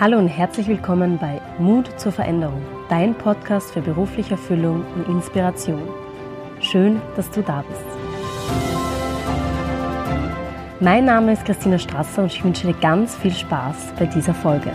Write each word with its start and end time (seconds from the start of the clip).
Hallo 0.00 0.16
und 0.16 0.28
herzlich 0.28 0.68
willkommen 0.68 1.18
bei 1.18 1.40
Mut 1.58 1.98
zur 1.98 2.12
Veränderung, 2.12 2.64
dein 2.88 3.18
Podcast 3.18 3.72
für 3.72 3.80
berufliche 3.80 4.34
Erfüllung 4.34 4.84
und 4.94 5.08
Inspiration. 5.08 5.88
Schön, 6.60 7.02
dass 7.16 7.28
du 7.32 7.42
da 7.42 7.64
bist. 7.68 7.82
Mein 10.78 11.04
Name 11.04 11.32
ist 11.32 11.44
Christina 11.44 11.80
Strasser 11.80 12.22
und 12.22 12.32
ich 12.32 12.44
wünsche 12.44 12.68
dir 12.68 12.74
ganz 12.74 13.16
viel 13.16 13.32
Spaß 13.34 13.94
bei 13.98 14.06
dieser 14.06 14.34
Folge. 14.34 14.70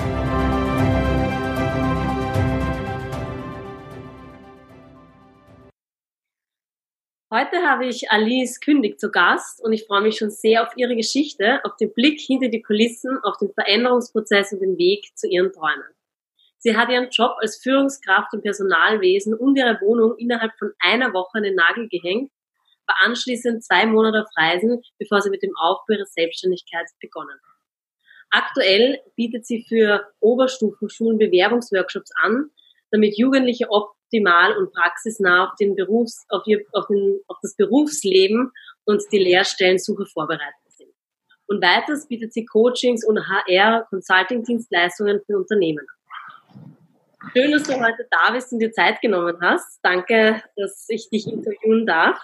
Heute 7.44 7.62
habe 7.68 7.88
ich 7.88 8.10
Alice 8.10 8.62
Kündig 8.62 9.02
zu 9.02 9.12
Gast 9.12 9.62
und 9.62 9.74
ich 9.74 9.86
freue 9.86 10.02
mich 10.02 10.18
schon 10.18 10.30
sehr 10.30 10.64
auf 10.64 10.78
ihre 10.78 10.96
Geschichte, 10.96 11.60
auf 11.66 11.76
den 11.76 11.94
Blick 11.94 12.22
hinter 12.22 12.48
die 12.48 12.62
Kulissen, 12.62 13.18
auf 13.22 13.36
den 13.38 13.52
Veränderungsprozess 13.54 14.54
und 14.54 14.62
den 14.62 14.78
Weg 14.78 15.12
zu 15.16 15.28
ihren 15.28 15.52
Träumen. 15.52 15.84
Sie 16.60 16.78
hat 16.78 16.90
ihren 16.90 17.10
Job 17.10 17.36
als 17.42 17.58
Führungskraft 17.58 18.34
im 18.34 18.42
Personalwesen 18.42 19.34
und 19.34 19.58
ihre 19.58 19.78
Wohnung 19.82 20.16
innerhalb 20.18 20.54
von 20.58 20.72
einer 20.80 21.12
Woche 21.12 21.40
an 21.40 21.44
den 21.44 21.56
Nagel 21.56 21.90
gehängt, 21.90 22.32
war 22.88 22.96
anschließend 23.04 23.62
zwei 23.62 23.88
Monate 23.88 24.22
auf 24.22 24.30
Reisen, 24.38 24.82
bevor 24.98 25.22
sie 25.22 25.30
mit 25.30 25.44
dem 25.44 25.52
Aufbau 25.58 25.96
ihrer 25.96 26.06
Selbstständigkeit 26.06 26.86
begonnen 27.02 27.36
hat. 27.36 28.44
Aktuell 28.46 29.02
bietet 29.18 29.46
sie 29.46 29.66
für 29.68 30.08
Oberstufenschulen 30.22 31.18
Bewerbungsworkshops 31.18 32.12
an, 32.22 32.52
damit 32.90 33.18
Jugendliche 33.18 33.70
optimal 34.14 34.58
und 34.58 34.74
praxisnah 34.74 35.46
auf, 35.46 35.56
den 35.60 35.76
Berufs, 35.76 36.26
auf, 36.30 36.44
ihr, 36.46 36.62
auf, 36.74 36.88
den, 36.88 37.20
auf 37.28 37.38
das 37.42 37.56
Berufsleben 37.56 38.52
und 38.86 39.02
die 39.12 39.20
Lehrstellensuche 39.20 40.06
vorbereitet 40.06 40.54
sind. 40.68 40.92
Und 41.48 41.64
weiters 41.64 42.08
bietet 42.08 42.34
sie 42.34 42.46
Coachings 42.46 43.06
und 43.06 43.20
HR-Consulting-Dienstleistungen 43.20 45.22
für 45.26 45.38
Unternehmen. 45.38 45.86
Schön, 47.32 47.52
dass 47.52 47.64
du 47.64 47.74
heute 47.74 48.08
da 48.12 48.32
bist 48.32 48.52
und 48.52 48.60
dir 48.60 48.72
Zeit 48.72 49.02
genommen 49.02 49.38
hast. 49.42 49.80
Danke, 49.82 50.44
dass 50.56 50.86
ich 50.90 51.10
dich 51.10 51.28
interviewen 51.28 51.86
darf. 51.86 52.20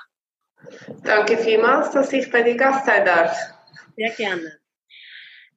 Danke 1.04 1.38
vielmals, 1.38 1.92
dass 1.92 2.12
ich 2.12 2.30
bei 2.30 2.44
dir 2.44 2.58
Gast 2.58 2.86
sein 2.86 3.06
darf. 3.06 3.38
Sehr 3.96 4.12
gerne. 4.12 4.60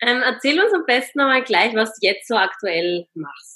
Ähm, 0.00 0.22
erzähl 0.24 0.60
uns 0.60 0.72
am 0.72 0.84
besten 0.86 1.20
einmal 1.20 1.42
gleich, 1.42 1.74
was 1.74 1.98
du 1.98 2.06
jetzt 2.06 2.28
so 2.28 2.36
aktuell 2.36 3.06
machst. 3.14 3.51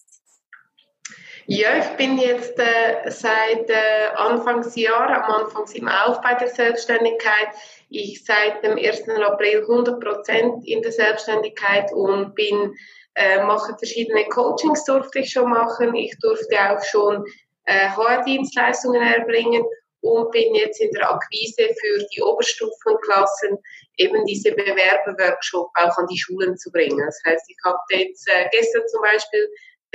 Ja, 1.49 1.79
ich 1.79 1.97
bin 1.97 2.19
jetzt 2.19 2.59
äh, 2.59 3.09
seit 3.09 3.71
äh, 3.71 4.09
Anfangsjahr, 4.17 5.23
am 5.23 5.45
Anfang 5.45 5.65
im 5.75 5.87
Aufbau 5.87 6.37
der 6.41 6.49
Selbstständigkeit. 6.49 7.49
Ich 7.89 8.25
seit 8.25 8.65
dem 8.65 8.77
1. 8.77 9.09
April 9.11 9.61
100 9.61 10.01
Prozent 10.01 10.67
in 10.67 10.83
der 10.83 10.91
Selbstständigkeit 10.91 11.93
und 11.93 12.35
bin, 12.35 12.75
äh, 13.15 13.45
mache 13.45 13.79
verschiedene 13.79 14.25
Coachings 14.25 14.85
durfte 14.87 15.21
ich 15.21 15.31
schon 15.31 15.51
machen. 15.51 15.95
Ich 15.95 16.19
durfte 16.19 16.57
auch 16.59 16.83
schon 16.83 17.25
äh, 17.67 17.91
HR-Dienstleistungen 17.91 19.03
erbringen 19.03 19.65
und 20.01 20.33
bin 20.33 20.53
jetzt 20.57 20.81
in 20.81 20.91
der 20.91 21.09
Akquise 21.09 21.63
für 21.63 22.07
die 22.13 22.23
Oberstufenklassen 22.23 23.57
eben 23.99 24.25
diese 24.27 24.51
Bewerberworkshop 24.51 25.71
auch 25.75 25.97
an 25.97 26.09
die 26.09 26.19
Schulen 26.19 26.57
zu 26.57 26.73
bringen. 26.73 26.99
Das 26.99 27.21
heißt, 27.25 27.45
ich 27.49 27.57
habe 27.65 27.79
jetzt 27.91 28.29
äh, 28.35 28.49
gestern 28.51 28.83
zum 28.89 29.01
Beispiel 29.03 29.49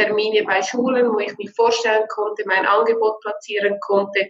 Termine 0.06 0.44
bei 0.44 0.62
Schulen, 0.62 1.12
wo 1.12 1.20
ich 1.20 1.38
mich 1.38 1.52
vorstellen 1.52 2.06
konnte, 2.10 2.44
mein 2.46 2.66
Angebot 2.66 3.20
platzieren 3.22 3.78
konnte, 3.82 4.28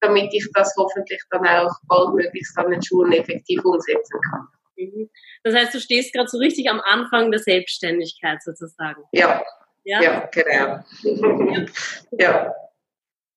damit 0.00 0.32
ich 0.32 0.46
das 0.54 0.74
hoffentlich 0.76 1.22
dann 1.30 1.46
auch 1.46 1.72
baldmöglichst 1.88 2.56
an 2.58 2.70
den 2.70 2.82
Schulen 2.82 3.12
effektiv 3.12 3.64
umsetzen 3.64 4.20
kann. 4.30 4.48
Mhm. 4.76 5.10
Das 5.44 5.54
heißt, 5.54 5.74
du 5.74 5.80
stehst 5.80 6.12
gerade 6.14 6.28
so 6.28 6.38
richtig 6.38 6.70
am 6.70 6.80
Anfang 6.80 7.30
der 7.30 7.40
Selbstständigkeit 7.40 8.42
sozusagen. 8.42 9.02
Ja, 9.12 9.42
ja, 9.84 10.02
ja 10.02 10.30
genau. 10.32 10.84
ja. 12.12 12.54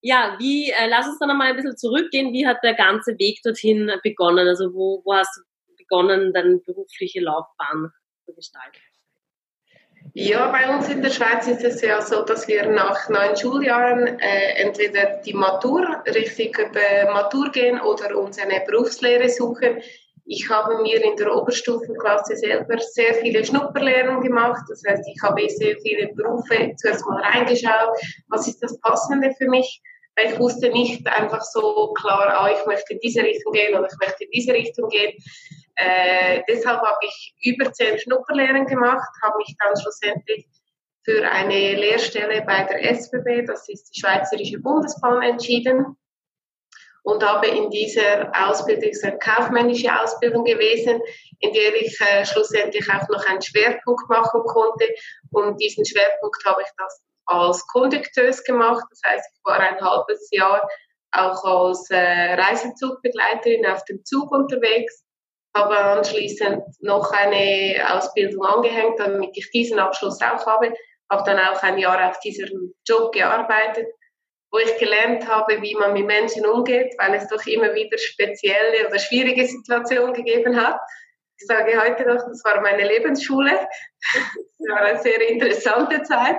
Ja, 0.05 0.35
wie, 0.37 0.69
äh, 0.69 0.87
lass 0.87 1.07
uns 1.07 1.17
dann 1.19 1.29
nochmal 1.29 1.47
ein 1.47 1.55
bisschen 1.55 1.77
zurückgehen. 1.77 2.33
Wie 2.33 2.45
hat 2.45 2.57
der 2.61 2.73
ganze 2.73 3.17
Weg 3.19 3.39
dorthin 3.41 3.89
begonnen? 4.03 4.47
Also 4.47 4.73
wo, 4.73 5.01
wo 5.05 5.13
hast 5.13 5.37
du 5.37 5.75
begonnen, 5.77 6.33
deine 6.33 6.57
berufliche 6.57 7.21
Laufbahn 7.21 7.89
zu 8.25 8.33
gestalten? 8.33 8.79
Ja, 10.15 10.51
bei 10.51 10.69
uns 10.69 10.89
in 10.89 11.01
der 11.01 11.09
Schweiz 11.09 11.47
ist 11.47 11.63
es 11.63 11.81
ja 11.81 11.99
so, 11.99 12.21
dass 12.21 12.47
wir 12.47 12.69
nach 12.69 13.09
neun 13.09 13.35
Schuljahren 13.35 14.19
äh, 14.19 14.61
entweder 14.61 15.17
die 15.25 15.33
Matur, 15.33 16.03
richtig 16.05 16.55
über 16.59 17.11
Matur 17.11 17.49
gehen 17.51 17.81
oder 17.81 18.15
uns 18.15 18.37
eine 18.37 18.63
Berufslehre 18.63 19.27
suchen. 19.27 19.81
Ich 20.25 20.47
habe 20.51 20.83
mir 20.83 21.03
in 21.03 21.15
der 21.15 21.35
Oberstufenklasse 21.35 22.35
selber 22.35 22.77
sehr 22.77 23.15
viele 23.15 23.43
Schnupperlehren 23.43 24.21
gemacht. 24.21 24.63
Das 24.69 24.83
heißt, 24.87 25.03
ich 25.07 25.19
habe 25.23 25.49
sehr 25.49 25.77
viele 25.79 26.13
Berufe 26.13 26.73
zuerst 26.77 27.03
mal 27.07 27.19
reingeschaut. 27.19 27.97
Was 28.27 28.47
ist 28.47 28.61
das 28.61 28.79
Passende 28.81 29.31
für 29.35 29.49
mich? 29.49 29.81
Ich 30.15 30.37
wusste 30.37 30.69
nicht 30.69 31.07
einfach 31.07 31.41
so 31.41 31.93
klar, 31.93 32.39
ah, 32.39 32.51
ich 32.51 32.65
möchte 32.65 32.93
in 32.93 32.99
diese 32.99 33.21
Richtung 33.21 33.51
gehen 33.51 33.75
oder 33.75 33.87
ich 33.87 33.97
möchte 33.99 34.23
in 34.25 34.31
diese 34.31 34.53
Richtung 34.53 34.89
gehen. 34.89 35.17
Äh, 35.75 36.41
deshalb 36.47 36.81
habe 36.81 36.99
ich 37.01 37.35
über 37.41 37.71
zehn 37.73 37.97
Schnupperlehren 37.97 38.67
gemacht, 38.67 39.09
habe 39.23 39.37
mich 39.37 39.55
dann 39.59 39.75
schlussendlich 39.81 40.47
für 41.03 41.27
eine 41.27 41.73
Lehrstelle 41.75 42.43
bei 42.43 42.63
der 42.63 42.91
SBB, 42.91 43.45
das 43.47 43.67
ist 43.69 43.89
die 43.89 43.99
Schweizerische 43.99 44.59
Bundesbahn, 44.59 45.23
entschieden 45.23 45.97
und 47.03 47.23
habe 47.23 47.47
in 47.47 47.69
dieser 47.69 48.31
Ausbildung, 48.47 48.91
eine 49.03 49.17
kaufmännische 49.17 49.99
Ausbildung 49.99 50.45
gewesen, 50.45 51.01
in 51.39 51.53
der 51.53 51.75
ich 51.81 51.99
äh, 51.99 52.25
schlussendlich 52.25 52.87
auch 52.89 53.07
noch 53.09 53.25
einen 53.27 53.41
Schwerpunkt 53.41 54.09
machen 54.09 54.41
konnte 54.45 54.87
und 55.31 55.61
diesen 55.61 55.85
Schwerpunkt 55.85 56.43
habe 56.45 56.61
ich 56.61 56.69
das 56.77 57.03
als 57.25 57.65
Kondukteuse 57.67 58.43
gemacht, 58.43 58.83
das 58.89 59.01
heißt, 59.05 59.29
ich 59.33 59.41
war 59.45 59.59
ein 59.59 59.79
halbes 59.79 60.29
Jahr 60.31 60.67
auch 61.11 61.43
als 61.43 61.89
äh, 61.89 62.33
Reisezugbegleiterin 62.33 63.65
auf 63.67 63.83
dem 63.85 64.03
Zug 64.03 64.31
unterwegs 64.31 65.03
habe 65.55 65.77
anschließend 65.77 66.63
noch 66.81 67.11
eine 67.11 67.85
Ausbildung 67.93 68.43
angehängt, 68.43 68.99
damit 68.99 69.37
ich 69.37 69.51
diesen 69.51 69.79
Abschluss 69.79 70.19
auch 70.21 70.45
habe. 70.45 70.73
Habe 71.09 71.23
dann 71.25 71.39
auch 71.39 71.61
ein 71.61 71.77
Jahr 71.77 72.09
auf 72.09 72.19
diesem 72.21 72.73
Job 72.87 73.11
gearbeitet, 73.11 73.87
wo 74.51 74.57
ich 74.57 74.77
gelernt 74.77 75.27
habe, 75.27 75.61
wie 75.61 75.75
man 75.75 75.93
mit 75.93 76.07
Menschen 76.07 76.45
umgeht, 76.45 76.95
weil 76.97 77.13
es 77.15 77.27
doch 77.27 77.45
immer 77.45 77.73
wieder 77.75 77.97
spezielle 77.97 78.87
oder 78.87 78.97
schwierige 78.97 79.45
Situationen 79.45 80.13
gegeben 80.13 80.59
hat. 80.59 80.79
Ich 81.39 81.45
sage 81.45 81.79
heute 81.79 82.05
noch, 82.05 82.23
das 82.25 82.43
war 82.43 82.61
meine 82.61 82.87
Lebensschule. 82.87 83.67
Das 84.65 84.77
war 84.77 84.85
eine 84.85 84.99
sehr 84.99 85.29
interessante 85.29 86.03
Zeit. 86.03 86.37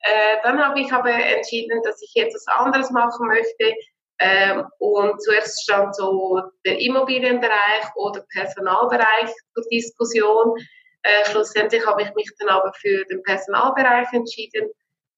Äh, 0.00 0.36
dann 0.42 0.64
habe 0.64 0.80
ich 0.80 0.92
aber 0.92 1.10
entschieden, 1.10 1.80
dass 1.82 2.00
ich 2.02 2.12
etwas 2.16 2.46
anderes 2.48 2.90
machen 2.90 3.26
möchte, 3.26 3.74
ähm, 4.18 4.66
und 4.78 5.22
zuerst 5.22 5.62
stand 5.62 5.94
so 5.94 6.40
der 6.64 6.80
Immobilienbereich 6.80 7.84
oder 7.96 8.24
Personalbereich 8.32 9.30
zur 9.54 9.64
Diskussion. 9.70 10.56
Äh, 11.02 11.30
schlussendlich 11.30 11.86
habe 11.86 12.02
ich 12.02 12.14
mich 12.14 12.30
dann 12.38 12.48
aber 12.48 12.72
für 12.80 13.04
den 13.04 13.22
Personalbereich 13.22 14.08
entschieden, 14.12 14.70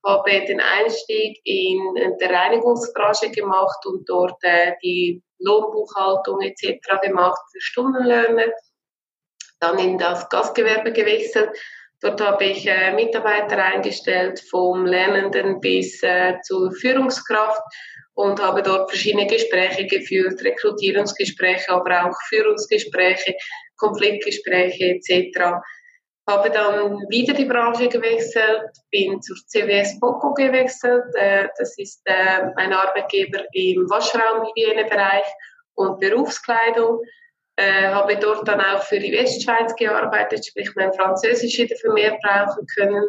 habe 0.04 0.30
den 0.30 0.60
Einstieg 0.60 1.40
in, 1.44 1.96
in 1.96 2.18
der 2.18 2.30
Reinigungsbranche 2.30 3.30
gemacht 3.30 3.86
und 3.86 4.08
dort 4.08 4.42
äh, 4.42 4.72
die 4.82 5.22
Lohnbuchhaltung 5.38 6.40
etc. 6.40 7.00
gemacht 7.02 7.40
für 7.52 7.60
Stundenlöhne. 7.60 8.52
Dann 9.60 9.78
in 9.78 9.98
das 9.98 10.28
Gastgewerbe 10.28 10.92
gewechselt. 10.92 11.50
Dort 12.00 12.20
habe 12.20 12.44
ich 12.44 12.66
äh, 12.66 12.92
Mitarbeiter 12.92 13.62
eingestellt, 13.62 14.40
vom 14.50 14.86
Lernenden 14.86 15.60
bis 15.60 16.02
äh, 16.02 16.34
zur 16.42 16.70
Führungskraft 16.72 17.60
und 18.14 18.40
habe 18.40 18.62
dort 18.62 18.90
verschiedene 18.90 19.26
Gespräche 19.26 19.86
geführt, 19.86 20.42
Rekrutierungsgespräche, 20.42 21.70
aber 21.70 22.06
auch 22.06 22.16
Führungsgespräche, 22.28 23.34
Konfliktgespräche 23.76 24.96
etc. 24.96 25.54
Habe 26.28 26.50
dann 26.50 26.98
wieder 27.08 27.32
die 27.32 27.46
Branche 27.46 27.88
gewechselt, 27.88 28.70
bin 28.90 29.20
zur 29.22 29.36
CWS 29.46 29.98
Poco 29.98 30.34
gewechselt. 30.34 31.04
Äh, 31.14 31.48
das 31.58 31.78
ist 31.78 32.02
äh, 32.04 32.42
ein 32.56 32.72
Arbeitgeber 32.72 33.44
im 33.52 33.88
Waschraumhygienebereich 33.88 35.26
und 35.74 35.98
Berufskleidung. 35.98 37.00
Äh, 37.58 37.88
habe 37.88 38.16
dort 38.16 38.46
dann 38.46 38.60
auch 38.60 38.84
für 38.84 39.00
die 39.00 39.10
Westschweiz 39.10 39.74
gearbeitet, 39.74 40.46
sprich 40.46 40.70
mein 40.76 40.92
Französisch 40.92 41.58
wieder 41.58 41.74
vermehrt 41.74 42.20
brauchen 42.22 42.64
können. 42.76 43.04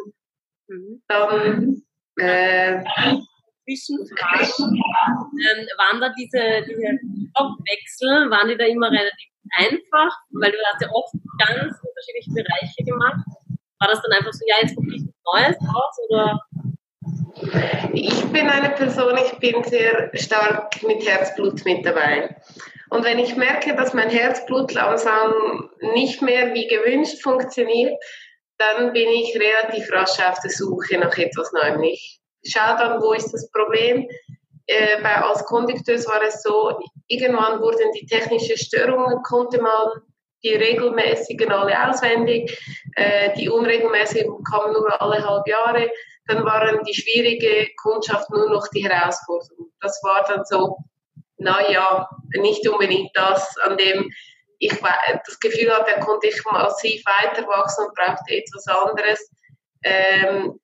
Mhm. 0.66 1.02
Dann 1.06 1.82
äh, 2.16 2.82
Zwischenfragen. 3.62 4.74
Ähm, 4.74 5.66
waren 5.78 6.00
da 6.00 6.12
diese, 6.18 6.66
diese 6.66 6.98
Jobwechsel, 7.38 8.28
waren 8.28 8.48
die 8.48 8.56
da 8.56 8.64
immer 8.64 8.90
relativ 8.90 9.30
einfach? 9.56 10.18
Weil 10.30 10.50
du 10.50 10.58
hast 10.66 10.82
ja 10.82 10.88
oft 10.94 11.14
ganz 11.38 11.78
unterschiedliche 11.86 12.32
Bereiche 12.34 12.84
gemacht. 12.84 13.24
War 13.78 13.88
das 13.88 14.02
dann 14.02 14.18
einfach 14.18 14.32
so, 14.32 14.44
ja, 14.48 14.56
jetzt 14.62 14.74
probiere 14.74 14.96
ich 14.96 15.06
was 15.06 15.14
Neues 15.32 15.56
aus 15.60 15.96
oder? 16.08 16.40
Ich 17.92 18.24
bin 18.32 18.48
eine 18.48 18.70
Person, 18.70 19.16
ich 19.16 19.38
bin 19.38 19.62
sehr 19.62 20.10
stark 20.14 20.82
mit 20.82 21.06
Herzblut 21.06 21.64
mit 21.64 21.86
dabei. 21.86 22.36
Und 22.90 23.04
wenn 23.04 23.18
ich 23.18 23.36
merke, 23.36 23.74
dass 23.76 23.94
mein 23.94 24.10
Herzblut 24.10 24.72
langsam 24.72 25.70
nicht 25.94 26.22
mehr 26.22 26.52
wie 26.54 26.66
gewünscht 26.66 27.22
funktioniert, 27.22 27.94
dann 28.58 28.92
bin 28.92 29.08
ich 29.08 29.38
relativ 29.38 29.90
rasch 29.92 30.20
auf 30.20 30.38
der 30.40 30.50
Suche 30.50 30.98
nach 30.98 31.16
etwas 31.16 31.52
Neuem. 31.52 31.82
Ich 31.84 32.20
schaue 32.44 32.76
dann, 32.76 33.00
wo 33.00 33.12
ist 33.12 33.32
das 33.32 33.50
Problem. 33.52 34.08
Äh, 34.66 35.02
bei, 35.02 35.16
als 35.16 35.44
Kondukteurs 35.44 36.06
war 36.06 36.22
es 36.22 36.42
so, 36.42 36.78
irgendwann 37.06 37.60
wurden 37.60 37.90
die 37.92 38.06
technischen 38.06 38.56
Störungen, 38.56 39.22
konnte 39.22 39.60
man 39.62 40.02
die 40.42 40.54
regelmäßigen 40.54 41.50
alle 41.50 41.88
auswendig, 41.88 42.58
äh, 42.96 43.32
die 43.34 43.48
unregelmäßigen 43.48 44.42
kamen 44.44 44.72
nur 44.72 45.00
alle 45.00 45.26
halb 45.26 45.46
Jahre. 45.46 45.90
Dann 46.26 46.44
waren 46.44 46.82
die 46.84 46.94
schwierige 46.94 47.68
Kundschaft 47.82 48.30
nur 48.30 48.48
noch 48.50 48.66
die 48.68 48.86
Herausforderung. 48.86 49.70
Das 49.80 50.00
war 50.02 50.24
dann 50.28 50.44
so, 50.44 50.76
naja, 51.40 52.08
nicht 52.36 52.66
unbedingt 52.68 53.10
das, 53.14 53.56
an 53.64 53.76
dem 53.76 54.10
ich 54.58 54.78
das 54.78 55.40
Gefühl 55.40 55.72
hatte, 55.74 55.92
da 55.96 56.00
konnte 56.00 56.28
ich 56.28 56.44
massiv 56.44 57.02
weiter 57.06 57.46
wachsen 57.48 57.86
und 57.86 57.94
brauchte 57.94 58.34
etwas 58.34 58.66
anderes. 58.68 59.30
Ähm, 59.82 60.60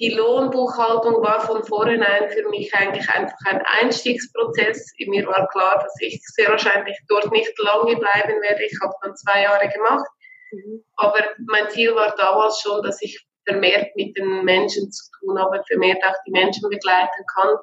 die 0.00 0.10
Lohnbuchhaltung 0.10 1.20
war 1.22 1.40
von 1.40 1.64
vornherein 1.64 2.30
für 2.30 2.48
mich 2.48 2.72
eigentlich 2.72 3.08
einfach 3.08 3.36
ein 3.46 3.60
Einstiegsprozess. 3.80 4.92
Mir 5.08 5.26
war 5.26 5.48
klar, 5.48 5.74
dass 5.82 5.92
ich 6.00 6.20
sehr 6.22 6.48
wahrscheinlich 6.48 6.96
dort 7.08 7.32
nicht 7.32 7.52
lange 7.58 7.96
bleiben 7.96 8.40
werde. 8.40 8.64
Ich 8.64 8.78
habe 8.80 8.94
dann 9.02 9.16
zwei 9.16 9.42
Jahre 9.42 9.68
gemacht. 9.68 10.06
Mhm. 10.52 10.84
Aber 10.96 11.18
mein 11.48 11.68
Ziel 11.70 11.92
war 11.96 12.14
damals 12.14 12.60
schon, 12.60 12.80
dass 12.84 13.02
ich 13.02 13.26
vermehrt 13.44 13.88
mit 13.96 14.16
den 14.16 14.44
Menschen 14.44 14.92
zu 14.92 15.10
tun 15.18 15.36
habe, 15.40 15.60
vermehrt 15.66 15.98
auch 16.04 16.14
die 16.24 16.30
Menschen 16.30 16.70
begleiten 16.70 17.24
kann. 17.34 17.56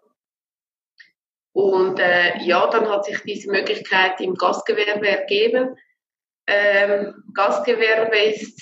Und 1.55 2.01
äh, 2.01 2.37
ja, 2.39 2.67
dann 2.67 2.89
hat 2.89 3.05
sich 3.05 3.17
diese 3.21 3.49
Möglichkeit 3.49 4.19
im 4.19 4.35
Gastgewerbe 4.35 5.07
ergeben. 5.07 5.77
Ähm, 6.47 7.23
Gastgewerbe 7.33 8.17
ist, 8.17 8.61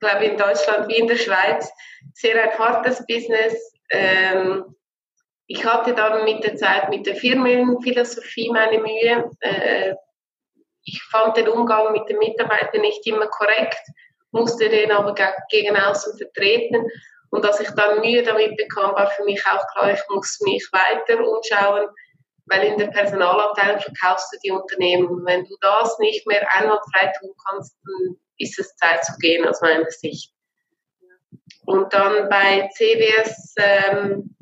glaube 0.00 0.26
ich, 0.26 0.32
in 0.32 0.36
Deutschland 0.36 0.86
wie 0.88 0.98
in 0.98 1.06
der 1.06 1.16
Schweiz 1.16 1.72
sehr 2.12 2.42
ein 2.42 2.58
hartes 2.58 3.06
Business. 3.06 3.72
Ähm, 3.90 4.76
ich 5.46 5.64
hatte 5.64 5.94
dann 5.94 6.24
mit 6.24 6.44
der 6.44 6.56
Zeit 6.56 6.90
mit 6.90 7.06
der 7.06 7.16
Firmenphilosophie 7.16 8.50
meine 8.50 8.80
Mühe. 8.80 9.30
Äh, 9.40 9.94
ich 10.84 11.02
fand 11.10 11.38
den 11.38 11.48
Umgang 11.48 11.90
mit 11.92 12.06
den 12.06 12.18
Mitarbeitern 12.18 12.82
nicht 12.82 13.06
immer 13.06 13.28
korrekt, 13.28 13.80
musste 14.30 14.68
den 14.68 14.92
aber 14.92 15.14
gegen 15.48 15.74
außen 15.74 16.18
vertreten. 16.18 16.86
Und 17.30 17.46
als 17.46 17.60
ich 17.60 17.70
dann 17.70 18.00
Mühe 18.00 18.22
damit 18.22 18.58
bekam, 18.58 18.94
war 18.94 19.10
für 19.10 19.24
mich 19.24 19.42
auch 19.46 19.66
klar, 19.72 19.94
ich 19.94 20.02
muss 20.10 20.38
mich 20.42 20.68
weiter 20.70 21.26
umschauen, 21.26 21.88
weil 22.50 22.64
in 22.64 22.78
der 22.78 22.88
Personalabteilung 22.88 23.80
verkaufst 23.80 24.32
du 24.32 24.38
die 24.44 24.50
Unternehmen. 24.50 25.24
Wenn 25.24 25.44
du 25.44 25.56
das 25.60 25.98
nicht 25.98 26.26
mehr 26.26 26.46
einwandfrei 26.54 27.12
tun 27.20 27.30
kannst, 27.48 27.76
dann 27.84 28.16
ist 28.38 28.58
es 28.58 28.74
Zeit 28.76 29.04
zu 29.04 29.16
gehen, 29.18 29.46
aus 29.46 29.60
meiner 29.60 29.90
Sicht. 29.90 30.32
Und 31.66 31.92
dann 31.92 32.28
bei 32.28 32.68
CWS 32.74 33.54
ähm, 33.58 34.34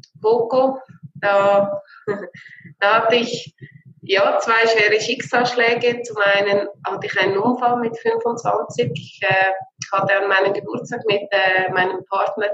da, 1.20 1.82
da 2.81 2.94
hatte 2.94 3.16
ich 3.16 3.55
ja, 4.00 4.38
zwei 4.38 4.66
schwere 4.66 5.00
Schicksalsschläge. 5.00 6.02
Zum 6.02 6.16
einen 6.16 6.66
hatte 6.87 7.06
ich 7.06 7.20
einen 7.20 7.37
Unfall 7.37 7.76
mit 7.78 7.99
25. 7.99 8.90
Ich 8.94 9.20
äh, 9.22 9.52
hatte 9.93 10.16
an 10.16 10.28
meinem 10.28 10.55
Geburtstag 10.55 11.00
mit 11.06 11.22
äh, 11.31 11.70
meinem 11.70 12.05
Partner 12.06 12.49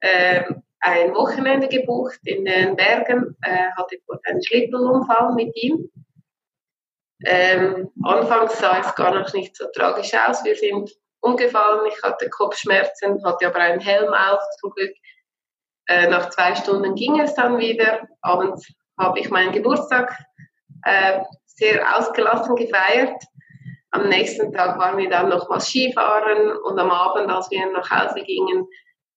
äh, 0.00 0.42
ein 0.86 1.14
Wochenende 1.14 1.68
gebucht 1.68 2.20
in 2.22 2.44
den 2.44 2.76
Bergen, 2.76 3.36
äh, 3.42 3.70
hatte 3.76 3.96
dort 4.06 4.20
einen 4.26 4.42
Schlittelunfall 4.42 5.34
mit 5.34 5.50
ihm. 5.56 5.90
Ähm, 7.24 7.90
anfangs 8.04 8.58
sah 8.58 8.78
es 8.78 8.94
gar 8.94 9.12
noch 9.12 9.32
nicht 9.32 9.56
so 9.56 9.66
tragisch 9.74 10.12
aus. 10.14 10.44
Wir 10.44 10.54
sind 10.54 10.92
umgefallen, 11.20 11.86
ich 11.88 12.00
hatte 12.02 12.30
Kopfschmerzen, 12.30 13.24
hatte 13.24 13.48
aber 13.48 13.58
einen 13.58 13.80
Helm 13.80 14.14
auf, 14.14 14.40
zum 14.60 14.70
Glück. 14.70 14.94
Äh, 15.88 16.08
nach 16.08 16.30
zwei 16.30 16.54
Stunden 16.54 16.94
ging 16.94 17.20
es 17.20 17.34
dann 17.34 17.58
wieder. 17.58 18.06
Abends 18.20 18.72
habe 18.96 19.18
ich 19.18 19.28
meinen 19.28 19.52
Geburtstag 19.52 20.16
äh, 20.84 21.20
sehr 21.46 21.98
ausgelassen 21.98 22.54
gefeiert. 22.54 23.24
Am 23.90 24.08
nächsten 24.08 24.52
Tag 24.52 24.78
waren 24.78 24.98
wir 24.98 25.10
dann 25.10 25.30
nochmals 25.30 25.66
Skifahren 25.66 26.56
und 26.58 26.78
am 26.78 26.90
Abend, 26.90 27.28
als 27.28 27.50
wir 27.50 27.66
nach 27.72 27.90
Hause 27.90 28.22
gingen, 28.22 28.68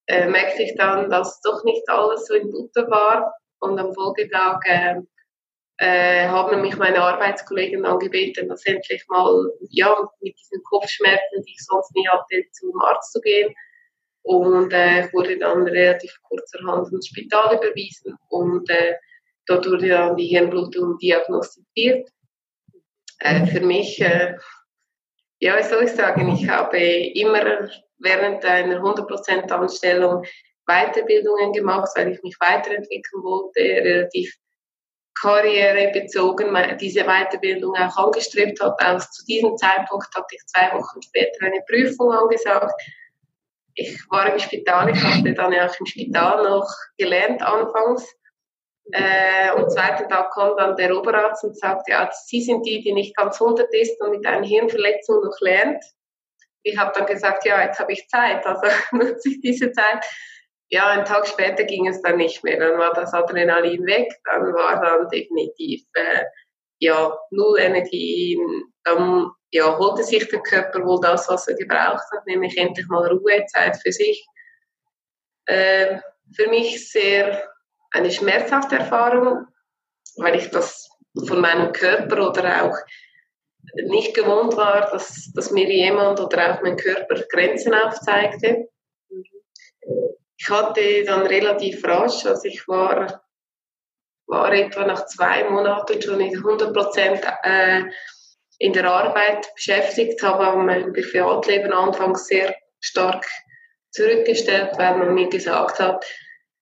äh, 0.10 0.28
merkte 0.28 0.64
ich 0.64 0.76
dann, 0.76 1.10
dass 1.10 1.40
doch 1.42 1.64
nicht 1.64 1.88
alles 1.88 2.26
so 2.26 2.34
in 2.34 2.52
Butter 2.52 2.90
war. 2.90 3.34
Und 3.60 3.80
am 3.80 3.94
Folgetag 3.94 4.60
äh, 4.66 4.96
äh, 5.78 6.28
haben 6.28 6.62
mich 6.62 6.76
meine 6.78 7.02
Arbeitskollegen 7.02 7.86
angebeten, 7.86 8.50
das 8.50 8.66
endlich 8.66 9.06
mal 9.08 9.52
ja, 9.70 9.96
mit 10.20 10.38
diesen 10.38 10.64
Kopfschmerzen, 10.64 11.44
die 11.46 11.52
ich 11.52 11.64
sonst 11.64 11.94
nie 11.96 12.08
hatte, 12.08 12.44
zum 12.54 12.72
Arzt 12.82 13.14
zu 13.14 13.22
gehen. 13.22 13.54
Und 14.24 14.74
äh, 14.74 15.06
ich 15.06 15.14
wurde 15.14 15.38
dann 15.38 15.64
relativ 15.68 16.14
kurzerhand 16.24 16.92
ins 16.92 17.08
Spital 17.08 17.56
überwiesen 17.56 18.18
und 18.30 18.70
äh, 18.70 18.96
dort 19.46 19.66
wurde 19.68 19.90
dann 19.90 20.18
die 20.18 20.28
Hirnblutung 20.28 20.98
diagnostiziert. 20.98 22.10
Äh, 23.20 23.46
für 23.46 23.62
mich, 23.62 24.02
äh, 24.02 24.36
ja, 25.40 25.58
wie 25.58 25.64
soll 25.64 25.84
ich 25.84 25.92
sagen, 25.92 26.30
ich 26.34 26.50
habe 26.50 26.78
immer 26.80 27.70
während 28.00 28.44
einer 28.46 28.82
100% 28.82 29.52
Anstellung 29.52 30.26
Weiterbildungen 30.66 31.52
gemacht, 31.52 31.90
weil 31.96 32.12
ich 32.12 32.22
mich 32.22 32.36
weiterentwickeln 32.40 33.24
wollte, 33.24 33.60
relativ 33.60 34.36
karrierebezogen 35.20 36.56
diese 36.80 37.04
Weiterbildung 37.04 37.76
auch 37.76 37.98
angestrebt 37.98 38.62
habe. 38.62 38.76
Auch 38.80 39.00
zu 39.00 39.26
diesem 39.26 39.58
Zeitpunkt 39.58 40.08
hatte 40.16 40.36
ich 40.36 40.46
zwei 40.46 40.72
Wochen 40.78 41.02
später 41.02 41.46
eine 41.46 41.62
Prüfung 41.68 42.12
angesagt. 42.12 42.74
Ich 43.74 44.00
war 44.10 44.32
im 44.32 44.40
Spital, 44.40 44.90
ich 44.90 45.04
hatte 45.04 45.34
dann 45.34 45.54
auch 45.54 45.80
im 45.80 45.86
Spital 45.86 46.44
noch 46.44 46.70
gelernt 46.98 47.42
anfangs. 47.42 48.08
Äh, 48.92 49.50
am 49.50 49.70
zweiten 49.70 50.10
Tag 50.10 50.32
kam 50.34 50.58
dann 50.58 50.76
der 50.76 50.98
Oberarzt 50.98 51.44
und 51.44 51.58
sagte, 51.58 51.92
ja, 51.92 52.10
Sie 52.12 52.42
sind 52.42 52.66
die, 52.66 52.82
die 52.82 52.94
nicht 52.94 53.16
ganz 53.16 53.40
100 53.40 53.72
ist 53.74 54.02
und 54.02 54.12
mit 54.12 54.26
einer 54.26 54.46
Hirnverletzung 54.46 55.24
noch 55.24 55.40
lernt 55.42 55.84
ich 56.64 56.78
habe 56.78 56.92
dann 56.96 57.06
gesagt, 57.06 57.46
ja, 57.46 57.62
jetzt 57.64 57.80
habe 57.80 57.94
ich 57.94 58.08
Zeit, 58.08 58.46
also 58.46 58.68
nutze 58.92 59.30
ich 59.30 59.42
diese 59.42 59.72
Zeit. 59.72 60.06
Ja, 60.72 60.88
einen 60.88 61.06
Tag 61.06 61.28
später 61.28 61.64
ging 61.64 61.88
es 61.88 62.02
dann 62.02 62.18
nicht 62.18 62.44
mehr. 62.44 62.60
Dann 62.60 62.78
war 62.78 62.94
das 62.94 63.14
Adrenalin 63.14 63.86
weg, 63.86 64.14
dann 64.26 64.54
war 64.54 64.80
dann 64.82 65.10
definitiv 65.10 65.84
äh, 65.94 66.26
ja, 66.80 67.18
null 67.32 67.60
Energie. 67.60 68.40
Dann 68.84 69.32
ja, 69.52 69.78
holte 69.78 70.04
sich 70.04 70.28
der 70.28 70.42
Körper 70.42 70.86
wohl 70.86 71.00
das, 71.02 71.28
was 71.28 71.48
er 71.48 71.56
gebraucht 71.56 72.06
hat, 72.14 72.26
nämlich 72.28 72.56
endlich 72.58 72.88
mal 72.88 73.08
Ruhezeit 73.08 73.78
für 73.78 73.92
sich. 73.92 74.26
Äh, 75.46 76.00
für 76.36 76.48
mich 76.50 76.92
sehr 76.92 77.50
eine 77.92 78.12
schmerzhafte 78.12 78.78
Erfahrung, 78.78 79.48
weil 80.18 80.36
ich 80.36 80.52
das 80.52 80.88
von 81.28 81.42
meinem 81.42 81.74
Körper 81.74 82.30
oder 82.30 82.64
auch 82.64 82.78
nicht 83.76 84.14
gewohnt 84.14 84.56
war, 84.58 84.90
dass, 84.92 85.32
dass 85.34 85.52
mir 85.52 85.70
jemand 85.70 86.20
oder 86.20 86.54
auch 86.54 86.62
mein 86.62 86.78
Körper 86.78 87.22
Grenzen 87.30 87.74
aufzeigte. 87.74 88.70
Ich 90.38 90.50
hatte 90.50 91.04
dann 91.06 91.28
relativ 91.28 91.84
rasch, 91.86 92.26
also 92.26 92.46
ich 92.46 92.68
war, 92.68 93.24
war 94.28 94.54
etwa 94.54 94.86
nach 94.86 95.06
zwei 95.06 95.50
Monaten 95.50 96.02
schon 96.02 96.22
in 96.22 96.36
100 96.38 96.74
Prozent 96.74 97.22
äh, 97.44 97.84
in 98.58 98.74
der 98.74 98.90
Arbeit 98.90 99.54
beschäftigt, 99.56 100.22
habe 100.22 100.58
mein 100.58 100.94
Privatleben 100.94 101.74
anfangs 101.74 102.28
sehr 102.28 102.56
stark 102.80 103.26
zurückgestellt, 103.92 104.78
weil 104.78 104.98
man 104.98 105.14
mir 105.14 105.30
gesagt 105.30 105.80
hat, 105.80 106.06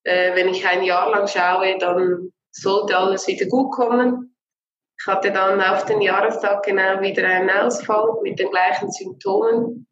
äh, 0.03 0.35
wenn 0.35 0.49
ich 0.49 0.65
ein 0.65 0.83
Jahr 0.83 1.09
lang 1.11 1.27
schaue, 1.27 1.77
dann 1.79 2.31
sollte 2.51 2.97
alles 2.97 3.27
wieder 3.27 3.45
gut 3.47 3.73
kommen. 3.73 4.35
Ich 4.99 5.05
hatte 5.05 5.31
dann 5.31 5.61
auf 5.61 5.85
den 5.85 6.01
Jahrestag 6.01 6.63
genau 6.63 7.01
wieder 7.01 7.27
einen 7.27 7.49
Ausfall 7.49 8.19
mit 8.23 8.39
den 8.39 8.49
gleichen 8.49 8.91
Symptomen. 8.91 9.87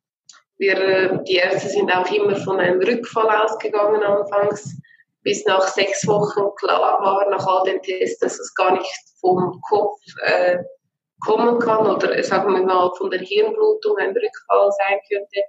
Wir, 0.57 0.77
äh, 0.77 1.23
die 1.27 1.35
Ärzte 1.35 1.69
sind 1.69 1.91
auch 1.91 2.09
immer 2.11 2.35
von 2.35 2.59
einem 2.59 2.81
Rückfall 2.81 3.29
ausgegangen 3.29 4.01
anfangs, 4.03 4.75
bis 5.21 5.45
nach 5.45 5.67
sechs 5.67 6.07
Wochen 6.07 6.55
klar 6.55 7.01
war, 7.01 7.29
nach 7.29 7.45
all 7.45 7.63
den 7.65 7.81
Tests, 7.81 8.19
dass 8.19 8.39
es 8.39 8.53
gar 8.55 8.71
nicht 8.71 8.91
vom 9.19 9.59
Kopf 9.69 9.99
äh, 10.23 10.57
kommen 11.21 11.59
kann 11.59 11.87
oder 11.87 12.21
sagen 12.23 12.53
wir 12.53 12.63
mal 12.63 12.91
von 12.97 13.09
der 13.09 13.19
Hirnblutung 13.19 13.97
ein 13.97 14.09
Rückfall 14.09 14.69
sein 14.71 14.99
könnte, 15.09 15.41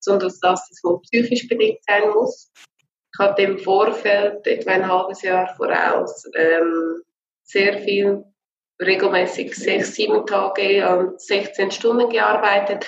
sondern 0.00 0.28
dass 0.28 0.40
das 0.40 0.80
wohl 0.82 1.00
psychisch 1.02 1.48
bedingt 1.48 1.80
sein 1.86 2.10
muss. 2.10 2.52
Ich 2.56 3.18
hatte 3.18 3.42
im 3.42 3.58
Vorfeld, 3.58 4.46
etwa 4.46 4.70
ein 4.72 4.88
halbes 4.88 5.22
Jahr 5.22 5.54
voraus, 5.56 6.24
ähm, 6.34 7.02
sehr 7.44 7.78
viel 7.78 8.24
regelmäßig 8.80 9.54
sechs, 9.54 9.94
sieben 9.94 10.26
Tage 10.26 10.86
an 10.86 11.14
16 11.18 11.70
Stunden 11.70 12.08
gearbeitet. 12.08 12.86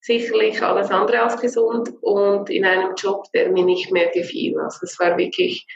Sicherlich 0.00 0.60
alles 0.62 0.90
andere 0.90 1.22
als 1.22 1.40
gesund 1.40 1.90
und 2.00 2.50
in 2.50 2.64
einem 2.64 2.94
Job, 2.96 3.26
der 3.32 3.50
mir 3.50 3.64
nicht 3.64 3.92
mehr 3.92 4.10
gefiel. 4.10 4.58
Also 4.58 4.80
es 4.82 4.98
war 4.98 5.16
wirklich, 5.16 5.66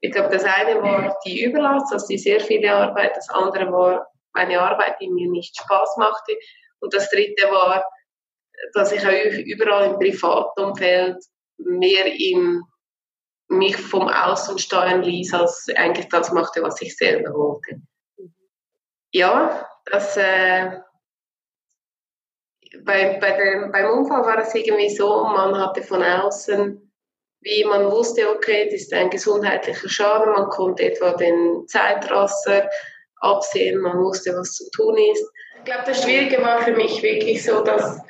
ich 0.00 0.10
glaube, 0.10 0.30
das 0.30 0.44
eine 0.44 0.82
war 0.82 1.16
die 1.24 1.44
Überlast, 1.44 1.92
also 1.92 2.06
die 2.08 2.18
sehr 2.18 2.40
viele 2.40 2.72
Arbeit, 2.72 3.16
das 3.16 3.28
andere 3.28 3.70
war 3.70 4.08
eine 4.32 4.60
Arbeit, 4.60 4.96
die 5.00 5.08
mir 5.08 5.30
nicht 5.30 5.56
Spaß 5.56 5.96
machte 5.98 6.36
und 6.80 6.92
das 6.94 7.08
dritte 7.10 7.48
war 7.50 7.84
dass 8.72 8.92
ich 8.92 9.04
auch 9.04 9.38
überall 9.44 9.92
im 9.92 9.98
Privatumfeld 9.98 11.16
mehr 11.58 12.06
im, 12.18 12.64
mich 13.48 13.76
vom 13.76 14.08
Außen 14.08 14.58
steuern 14.58 15.02
ließ, 15.02 15.32
als 15.34 15.68
eigentlich 15.74 16.08
das 16.08 16.32
machte, 16.32 16.62
was 16.62 16.80
ich 16.82 16.96
selber 16.96 17.32
wollte. 17.32 17.80
Ja, 19.12 19.66
das, 19.86 20.16
äh, 20.16 20.70
bei, 22.84 23.18
bei 23.20 23.32
dem, 23.32 23.72
beim 23.72 23.98
Unfall 23.98 24.22
war 24.22 24.38
es 24.38 24.54
irgendwie 24.54 24.90
so, 24.90 25.24
man 25.24 25.56
hatte 25.58 25.82
von 25.82 26.02
außen 26.02 26.88
wie 27.40 27.64
man 27.64 27.90
wusste, 27.90 28.28
okay, 28.30 28.64
das 28.64 28.82
ist 28.82 28.92
ein 28.92 29.10
gesundheitlicher 29.10 29.88
Schaden, 29.88 30.32
man 30.32 30.48
konnte 30.48 30.84
etwa 30.84 31.12
den 31.12 31.66
Zeitrasser 31.66 32.68
absehen, 33.20 33.80
man 33.80 33.98
wusste, 33.98 34.34
was 34.34 34.54
zu 34.54 34.68
tun 34.70 34.96
ist. 35.12 35.24
Ich 35.58 35.64
glaube, 35.64 35.84
das 35.86 36.02
Schwierige 36.02 36.42
war 36.42 36.62
für 36.62 36.72
mich 36.72 37.02
wirklich 37.02 37.44
so, 37.44 37.62
dass 37.62 38.00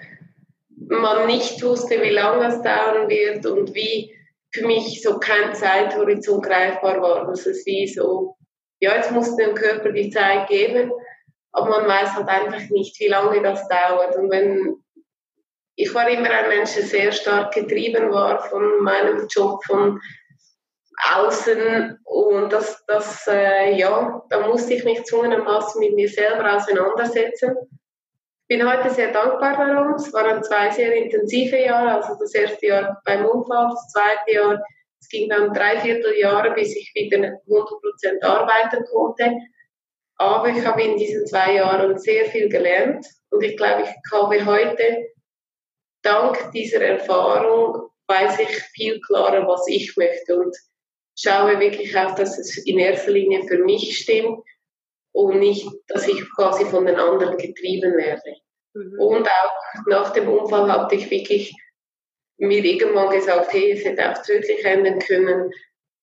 man 0.71 1.27
nicht 1.27 1.63
wusste, 1.63 2.01
wie 2.03 2.11
lange 2.11 2.47
es 2.47 2.63
dauern 2.63 3.09
wird 3.09 3.45
und 3.47 3.75
wie 3.75 4.15
für 4.51 4.67
mich 4.67 5.03
so 5.03 5.19
kein 5.19 5.55
Zeithorizont 5.55 6.45
greifbar 6.45 7.01
war. 7.03 7.27
Das 7.27 7.47
ist 7.47 7.67
wie 7.67 7.87
so, 7.87 8.37
ja, 8.81 8.95
jetzt 8.95 9.13
muss 9.13 9.37
dem 9.37 9.55
Körper 9.55 9.91
die 9.93 10.11
Zeit 10.11 10.49
geben, 10.49 10.93
aber 11.53 11.69
man 11.71 11.89
weiß 11.89 12.15
halt 12.15 12.29
einfach 12.29 12.69
nicht, 12.71 12.99
wie 13.01 13.09
lange 13.09 13.43
das 13.43 13.67
dauert. 13.69 14.17
Und 14.17 14.31
wenn 14.31 14.83
ich 15.81 15.95
war 15.95 16.09
immer 16.09 16.29
ein 16.29 16.49
Mensch, 16.49 16.75
der 16.75 16.83
sehr 16.83 17.13
stark 17.13 17.55
getrieben 17.55 18.11
war 18.11 18.43
von 18.43 18.83
meinem 18.83 19.29
Job, 19.29 19.65
von 19.65 20.01
außen 21.15 21.99
und 22.05 22.53
das, 22.53 22.85
das 22.87 23.27
äh, 23.29 23.77
ja, 23.77 24.25
da 24.29 24.49
musste 24.49 24.75
ich 24.75 24.85
mich 24.85 25.05
zwungenermaßen 25.05 25.79
mit 25.81 25.95
mir 25.95 26.09
selber 26.09 26.57
auseinandersetzen. 26.57 27.55
Ich 28.49 28.59
bin 28.59 28.69
heute 28.69 28.91
sehr 28.91 29.13
dankbar 29.13 29.57
darum. 29.57 29.95
Es 29.95 30.13
waren 30.13 30.43
zwei 30.43 30.71
sehr 30.71 30.95
intensive 30.97 31.59
Jahre, 31.59 31.93
also 31.93 32.17
das 32.19 32.35
erste 32.35 32.67
Jahr 32.67 33.01
beim 33.05 33.25
Unfall, 33.27 33.69
das 33.71 33.93
zweite 33.93 34.33
Jahr, 34.33 34.65
es 35.01 35.09
ging 35.09 35.29
dann 35.29 35.53
drei 35.53 35.81
Vierteljahre, 35.81 36.53
bis 36.55 36.77
ich 36.77 36.93
wieder 36.95 37.19
100% 37.19 38.23
arbeiten 38.23 38.85
konnte. 38.85 39.33
Aber 40.17 40.49
ich 40.49 40.65
habe 40.65 40.83
in 40.83 40.97
diesen 40.97 41.27
zwei 41.27 41.55
Jahren 41.55 41.97
sehr 41.99 42.25
viel 42.27 42.49
gelernt 42.49 43.07
und 43.31 43.43
ich 43.43 43.57
glaube, 43.57 43.83
ich 43.83 44.13
habe 44.13 44.45
heute 44.45 45.13
dank 46.03 46.51
dieser 46.53 46.83
Erfahrung 46.83 47.91
weiß 48.09 48.41
ich 48.41 48.49
viel 48.75 49.01
klarer, 49.01 49.47
was 49.47 49.67
ich 49.69 49.97
möchte 49.97 50.39
und 50.39 50.57
schaue 51.17 51.61
wirklich 51.61 51.97
auch, 51.97 52.15
dass 52.15 52.39
es 52.39 52.57
in 52.67 52.79
erster 52.79 53.11
Linie 53.11 53.45
für 53.47 53.59
mich 53.59 53.99
stimmt 53.99 54.43
und 55.13 55.39
nicht, 55.39 55.69
dass 55.89 56.09
ich 56.09 56.23
quasi 56.35 56.65
von 56.65 56.87
den 56.87 56.97
anderen 56.97 57.37
getrieben 57.37 57.97
werde. 57.97 58.37
Mhm. 58.75 58.99
Und 58.99 59.29
auch 59.29 59.87
nach 59.87 60.13
dem 60.13 60.29
Unfall 60.29 60.71
hatte 60.73 60.95
ich 60.95 61.11
wirklich 61.11 61.55
mir 62.39 62.65
irgendwann 62.65 63.11
gesagt, 63.11 63.53
hey, 63.53 63.73
es 63.73 63.85
hätte 63.85 64.11
auch 64.11 64.23
tödlich 64.23 64.65
enden 64.65 64.99
können. 65.01 65.51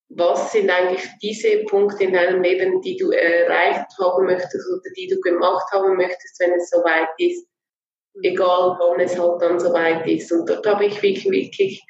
Was 0.10 0.51
sind 0.51 0.70
eigentlich 0.70 1.04
diese 1.22 1.63
Punkte 1.65 2.04
in 2.04 2.13
deinem 2.13 2.44
Leben, 2.44 2.82
die 2.82 2.96
du 2.98 3.12
erreicht 3.12 3.88
haben 4.00 4.25
möchtest 4.25 4.68
oder 4.72 4.92
die 4.96 5.08
du 5.08 5.20
gemacht 5.20 5.65
haben 5.72 5.98
möchtest, 5.98 6.39
wenn 6.39 6.54
es 6.54 6.70
soweit 6.70 7.10
ist? 7.18 7.48
egal 8.22 8.77
wann 8.80 9.00
es 9.00 9.18
halt 9.18 9.42
dann 9.42 9.60
soweit 9.60 10.08
ist. 10.08 10.32
Und 10.32 10.50
dort 10.50 10.65
habe 10.65 10.86
ich 10.86 11.01
wirklich, 11.01 11.30
wirklich 11.30 11.84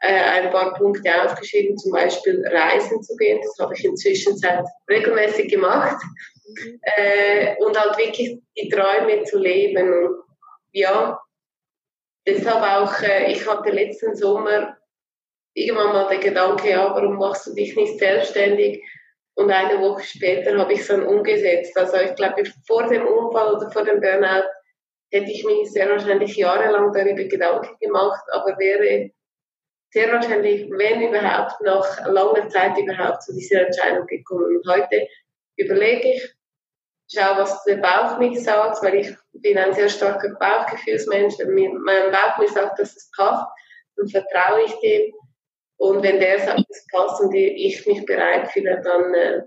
äh, 0.00 0.12
ein 0.12 0.50
paar 0.50 0.74
Punkte 0.74 1.10
aufgeschrieben, 1.22 1.76
zum 1.78 1.92
Beispiel 1.92 2.44
Reisen 2.46 3.02
zu 3.02 3.16
gehen. 3.16 3.40
Das 3.42 3.56
habe 3.58 3.74
ich 3.74 3.84
inzwischen 3.84 4.36
seit 4.36 4.64
regelmäßig 4.90 5.50
gemacht. 5.50 6.02
Mhm. 6.46 6.80
Äh, 6.96 7.56
und 7.58 7.78
halt 7.78 7.96
wirklich 7.98 8.38
die 8.56 8.68
Träume 8.68 9.24
zu 9.24 9.38
leben. 9.38 9.92
Und 9.92 10.22
ja, 10.72 11.18
deshalb 12.26 12.62
auch, 12.62 13.00
äh, 13.02 13.32
ich 13.32 13.46
hatte 13.48 13.70
letzten 13.70 14.14
Sommer 14.14 14.76
irgendwann 15.54 15.92
mal 15.92 16.08
den 16.08 16.20
Gedanke, 16.20 16.70
ja, 16.70 16.94
warum 16.94 17.18
machst 17.18 17.46
du 17.46 17.54
dich 17.54 17.76
nicht 17.76 17.98
selbstständig? 17.98 18.82
Und 19.34 19.50
eine 19.50 19.80
Woche 19.80 20.02
später 20.02 20.58
habe 20.58 20.72
ich 20.74 20.80
es 20.80 20.88
dann 20.88 21.06
umgesetzt. 21.06 21.76
Also 21.76 21.96
ich 21.96 22.14
glaube, 22.14 22.42
vor 22.66 22.86
dem 22.86 23.06
Unfall 23.06 23.54
oder 23.54 23.70
vor 23.70 23.84
dem 23.84 24.00
Burnout 24.00 24.48
hätte 25.10 25.30
ich 25.30 25.44
mich 25.44 25.70
sehr 25.70 25.88
wahrscheinlich 25.88 26.36
jahrelang 26.36 26.92
darüber 26.92 27.24
Gedanken 27.24 27.76
gemacht, 27.80 28.24
aber 28.32 28.58
wäre 28.58 29.10
sehr 29.90 30.10
wahrscheinlich, 30.10 30.70
wenn 30.70 31.02
überhaupt, 31.02 31.60
nach 31.60 32.06
langer 32.06 32.48
Zeit 32.48 32.78
überhaupt 32.78 33.22
zu 33.22 33.34
dieser 33.34 33.66
Entscheidung 33.66 34.06
gekommen. 34.06 34.56
Und 34.56 34.66
heute 34.66 35.06
überlege 35.56 36.14
ich, 36.14 36.34
schaue, 37.14 37.38
was 37.38 37.62
der 37.64 37.76
Bauch 37.76 38.18
mich 38.18 38.42
sagt, 38.42 38.82
weil 38.82 38.96
ich 38.96 39.14
bin 39.32 39.58
ein 39.58 39.72
sehr 39.72 39.88
starker 39.88 40.34
Bauchgefühlsmensch. 40.38 41.38
Wenn 41.38 41.54
mein 41.82 42.10
Bauch 42.10 42.38
mir 42.38 42.48
sagt, 42.48 42.78
dass 42.78 42.96
es 42.96 43.10
passt, 43.16 43.46
dann 43.96 44.08
vertraue 44.08 44.62
ich 44.64 44.74
dem. 44.80 45.12
Und 45.76 46.02
wenn 46.02 46.20
der 46.20 46.38
sagt, 46.38 46.64
es 46.68 46.86
passt 46.90 47.20
und 47.20 47.34
ich 47.34 47.86
mich 47.86 48.04
bereit 48.06 48.50
fühle, 48.52 48.80
dann 48.82 49.14
äh, 49.14 49.42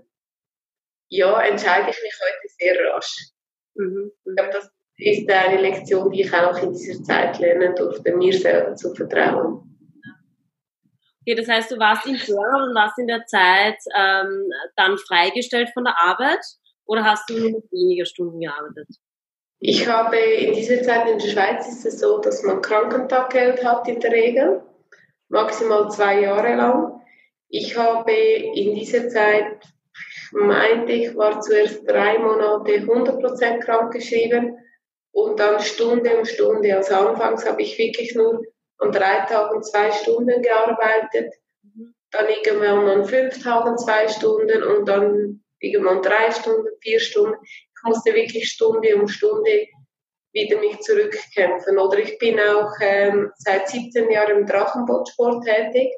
ja, 1.08 1.40
entscheide 1.42 1.90
ich 1.90 2.02
mich 2.02 2.14
heute 2.20 2.48
sehr 2.58 2.92
rasch. 2.92 3.30
Mhm. 3.74 4.12
Ich 4.24 4.36
glaube, 4.36 4.52
das 4.52 4.70
ist 4.98 5.30
eine 5.30 5.60
Lektion, 5.60 6.10
die 6.10 6.22
ich 6.22 6.32
auch 6.34 6.58
in 6.62 6.72
dieser 6.72 7.02
Zeit 7.02 7.38
lernen 7.38 7.74
durfte, 7.74 8.14
mir 8.14 8.32
selber 8.32 8.74
zu 8.74 8.94
vertrauen. 8.94 9.62
Okay, 11.22 11.34
das 11.34 11.48
heißt, 11.48 11.70
du 11.72 11.78
warst 11.78 12.06
in 12.06 12.18
Burnout 12.24 12.68
und 12.68 12.74
warst 12.74 12.98
in 12.98 13.08
der 13.08 13.24
Zeit 13.26 13.78
ähm, 13.96 14.48
dann 14.76 14.96
freigestellt 14.96 15.70
von 15.74 15.84
der 15.84 15.98
Arbeit 15.98 16.40
oder 16.86 17.04
hast 17.04 17.28
du 17.28 17.34
nur 17.34 17.50
mit 17.50 17.72
weniger 17.72 18.06
Stunden 18.06 18.40
gearbeitet? 18.40 18.88
Ich 19.58 19.88
habe 19.88 20.16
in 20.16 20.54
dieser 20.54 20.82
Zeit 20.82 21.08
in 21.08 21.18
der 21.18 21.28
Schweiz 21.28 21.66
ist 21.66 21.86
es 21.86 22.00
so, 22.00 22.18
dass 22.18 22.42
man 22.42 22.60
Krankentaggeld 22.60 23.64
hat 23.64 23.88
in 23.88 24.00
der 24.00 24.12
Regel, 24.12 24.62
maximal 25.28 25.90
zwei 25.90 26.20
Jahre 26.20 26.54
lang. 26.56 27.00
Ich 27.48 27.76
habe 27.76 28.12
in 28.12 28.74
dieser 28.74 29.08
Zeit, 29.08 29.62
meinte 30.32 30.92
ich, 30.92 31.16
war 31.16 31.40
zuerst 31.40 31.88
drei 31.88 32.18
Monate 32.18 32.72
100% 32.80 33.60
krankgeschrieben 33.60 34.58
und 35.12 35.40
dann 35.40 35.60
Stunde 35.60 36.18
um 36.18 36.24
Stunde. 36.26 36.76
Also 36.76 36.94
anfangs 36.94 37.48
habe 37.48 37.62
ich 37.62 37.78
wirklich 37.78 38.14
nur 38.14 38.42
an 38.78 38.92
drei 38.92 39.24
Tagen 39.26 39.62
zwei 39.62 39.90
Stunden 39.90 40.42
gearbeitet, 40.42 41.32
mhm. 41.62 41.94
dann 42.10 42.26
irgendwann 42.28 42.88
an 42.88 43.04
fünf 43.06 43.42
Tagen 43.42 43.78
zwei 43.78 44.08
Stunden 44.08 44.62
und 44.62 44.86
dann 44.86 45.42
irgendwann 45.60 46.02
drei 46.02 46.30
Stunden, 46.30 46.68
vier 46.80 47.00
Stunden. 47.00 47.36
Ich 47.42 47.82
musste 47.84 48.14
wirklich 48.14 48.48
Stunde 48.48 48.96
um 48.96 49.08
Stunde 49.08 49.66
wieder 50.32 50.58
mich 50.58 50.78
zurückkämpfen. 50.80 51.78
Oder 51.78 51.98
ich 51.98 52.18
bin 52.18 52.38
auch 52.38 52.72
ähm, 52.80 53.30
seit 53.38 53.68
17 53.68 54.10
Jahren 54.10 54.40
im 54.40 54.46
Drachenbootsport 54.46 55.44
tätig. 55.44 55.92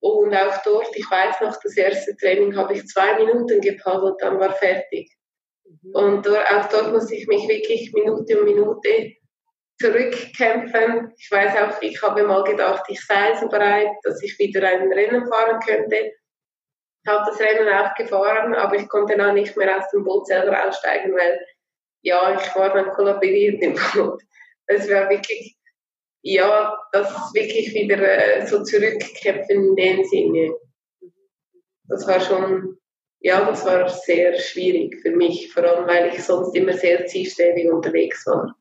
Und 0.00 0.34
auch 0.34 0.62
dort, 0.64 0.94
ich 0.94 1.10
weiß 1.10 1.40
noch, 1.40 1.56
das 1.62 1.76
erste 1.76 2.16
Training 2.16 2.56
habe 2.56 2.74
ich 2.74 2.86
zwei 2.86 3.16
Minuten 3.16 3.60
gepaddelt, 3.60 4.16
dann 4.20 4.38
war 4.38 4.52
fertig. 4.54 5.10
Mhm. 5.64 5.94
Und 5.94 6.28
auch 6.28 6.68
dort 6.68 6.92
muss 6.92 7.10
ich 7.10 7.26
mich 7.26 7.48
wirklich 7.48 7.90
Minute 7.94 8.38
um 8.38 8.44
Minute 8.44 9.12
zurückkämpfen. 9.80 11.12
Ich 11.16 11.30
weiß 11.30 11.56
auch, 11.56 11.82
ich 11.82 12.00
habe 12.02 12.22
mal 12.24 12.44
gedacht, 12.44 12.84
ich 12.88 13.00
sei 13.06 13.34
so 13.40 13.48
bereit, 13.48 13.88
dass 14.02 14.22
ich 14.22 14.38
wieder 14.38 14.66
ein 14.66 14.92
Rennen 14.92 15.26
fahren 15.26 15.60
könnte. 15.66 16.12
Habe 17.06 17.30
das 17.30 17.40
Rennen 17.40 17.68
auch 17.68 17.94
gefahren, 17.94 18.54
aber 18.54 18.76
ich 18.76 18.88
konnte 18.88 19.16
dann 19.16 19.34
nicht 19.34 19.56
mehr 19.56 19.76
aus 19.76 19.90
dem 19.90 20.04
Boot 20.04 20.26
selber 20.26 20.66
aussteigen, 20.66 21.12
weil 21.12 21.38
ja, 22.02 22.34
ich 22.34 22.54
war 22.54 22.72
dann 22.72 22.90
kollaboriert 22.90 23.62
im 23.62 23.74
Boot. 23.74 24.22
Das 24.66 24.88
war 24.88 25.10
wirklich, 25.10 25.56
ja, 26.22 26.78
das 26.92 27.10
ist 27.10 27.34
wirklich 27.34 27.74
wieder 27.74 27.98
äh, 27.98 28.46
so 28.46 28.62
zurückkämpfen 28.62 29.68
in 29.68 29.76
dem 29.76 30.04
Sinne. 30.04 30.54
Das 31.86 32.06
war 32.06 32.20
schon 32.20 32.78
ja, 33.24 33.42
das 33.46 33.64
war 33.64 33.88
sehr 33.88 34.38
schwierig 34.38 35.00
für 35.00 35.10
mich, 35.10 35.50
vor 35.50 35.64
allem 35.64 35.88
weil 35.88 36.12
ich 36.12 36.22
sonst 36.22 36.54
immer 36.54 36.74
sehr 36.74 37.06
zielstrebig 37.06 37.72
unterwegs 37.72 38.26
war. 38.26 38.54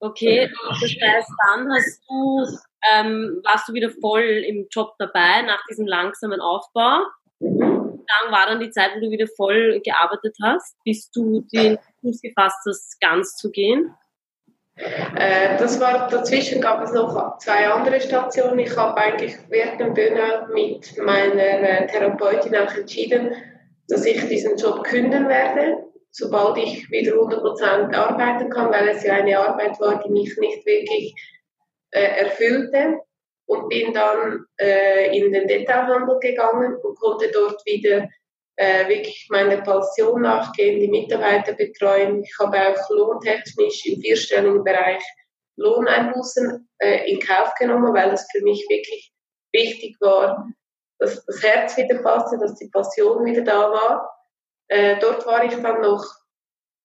Okay, 0.00 0.50
das 0.80 0.80
heißt, 0.80 1.30
dann 1.46 1.70
hast 1.70 2.02
du, 2.08 2.58
ähm, 2.90 3.40
warst 3.44 3.68
du 3.68 3.74
wieder 3.74 3.90
voll 3.90 4.22
im 4.22 4.66
Job 4.70 4.94
dabei 4.98 5.42
nach 5.42 5.64
diesem 5.68 5.86
langsamen 5.86 6.40
Aufbau. 6.40 7.04
Dann 7.40 8.32
war 8.32 8.46
dann 8.46 8.60
die 8.60 8.70
Zeit, 8.70 8.92
wo 8.94 9.00
du 9.00 9.10
wieder 9.10 9.26
voll 9.36 9.80
gearbeitet 9.84 10.36
hast, 10.42 10.76
bis 10.84 11.10
du 11.10 11.42
den 11.52 11.78
Fuß 12.00 12.20
gefasst 12.20 12.60
hast, 12.66 13.00
ganz 13.00 13.36
zu 13.36 13.50
gehen. 13.50 13.94
Äh, 14.76 15.58
das 15.58 15.80
war, 15.80 16.08
dazwischen 16.08 16.60
gab 16.60 16.82
es 16.82 16.92
noch 16.92 17.38
zwei 17.38 17.68
andere 17.68 18.00
Stationen. 18.00 18.58
Ich 18.58 18.76
habe 18.76 18.96
eigentlich 18.96 19.34
während 19.48 19.80
dem 19.80 19.94
Burnout 19.94 20.52
mit 20.52 20.96
meiner 20.98 21.42
äh, 21.42 21.86
Therapeutin 21.86 22.56
auch 22.56 22.74
entschieden, 22.74 23.34
dass 23.88 24.04
ich 24.06 24.26
diesen 24.28 24.56
Job 24.56 24.84
künden 24.84 25.28
werde, 25.28 25.84
sobald 26.10 26.56
ich 26.58 26.90
wieder 26.90 27.12
100% 27.12 27.94
arbeiten 27.94 28.50
kann, 28.50 28.70
weil 28.70 28.88
es 28.88 29.04
ja 29.04 29.14
eine 29.14 29.38
Arbeit 29.38 29.78
war, 29.80 30.02
die 30.02 30.10
mich 30.10 30.36
nicht 30.38 30.64
wirklich 30.64 31.14
äh, 31.92 32.24
erfüllte. 32.24 33.00
Und 33.46 33.68
bin 33.68 33.92
dann 33.92 34.46
äh, 34.58 35.16
in 35.16 35.32
den 35.32 35.46
Detailhandel 35.46 36.18
gegangen 36.20 36.76
und 36.76 36.98
konnte 36.98 37.30
dort 37.32 37.60
wieder 37.66 38.08
äh, 38.56 38.88
wirklich 38.88 39.26
meiner 39.30 39.60
Passion 39.60 40.22
nachgehen, 40.22 40.80
die 40.80 40.88
Mitarbeiter 40.88 41.52
betreuen. 41.52 42.22
Ich 42.22 42.34
habe 42.40 42.58
auch 42.58 42.90
lohntechnisch 42.90 43.84
im 43.86 44.00
vierstelligen 44.00 44.62
Bereich 44.62 45.02
Lohneinbußen 45.56 46.68
äh, 46.78 47.10
in 47.10 47.20
Kauf 47.20 47.54
genommen, 47.58 47.92
weil 47.92 48.10
es 48.12 48.26
für 48.30 48.42
mich 48.42 48.64
wirklich 48.68 49.12
wichtig 49.52 49.96
war, 50.00 50.48
dass 50.98 51.24
das 51.26 51.42
Herz 51.42 51.76
wieder 51.76 52.02
passte, 52.02 52.38
dass 52.38 52.54
die 52.54 52.68
Passion 52.68 53.24
wieder 53.24 53.42
da 53.42 53.70
war. 53.70 54.26
Äh, 54.68 54.98
dort 55.00 55.26
war 55.26 55.44
ich 55.44 55.54
dann 55.54 55.80
noch 55.80 56.04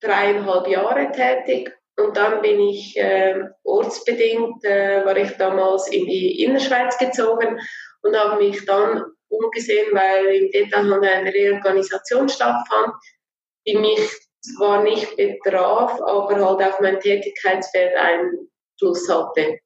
dreieinhalb 0.01 0.67
Jahre 0.67 1.11
tätig 1.11 1.71
und 1.97 2.15
dann 2.15 2.41
bin 2.41 2.59
ich 2.59 2.95
äh, 2.97 3.43
ortsbedingt, 3.63 4.63
äh, 4.63 5.03
war 5.03 5.17
ich 5.17 5.31
damals 5.37 5.91
in 5.91 6.05
die 6.05 6.43
Innerschweiz 6.43 6.97
gezogen 6.97 7.59
und 8.03 8.15
habe 8.15 8.43
mich 8.43 8.63
dann 8.65 9.03
umgesehen, 9.29 9.87
weil 9.93 10.25
im 10.27 10.51
Detailhandel 10.51 11.09
eine 11.09 11.33
Reorganisation 11.33 12.29
stattfand, 12.29 12.93
die 13.65 13.77
mich 13.77 13.99
zwar 14.41 14.83
nicht 14.83 15.17
betraf, 15.17 15.99
aber 16.01 16.35
halt 16.35 16.71
auf 16.71 16.79
mein 16.79 16.99
Tätigkeitsfeld 16.99 17.93
Einfluss 17.95 19.09
hatte. 19.09 19.59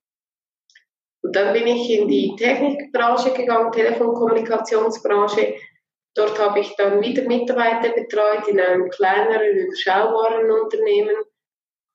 Und 1.23 1.35
dann 1.35 1.53
bin 1.53 1.67
ich 1.67 1.89
in 1.91 2.07
die 2.07 2.33
Technikbranche 2.37 3.33
gegangen, 3.33 3.71
Telefonkommunikationsbranche. 3.73 5.55
Dort 6.15 6.39
habe 6.39 6.61
ich 6.61 6.75
dann 6.77 7.01
wieder 7.01 7.23
Mitarbeiter 7.23 7.89
betreut 7.89 8.47
in 8.47 8.59
einem 8.59 8.89
kleineren, 8.89 9.57
überschaubaren 9.57 10.49
Unternehmen 10.49 11.15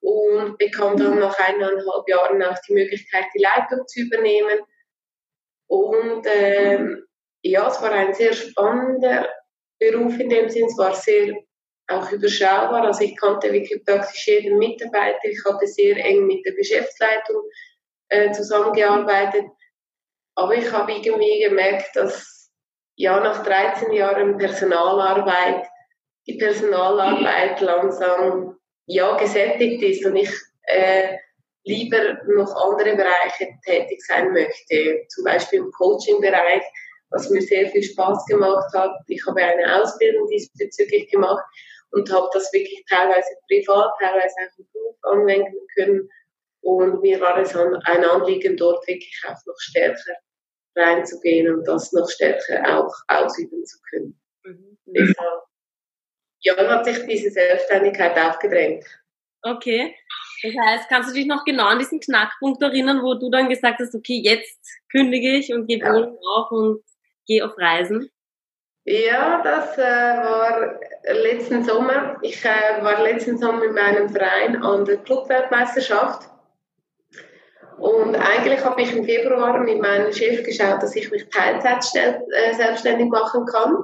und 0.07 0.57
bekam 0.57 0.97
dann 0.97 1.19
nach 1.19 1.37
eineinhalb 1.37 2.09
Jahren 2.09 2.41
auch 2.45 2.57
die 2.69 2.75
Möglichkeit, 2.75 3.25
die 3.35 3.43
Leitung 3.43 3.85
zu 3.89 4.03
übernehmen. 4.03 4.61
Und 5.69 6.25
ähm, 6.33 7.05
ja, 7.43 7.67
es 7.67 7.83
war 7.83 7.91
ein 7.91 8.15
sehr 8.15 8.33
spannender 8.33 9.29
Beruf 9.81 10.17
in 10.21 10.31
dem 10.31 10.49
Sinn. 10.49 10.67
Es 10.67 10.79
war 10.79 10.95
sehr 10.95 11.35
auch 11.89 12.13
überschaubar. 12.13 12.85
Also 12.85 13.03
ich 13.03 13.17
kannte 13.17 13.53
wirklich 13.53 13.85
praktisch 13.85 14.29
jeden 14.29 14.59
Mitarbeiter. 14.59 15.25
Ich 15.25 15.45
hatte 15.45 15.67
sehr 15.67 15.97
eng 15.97 16.25
mit 16.29 16.47
der 16.47 16.55
Geschäftsleitung 16.55 17.43
äh, 18.09 18.31
zusammengearbeitet. 18.31 19.47
Aber 20.37 20.55
ich 20.55 20.71
habe 20.71 20.93
irgendwie 20.93 21.41
gemerkt, 21.43 21.97
dass 21.97 22.53
ja 22.95 23.19
nach 23.19 23.45
13 23.45 23.93
Jahren 23.93 24.39
Personalarbeit 24.39 25.67
die 26.29 26.39
Personalarbeit 26.39 27.61
langsam 27.61 28.56
ja 28.87 29.17
gesättigt 29.17 29.83
ist 29.83 30.05
und 30.07 30.17
ich 30.17 30.31
äh, 30.63 31.17
lieber 31.65 32.19
noch 32.27 32.55
andere 32.55 32.97
Bereiche 32.97 33.49
tätig 33.65 34.03
sein 34.07 34.33
möchte, 34.33 35.05
zum 35.09 35.25
Beispiel 35.25 35.61
im 35.61 35.71
Coaching-Bereich, 35.73 36.63
was 37.11 37.29
mir 37.31 37.43
sehr 37.43 37.69
viel 37.71 37.83
Spaß 37.83 38.25
gemacht 38.27 38.73
hat. 38.75 38.93
Ich 39.09 39.25
habe 39.27 39.43
eine 39.43 39.83
Ausbildung 39.83 40.29
diesbezüglich 40.29 41.11
gemacht 41.11 41.45
und 41.91 42.11
habe 42.13 42.29
das 42.33 42.53
wirklich 42.53 42.85
teilweise 42.89 43.31
privat, 43.49 43.93
teilweise 44.01 44.35
auch 44.41 44.59
im 44.59 44.67
Beruf 44.73 44.97
anwenden 45.03 45.67
können 45.75 46.09
und 46.67 47.01
mir 47.01 47.21
war 47.21 47.39
es 47.39 47.55
ein 47.55 47.77
Anliegen, 47.77 48.57
dort 48.57 48.87
wirklich 48.89 49.23
auch 49.25 49.47
noch 49.47 49.59
stärker 49.59 50.15
reinzugehen 50.75 51.55
und 51.55 51.67
das 51.67 51.93
noch 51.93 52.11
stärker 52.11 52.79
auch 52.79 52.93
ausüben 53.07 53.65
zu 53.65 53.79
können. 53.89 54.21
Mhm. 54.43 54.79
Deshalb 54.87 55.43
ja, 56.47 56.69
hat 56.69 56.85
sich 56.85 57.05
diese 57.07 57.31
Selbstständigkeit 57.31 58.19
aufgedrängt. 58.19 58.85
Okay. 59.43 59.95
Das 60.43 60.53
heißt, 60.55 60.89
kannst 60.89 61.11
du 61.11 61.15
dich 61.15 61.27
noch 61.27 61.45
genau 61.45 61.65
an 61.65 61.79
diesen 61.79 62.01
Knackpunkt 62.01 62.63
erinnern, 62.63 63.03
wo 63.03 63.15
du 63.15 63.31
dann 63.31 63.49
gesagt 63.49 63.79
hast, 63.81 63.95
okay, 63.95 64.21
jetzt 64.23 64.61
kündige 64.91 65.37
ich 65.37 65.53
und 65.53 65.67
gebe 65.67 65.87
ja. 65.87 65.93
auf 65.93 66.51
und 66.51 66.83
gehe 67.27 67.45
auf 67.45 67.57
Reisen? 67.57 68.11
Ja, 68.85 69.43
das 69.43 69.77
äh, 69.79 69.83
war 69.83 70.79
letzten 71.05 71.65
Sommer. 71.65 72.19
Ich 72.23 72.45
äh, 72.45 72.83
war 72.83 73.03
letzten 73.03 73.39
Sommer 73.39 73.61
mit 73.61 73.73
meinem 73.73 74.09
Verein 74.09 74.63
an 74.63 74.85
der 74.85 74.99
Clubweltmeisterschaft 74.99 76.29
und 77.79 78.17
eigentlich 78.17 78.65
habe 78.65 78.81
ich 78.81 78.95
im 78.97 79.05
Februar 79.05 79.59
mit 79.59 79.81
meinem 79.81 80.13
Chef 80.13 80.43
geschaut, 80.45 80.83
dass 80.83 80.97
ich 80.97 81.11
mich 81.11 81.29
Teilzeit 81.29 81.85
äh, 81.95 82.55
selbstständig 82.55 83.09
machen 83.09 83.45
kann, 83.45 83.77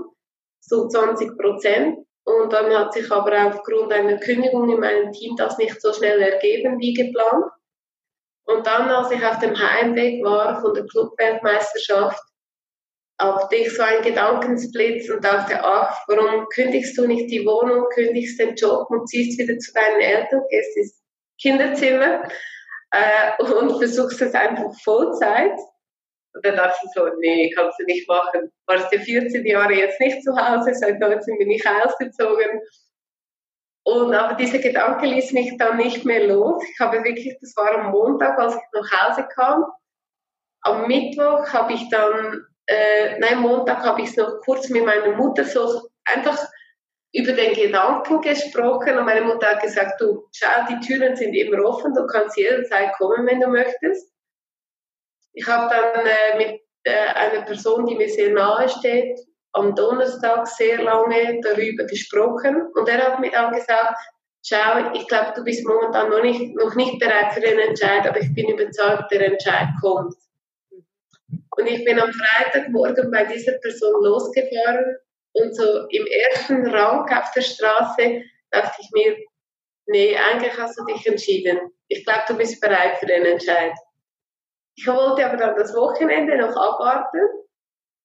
so 0.60 0.88
20 0.88 1.36
Prozent. 1.36 2.01
Und 2.24 2.52
dann 2.52 2.72
hat 2.76 2.92
sich 2.92 3.10
aber 3.10 3.46
aufgrund 3.46 3.92
einer 3.92 4.18
Kündigung 4.18 4.70
in 4.70 4.80
meinem 4.80 5.12
Team 5.12 5.34
das 5.36 5.58
nicht 5.58 5.80
so 5.80 5.92
schnell 5.92 6.20
ergeben 6.20 6.78
wie 6.78 6.94
geplant. 6.94 7.46
Und 8.44 8.66
dann, 8.66 8.88
als 8.90 9.10
ich 9.10 9.24
auf 9.24 9.38
dem 9.38 9.58
Heimweg 9.58 10.22
war 10.24 10.60
von 10.60 10.74
der 10.74 10.86
Clubweltmeisterschaft, 10.86 12.22
hatte 13.20 13.56
ich 13.56 13.74
so 13.74 13.82
einen 13.82 14.02
Gedankensblitz 14.02 15.08
und 15.10 15.24
dachte, 15.24 15.62
ach, 15.62 15.96
warum 16.08 16.46
kündigst 16.48 16.96
du 16.98 17.06
nicht 17.06 17.30
die 17.30 17.44
Wohnung, 17.46 17.86
kündigst 17.94 18.38
den 18.40 18.54
Job 18.54 18.86
und 18.90 19.08
ziehst 19.08 19.38
wieder 19.38 19.58
zu 19.58 19.72
deinen 19.72 20.00
Eltern, 20.00 20.42
gehst 20.50 20.76
ins 20.76 21.02
Kinderzimmer 21.40 22.22
äh, 22.90 23.42
und 23.42 23.78
versuchst 23.78 24.20
es 24.22 24.34
einfach 24.34 24.72
Vollzeit. 24.82 25.58
Und 26.34 26.44
dann 26.44 26.56
dachte 26.56 26.78
ich 26.84 26.90
so, 26.94 27.08
nee, 27.18 27.50
kannst 27.54 27.78
du 27.78 27.84
nicht 27.84 28.08
machen. 28.08 28.50
Warst 28.66 28.92
ja 28.92 28.98
14 28.98 29.44
Jahre 29.46 29.74
jetzt 29.74 30.00
nicht 30.00 30.22
zu 30.22 30.34
Hause, 30.34 30.74
seit 30.74 30.98
19 30.98 31.38
bin 31.38 31.50
ich 31.50 31.64
ausgezogen. 31.66 32.60
Und 33.84 34.14
aber 34.14 34.34
dieser 34.34 34.58
Gedanke 34.58 35.06
ließ 35.06 35.32
mich 35.32 35.56
dann 35.58 35.76
nicht 35.76 36.04
mehr 36.04 36.26
los. 36.26 36.62
Ich 36.72 36.80
habe 36.80 37.02
wirklich, 37.04 37.36
das 37.40 37.54
war 37.56 37.72
am 37.72 37.90
Montag, 37.90 38.38
als 38.38 38.54
ich 38.54 38.62
nach 38.72 39.08
Hause 39.08 39.28
kam. 39.34 39.64
Am 40.62 40.86
Mittwoch 40.86 41.52
habe 41.52 41.72
ich 41.72 41.88
dann, 41.90 42.46
äh, 42.66 43.18
nein, 43.18 43.40
Montag 43.40 43.84
habe 43.84 44.02
ich 44.02 44.10
es 44.10 44.16
noch 44.16 44.40
kurz 44.44 44.68
mit 44.68 44.84
meiner 44.84 45.16
Mutter 45.16 45.44
so 45.44 45.88
einfach 46.04 46.38
über 47.12 47.32
den 47.32 47.54
Gedanken 47.54 48.20
gesprochen 48.22 48.96
und 48.96 49.04
meine 49.04 49.22
Mutter 49.22 49.48
hat 49.48 49.62
gesagt, 49.62 50.00
du, 50.00 50.28
schau, 50.32 50.66
die 50.70 50.80
Türen 50.86 51.14
sind 51.14 51.34
immer 51.34 51.62
offen, 51.64 51.92
du 51.92 52.06
kannst 52.06 52.38
jederzeit 52.38 52.92
kommen, 52.94 53.26
wenn 53.26 53.40
du 53.40 53.48
möchtest. 53.48 54.10
Ich 55.32 55.46
habe 55.46 55.74
dann 55.74 56.06
äh, 56.06 56.36
mit 56.36 56.60
äh, 56.84 57.08
einer 57.14 57.42
Person, 57.42 57.86
die 57.86 57.94
mir 57.94 58.08
sehr 58.08 58.30
nahe 58.30 58.68
steht, 58.68 59.18
am 59.52 59.74
Donnerstag 59.74 60.46
sehr 60.46 60.82
lange 60.82 61.40
darüber 61.42 61.84
gesprochen 61.84 62.68
und 62.74 62.88
er 62.88 63.06
hat 63.06 63.20
mir 63.20 63.30
dann 63.30 63.52
gesagt, 63.52 63.96
schau, 64.44 64.92
ich 64.94 65.06
glaube, 65.08 65.32
du 65.36 65.44
bist 65.44 65.66
momentan 65.66 66.10
noch 66.10 66.22
nicht, 66.22 66.54
noch 66.56 66.74
nicht 66.74 66.98
bereit 66.98 67.32
für 67.32 67.40
den 67.40 67.58
Entscheid, 67.58 68.06
aber 68.06 68.20
ich 68.20 68.34
bin 68.34 68.48
überzeugt, 68.48 69.10
der 69.12 69.26
Entscheid 69.26 69.68
kommt. 69.80 70.14
Und 71.56 71.66
ich 71.66 71.84
bin 71.84 72.00
am 72.00 72.10
Freitagmorgen 72.12 73.10
bei 73.10 73.24
dieser 73.24 73.52
Person 73.58 74.02
losgefahren 74.02 74.96
und 75.32 75.54
so 75.54 75.86
im 75.88 76.06
ersten 76.06 76.66
Rang 76.66 77.08
auf 77.10 77.30
der 77.34 77.42
Straße 77.42 78.22
dachte 78.50 78.80
ich 78.80 78.90
mir, 78.92 79.16
nee, 79.86 80.16
eigentlich 80.16 80.56
hast 80.58 80.78
du 80.78 80.84
dich 80.84 81.06
entschieden. 81.06 81.58
Ich 81.88 82.04
glaube, 82.04 82.22
du 82.28 82.36
bist 82.36 82.60
bereit 82.60 82.98
für 82.98 83.06
den 83.06 83.24
Entscheid. 83.24 83.72
Ich 84.74 84.86
wollte 84.86 85.26
aber 85.26 85.36
dann 85.36 85.56
das 85.56 85.74
Wochenende 85.74 86.36
noch 86.38 86.56
abwarten 86.56 87.20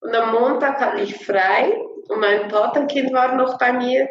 und 0.01 0.15
am 0.15 0.33
Montag 0.33 0.79
hatte 0.79 1.01
ich 1.01 1.25
frei 1.25 1.73
und 2.07 2.19
mein 2.19 2.47
Patenkind 2.49 3.13
war 3.13 3.35
noch 3.35 3.57
bei 3.57 3.73
mir. 3.73 4.07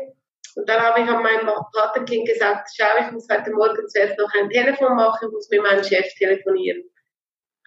Und 0.57 0.69
dann 0.69 0.81
habe 0.81 1.03
ich 1.03 1.09
an 1.09 1.23
meinem 1.23 1.51
Patenkind 1.75 2.27
gesagt, 2.27 2.71
schau, 2.75 2.87
ich 3.01 3.13
muss 3.13 3.29
heute 3.31 3.51
Morgen 3.53 3.87
zuerst 3.89 4.19
noch 4.19 4.33
ein 4.35 4.49
Telefon 4.49 4.97
machen, 4.97 5.31
muss 5.31 5.51
mit 5.51 5.63
meinem 5.63 5.85
Chef 5.85 6.07
telefonieren. 6.15 6.83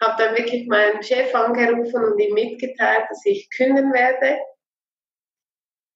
Habe 0.00 0.22
dann 0.22 0.36
wirklich 0.36 0.66
meinen 0.66 1.02
Chef 1.02 1.32
angerufen 1.34 2.04
und 2.04 2.18
ihm 2.18 2.34
mitgeteilt, 2.34 3.04
dass 3.08 3.24
ich 3.24 3.48
künden 3.56 3.92
werde 3.92 4.38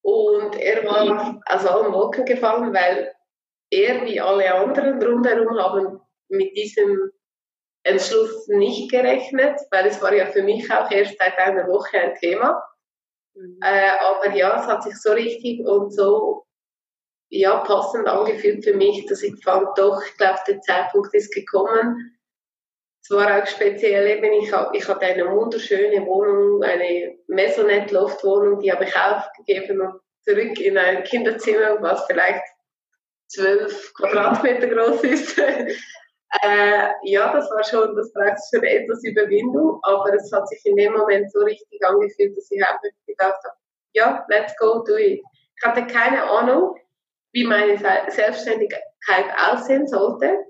und 0.05 0.55
er 0.57 0.85
war 0.85 1.41
aus 1.47 1.65
allen 1.65 1.91
Wolken 1.93 2.27
gefallen, 2.27 2.75
weil 2.75 3.11
er 3.71 4.05
wie 4.05 4.21
alle 4.21 4.55
anderen 4.55 5.03
rundherum 5.03 5.59
haben 5.59 6.01
mit 6.29 6.55
diesem 6.55 7.11
Entschluss 7.85 8.49
nicht 8.49 8.91
gerechnet, 8.91 9.61
weil 9.71 9.87
es 9.87 10.01
war 10.03 10.13
ja 10.13 10.27
für 10.27 10.43
mich 10.43 10.71
auch 10.73 10.91
erst 10.91 11.19
seit 11.19 11.39
einer 11.39 11.69
Woche 11.69 11.99
ein 11.99 12.15
Thema. 12.15 12.63
Mhm. 13.35 13.59
Äh, 13.63 13.91
aber 14.01 14.35
ja, 14.35 14.61
es 14.61 14.67
hat 14.67 14.83
sich 14.83 14.97
so 15.01 15.13
richtig 15.13 15.61
und 15.67 15.93
so 15.93 16.45
ja, 17.29 17.59
passend 17.59 18.07
angefühlt 18.07 18.65
für 18.65 18.75
mich, 18.75 19.07
dass 19.07 19.23
ich 19.23 19.43
fand, 19.43 19.67
doch, 19.77 20.03
ich 20.05 20.17
glaube, 20.17 20.39
der 20.47 20.61
Zeitpunkt 20.61 21.13
ist 21.15 21.35
gekommen. 21.35 22.19
Es 23.03 23.11
war 23.11 23.43
auch 23.43 23.47
speziell, 23.47 24.07
eben, 24.07 24.33
ich, 24.41 24.53
hab, 24.53 24.75
ich 24.75 24.87
hatte 24.89 25.05
eine 25.05 25.31
wunderschöne 25.31 26.07
Wohnung, 26.07 26.63
eine 26.63 27.19
Maisonette-Loft-Wohnung, 27.27 28.61
die 28.61 28.73
habe 28.73 28.85
ich 28.85 28.97
aufgegeben 28.97 29.81
und 29.81 30.01
zurück 30.23 30.59
in 30.61 30.79
ein 30.79 31.03
Kinderzimmer, 31.05 31.83
was 31.83 32.07
vielleicht 32.07 32.43
zwölf 33.27 33.93
Quadratmeter 33.95 34.69
groß 34.69 35.03
ist. 35.05 35.39
äh, 36.43 36.89
ja, 37.05 37.33
das 37.33 37.51
war 37.51 37.65
schon, 37.65 37.95
das 37.97 38.13
braucht 38.13 38.39
schon 38.51 38.65
etwas 38.65 39.05
Überwindung, 39.05 39.79
aber 39.83 40.15
es 40.15 40.31
hat 40.33 40.49
sich 40.49 40.65
in 40.65 40.77
dem 40.77 40.93
Moment 40.93 41.31
so 41.33 41.41
richtig 41.41 41.85
angefühlt, 41.85 42.37
dass 42.37 42.51
ich 42.51 42.63
einfach 42.63 42.83
gedacht 43.07 43.39
habe, 43.45 43.57
ja, 43.93 44.25
let's 44.29 44.57
go, 44.59 44.83
do 44.85 44.97
it. 44.97 45.23
Ich 45.57 45.65
hatte 45.65 45.87
keine 45.87 46.23
Ahnung, 46.25 46.77
wie 47.33 47.45
meine 47.45 47.79
Selbstständigkeit 47.79 49.27
aussehen 49.49 49.87
sollte. 49.87 50.45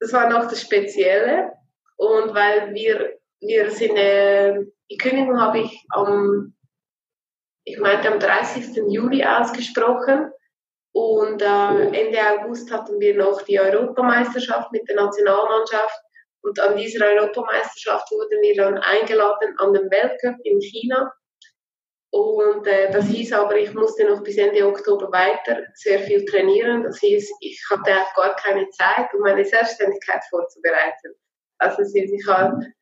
Das 0.00 0.12
war 0.12 0.28
noch 0.28 0.48
das 0.48 0.60
Spezielle. 0.60 1.52
Und 1.96 2.34
weil 2.34 2.74
wir, 2.74 3.18
wir 3.40 3.70
sind, 3.70 3.96
äh, 3.96 4.54
die 4.90 4.98
Kündigung 4.98 5.40
habe 5.40 5.60
ich 5.60 5.86
am 5.90 6.56
ich 7.68 7.80
meinte 7.80 8.08
am 8.08 8.20
30. 8.20 8.76
Juli 8.88 9.24
ausgesprochen. 9.24 10.30
Und 10.96 11.42
äh, 11.42 11.90
Ende 11.92 12.18
August 12.26 12.72
hatten 12.72 12.98
wir 12.98 13.14
noch 13.14 13.42
die 13.42 13.60
Europameisterschaft 13.60 14.72
mit 14.72 14.88
der 14.88 14.96
Nationalmannschaft. 14.96 16.00
Und 16.40 16.58
an 16.58 16.74
dieser 16.74 17.04
Europameisterschaft 17.08 18.10
wurden 18.12 18.40
wir 18.40 18.56
dann 18.56 18.78
eingeladen 18.78 19.54
an 19.58 19.74
den 19.74 19.90
Weltcup 19.90 20.36
in 20.44 20.58
China. 20.58 21.12
Und 22.12 22.66
äh, 22.66 22.90
das 22.90 23.04
hieß 23.08 23.34
aber, 23.34 23.56
ich 23.58 23.74
musste 23.74 24.06
noch 24.06 24.22
bis 24.22 24.38
Ende 24.38 24.66
Oktober 24.66 25.12
weiter 25.12 25.64
sehr 25.74 25.98
viel 25.98 26.24
trainieren. 26.24 26.84
Das 26.84 26.98
hieß, 27.00 27.30
ich 27.40 27.62
hatte 27.70 27.90
auch 27.92 28.14
gar 28.14 28.34
keine 28.36 28.66
Zeit, 28.70 29.12
um 29.12 29.20
meine 29.20 29.44
Selbstständigkeit 29.44 30.24
vorzubereiten. 30.30 31.14
Also 31.58 31.82
ich 31.82 32.26
habe 32.26 32.72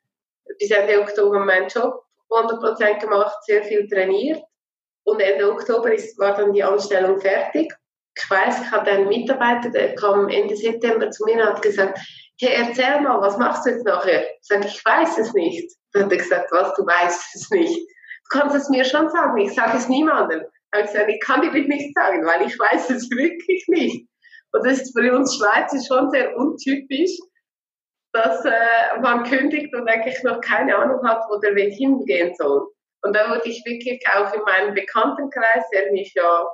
bis 0.60 0.70
Ende 0.70 1.00
Oktober 1.00 1.40
meinen 1.40 1.66
Job 1.66 2.00
100% 2.30 3.00
gemacht, 3.00 3.38
sehr 3.44 3.64
viel 3.64 3.88
trainiert. 3.88 4.40
Und 5.02 5.20
Ende 5.20 5.50
Oktober 5.50 5.92
ist, 5.92 6.16
war 6.20 6.36
dann 6.36 6.52
die 6.52 6.62
Anstellung 6.62 7.20
fertig 7.20 7.74
ich 8.16 8.30
weiß, 8.30 8.62
ich 8.62 8.70
hatte 8.70 8.90
einen 8.90 9.08
Mitarbeiter, 9.08 9.70
der 9.70 9.94
kam 9.94 10.28
Ende 10.28 10.56
September 10.56 11.10
zu 11.10 11.24
mir 11.24 11.34
und 11.34 11.54
hat 11.54 11.62
gesagt, 11.62 11.98
hey, 12.40 12.66
erzähl 12.66 13.00
mal, 13.00 13.20
was 13.20 13.38
machst 13.38 13.66
du 13.66 13.70
jetzt 13.70 13.84
nachher? 13.84 14.24
Ich 14.40 14.46
sage, 14.46 14.66
ich 14.66 14.84
weiß 14.84 15.18
es 15.18 15.32
nicht. 15.34 15.72
Dann 15.92 16.04
hat 16.04 16.12
er 16.12 16.18
gesagt, 16.18 16.52
was, 16.52 16.74
du 16.74 16.86
weißt 16.86 17.34
es 17.34 17.50
nicht. 17.50 17.76
Du 17.76 18.38
kannst 18.38 18.56
es 18.56 18.68
mir 18.68 18.84
schon 18.84 19.08
sagen, 19.10 19.38
ich 19.38 19.54
sage 19.54 19.76
es 19.76 19.88
niemandem. 19.88 20.40
Dann 20.70 20.80
habe 20.80 20.84
ich 20.86 20.92
gesagt, 20.92 21.10
ich 21.10 21.20
kann 21.20 21.42
dir 21.42 21.50
nicht 21.52 21.94
sagen, 21.94 22.24
weil 22.26 22.46
ich 22.46 22.58
weiß 22.58 22.90
es 22.90 23.10
wirklich 23.10 23.64
nicht. 23.68 24.08
Und 24.52 24.64
das 24.64 24.80
ist 24.80 24.98
für 24.98 25.14
uns 25.14 25.36
Schweizer 25.36 25.78
schon 25.86 26.10
sehr 26.10 26.36
untypisch, 26.36 27.18
dass 28.12 28.44
äh, 28.44 29.00
man 29.00 29.24
kündigt 29.24 29.74
und 29.74 29.88
eigentlich 29.88 30.22
noch 30.22 30.40
keine 30.40 30.76
Ahnung 30.76 31.06
hat, 31.06 31.22
wo 31.28 31.38
der 31.38 31.56
Weg 31.56 31.74
hingehen 31.74 32.32
soll. 32.36 32.68
Und 33.02 33.14
da 33.14 33.28
wurde 33.28 33.48
ich 33.48 33.62
wirklich 33.66 34.02
auch 34.14 34.32
in 34.32 34.42
meinem 34.42 34.74
Bekanntenkreis, 34.74 35.68
der 35.72 35.90
mich 35.92 36.14
ja 36.14 36.46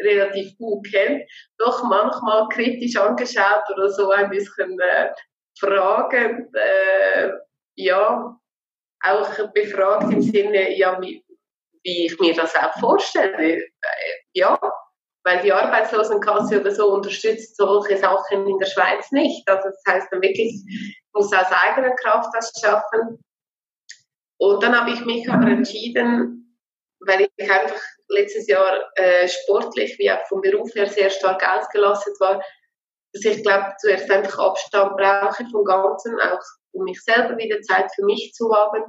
relativ 0.00 0.56
gut 0.58 0.86
kennt, 0.90 1.28
doch 1.58 1.82
manchmal 1.84 2.48
kritisch 2.48 2.96
angeschaut 2.96 3.64
oder 3.74 3.88
so 3.90 4.10
ein 4.10 4.30
bisschen 4.30 4.78
äh, 4.80 5.10
fragend, 5.58 6.54
äh, 6.54 7.32
ja, 7.76 8.38
auch 9.04 9.52
befragt 9.52 10.12
im 10.12 10.22
Sinne, 10.22 10.76
ja, 10.76 11.00
wie, 11.00 11.24
wie 11.82 12.06
ich 12.06 12.18
mir 12.18 12.34
das 12.34 12.54
auch 12.56 12.78
vorstelle. 12.80 13.56
Äh, 13.56 13.70
ja, 14.34 14.58
weil 15.24 15.42
die 15.42 15.52
Arbeitslosenkasse 15.52 16.60
oder 16.60 16.70
so 16.70 16.94
unterstützt 16.94 17.56
solche 17.56 17.98
Sachen 17.98 18.46
in 18.46 18.58
der 18.58 18.66
Schweiz 18.66 19.10
nicht. 19.10 19.48
Also 19.48 19.68
das 19.68 19.82
heißt 19.88 20.08
dann 20.12 20.22
wirklich, 20.22 20.54
ich 20.68 21.02
muss 21.12 21.32
aus 21.32 21.50
eigener 21.50 21.94
Kraft 21.96 22.30
das 22.32 22.52
schaffen. 22.60 23.18
Und 24.38 24.62
dann 24.62 24.78
habe 24.78 24.90
ich 24.92 25.04
mich 25.04 25.28
aber 25.28 25.48
entschieden, 25.48 26.56
weil 27.00 27.22
ich 27.22 27.50
einfach 27.50 27.80
letztes 28.08 28.46
Jahr 28.46 28.90
äh, 28.94 29.28
sportlich 29.28 29.98
wie 29.98 30.10
auch 30.10 30.24
vom 30.28 30.40
Beruf 30.40 30.74
her 30.74 30.86
sehr 30.86 31.10
stark 31.10 31.46
ausgelastet 31.46 32.14
war, 32.20 32.42
dass 33.12 33.24
ich 33.24 33.42
glaube, 33.42 33.72
zuerst 33.78 34.10
einfach 34.10 34.38
Abstand 34.38 34.96
brauche 34.96 35.44
vom 35.50 35.64
Ganzen, 35.64 36.20
auch 36.20 36.40
um 36.72 36.84
mich 36.84 37.02
selber 37.02 37.36
wieder 37.36 37.60
Zeit 37.62 37.90
für 37.94 38.04
mich 38.04 38.32
zu 38.34 38.52
haben. 38.54 38.84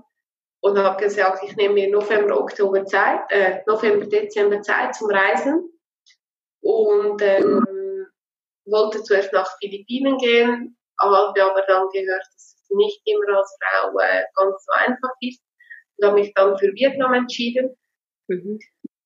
Und 0.59 0.77
habe 0.77 1.01
gesagt, 1.01 1.43
ich 1.43 1.55
nehme 1.55 1.75
mir 1.75 1.89
November, 1.89 2.39
Oktober 2.39 2.83
Zeit, 2.85 3.21
äh, 3.29 3.61
November, 3.67 4.05
Dezember 4.07 4.61
Zeit 4.61 4.95
zum 4.95 5.09
Reisen. 5.09 5.71
Und 6.61 7.21
ähm, 7.21 8.07
wollte 8.65 9.03
zuerst 9.03 9.31
nach 9.33 9.49
Philippinen 9.59 10.17
gehen, 10.17 10.77
habe 10.99 11.15
aber 11.15 11.63
dann 11.67 11.87
gehört, 11.93 12.25
dass 12.33 12.57
es 12.57 12.69
nicht 12.69 13.01
immer 13.05 13.37
als 13.37 13.57
Frau 13.61 13.97
äh, 13.99 14.23
ganz 14.35 14.65
so 14.65 14.71
einfach 14.73 15.11
ist. 15.21 15.41
Und 15.97 16.07
habe 16.07 16.19
mich 16.19 16.33
dann 16.33 16.57
für 16.57 16.73
Vietnam 16.73 17.13
entschieden. 17.13 17.77
Mhm. 18.27 18.59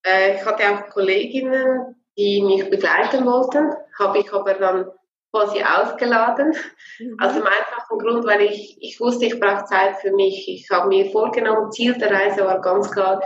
Äh, 0.03 0.35
ich 0.35 0.45
hatte 0.45 0.63
auch 0.63 0.89
Kolleginnen, 0.89 1.95
die 2.17 2.41
mich 2.41 2.69
begleiten 2.69 3.25
wollten, 3.25 3.73
habe 3.97 4.19
ich 4.19 4.31
aber 4.33 4.53
dann 4.55 4.91
quasi 5.31 5.63
ausgeladen. 5.63 6.55
Mhm. 6.99 7.17
Also 7.19 7.39
im 7.39 7.47
einfachen 7.47 7.99
Grund, 7.99 8.25
weil 8.25 8.41
ich, 8.41 8.77
ich 8.81 8.99
wusste, 8.99 9.25
ich 9.25 9.39
brauche 9.39 9.65
Zeit 9.65 9.97
für 9.97 10.11
mich. 10.11 10.47
Ich 10.47 10.69
habe 10.69 10.87
mir 10.87 11.09
vorgenommen, 11.11 11.71
Ziel 11.71 11.97
der 11.97 12.11
Reise 12.11 12.45
war 12.45 12.59
ganz 12.61 12.91
klar, 12.91 13.21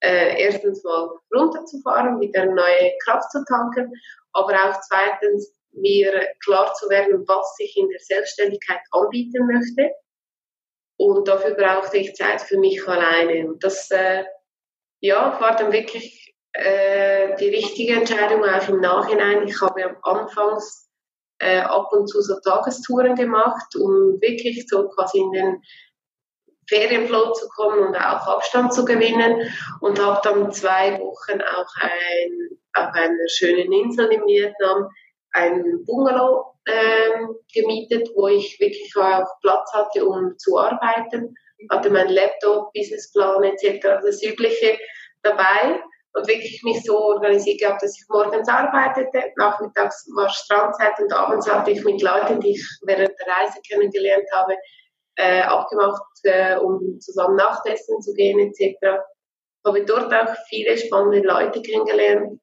äh, 0.00 0.42
erstens 0.42 0.82
mal 0.84 1.10
runterzufahren, 1.34 2.20
wieder 2.20 2.46
neue 2.46 2.92
Kraft 3.04 3.30
zu 3.30 3.44
tanken, 3.44 3.92
aber 4.32 4.54
auch 4.54 4.80
zweitens 4.80 5.54
mir 5.72 6.12
klar 6.44 6.72
zu 6.74 6.88
werden, 6.90 7.24
was 7.26 7.56
ich 7.58 7.76
in 7.76 7.88
der 7.88 8.00
Selbstständigkeit 8.00 8.80
anbieten 8.90 9.46
möchte. 9.46 9.90
Und 10.98 11.26
dafür 11.26 11.54
brauchte 11.54 11.98
ich 11.98 12.14
Zeit 12.14 12.40
für 12.42 12.58
mich 12.58 12.86
alleine. 12.86 13.48
Und 13.48 13.64
das 13.64 13.90
äh, 13.90 14.24
ja, 15.02 15.36
war 15.40 15.56
dann 15.56 15.72
wirklich 15.72 16.34
äh, 16.52 17.36
die 17.36 17.48
richtige 17.48 17.94
Entscheidung 17.94 18.44
auch 18.44 18.68
im 18.68 18.80
Nachhinein. 18.80 19.46
Ich 19.46 19.60
habe 19.60 19.84
am 19.84 19.96
Anfangs 20.02 20.88
äh, 21.38 21.58
ab 21.58 21.88
und 21.92 22.06
zu 22.06 22.22
so 22.22 22.38
Tagestouren 22.40 23.16
gemacht, 23.16 23.74
um 23.76 24.20
wirklich 24.20 24.64
so 24.68 24.88
quasi 24.88 25.18
in 25.18 25.32
den 25.32 25.62
Ferienflow 26.68 27.32
zu 27.32 27.48
kommen 27.48 27.80
und 27.80 27.96
auch 27.96 28.26
Abstand 28.28 28.72
zu 28.72 28.84
gewinnen 28.84 29.52
und 29.80 30.00
habe 30.00 30.20
dann 30.22 30.52
zwei 30.52 30.98
Wochen 31.00 31.40
auch 31.40 31.74
ein, 31.80 32.58
auf 32.74 32.94
einer 32.94 33.28
schönen 33.28 33.72
Insel 33.72 34.06
in 34.12 34.24
Vietnam 34.24 34.88
ein 35.32 35.84
Bungalow 35.84 36.54
äh, 36.64 37.26
gemietet, 37.52 38.08
wo 38.14 38.28
ich 38.28 38.60
wirklich 38.60 38.94
auch 38.96 39.26
Platz 39.40 39.72
hatte, 39.72 40.06
um 40.06 40.38
zu 40.38 40.58
arbeiten 40.58 41.34
hatte 41.70 41.90
meinen 41.90 42.10
Laptop, 42.10 42.72
Businessplan 42.72 43.44
etc. 43.44 43.80
das 44.04 44.22
Übliche 44.22 44.78
dabei 45.22 45.80
und 46.14 46.28
wirklich 46.28 46.62
mich 46.62 46.82
so 46.84 46.96
organisiert 46.96 47.60
gehabt, 47.60 47.82
dass 47.82 47.96
ich 47.98 48.04
morgens 48.08 48.48
arbeitete, 48.48 49.32
nachmittags 49.36 50.06
war 50.14 50.28
Strandzeit 50.28 50.98
und 50.98 51.12
abends 51.12 51.50
hatte 51.50 51.70
ich 51.70 51.82
mit 51.84 52.02
Leuten, 52.02 52.40
die 52.40 52.52
ich 52.52 52.78
während 52.82 53.10
der 53.18 53.26
Reise 53.26 53.60
kennengelernt 53.66 54.26
habe, 54.32 54.56
äh, 55.16 55.42
abgemacht, 55.42 56.02
äh, 56.24 56.56
um 56.56 57.00
zusammen 57.00 57.36
Nachtessen 57.36 58.00
zu 58.00 58.12
gehen 58.14 58.38
etc. 58.38 59.00
Habe 59.64 59.84
dort 59.84 60.12
auch 60.12 60.34
viele 60.48 60.76
spannende 60.76 61.26
Leute 61.26 61.62
kennengelernt, 61.62 62.40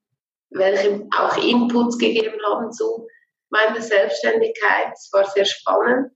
welche 0.51 1.07
auch 1.15 1.37
Inputs 1.37 1.97
gegeben 1.97 2.39
haben 2.45 2.71
zu 2.71 3.07
meiner 3.49 3.81
Selbstständigkeit. 3.81 4.93
Es 4.93 5.09
war 5.11 5.25
sehr 5.25 5.45
spannend 5.45 6.11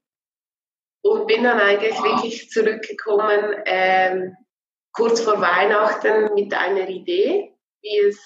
und 1.03 1.27
bin 1.27 1.43
dann 1.43 1.59
eigentlich 1.59 2.01
wirklich 2.01 2.49
zurückgekommen, 2.49 3.55
ähm, 3.65 4.35
kurz 4.93 5.21
vor 5.21 5.39
Weihnachten 5.41 6.33
mit 6.33 6.53
einer 6.53 6.87
Idee, 6.87 7.53
wie 7.81 7.99
es, 7.99 8.19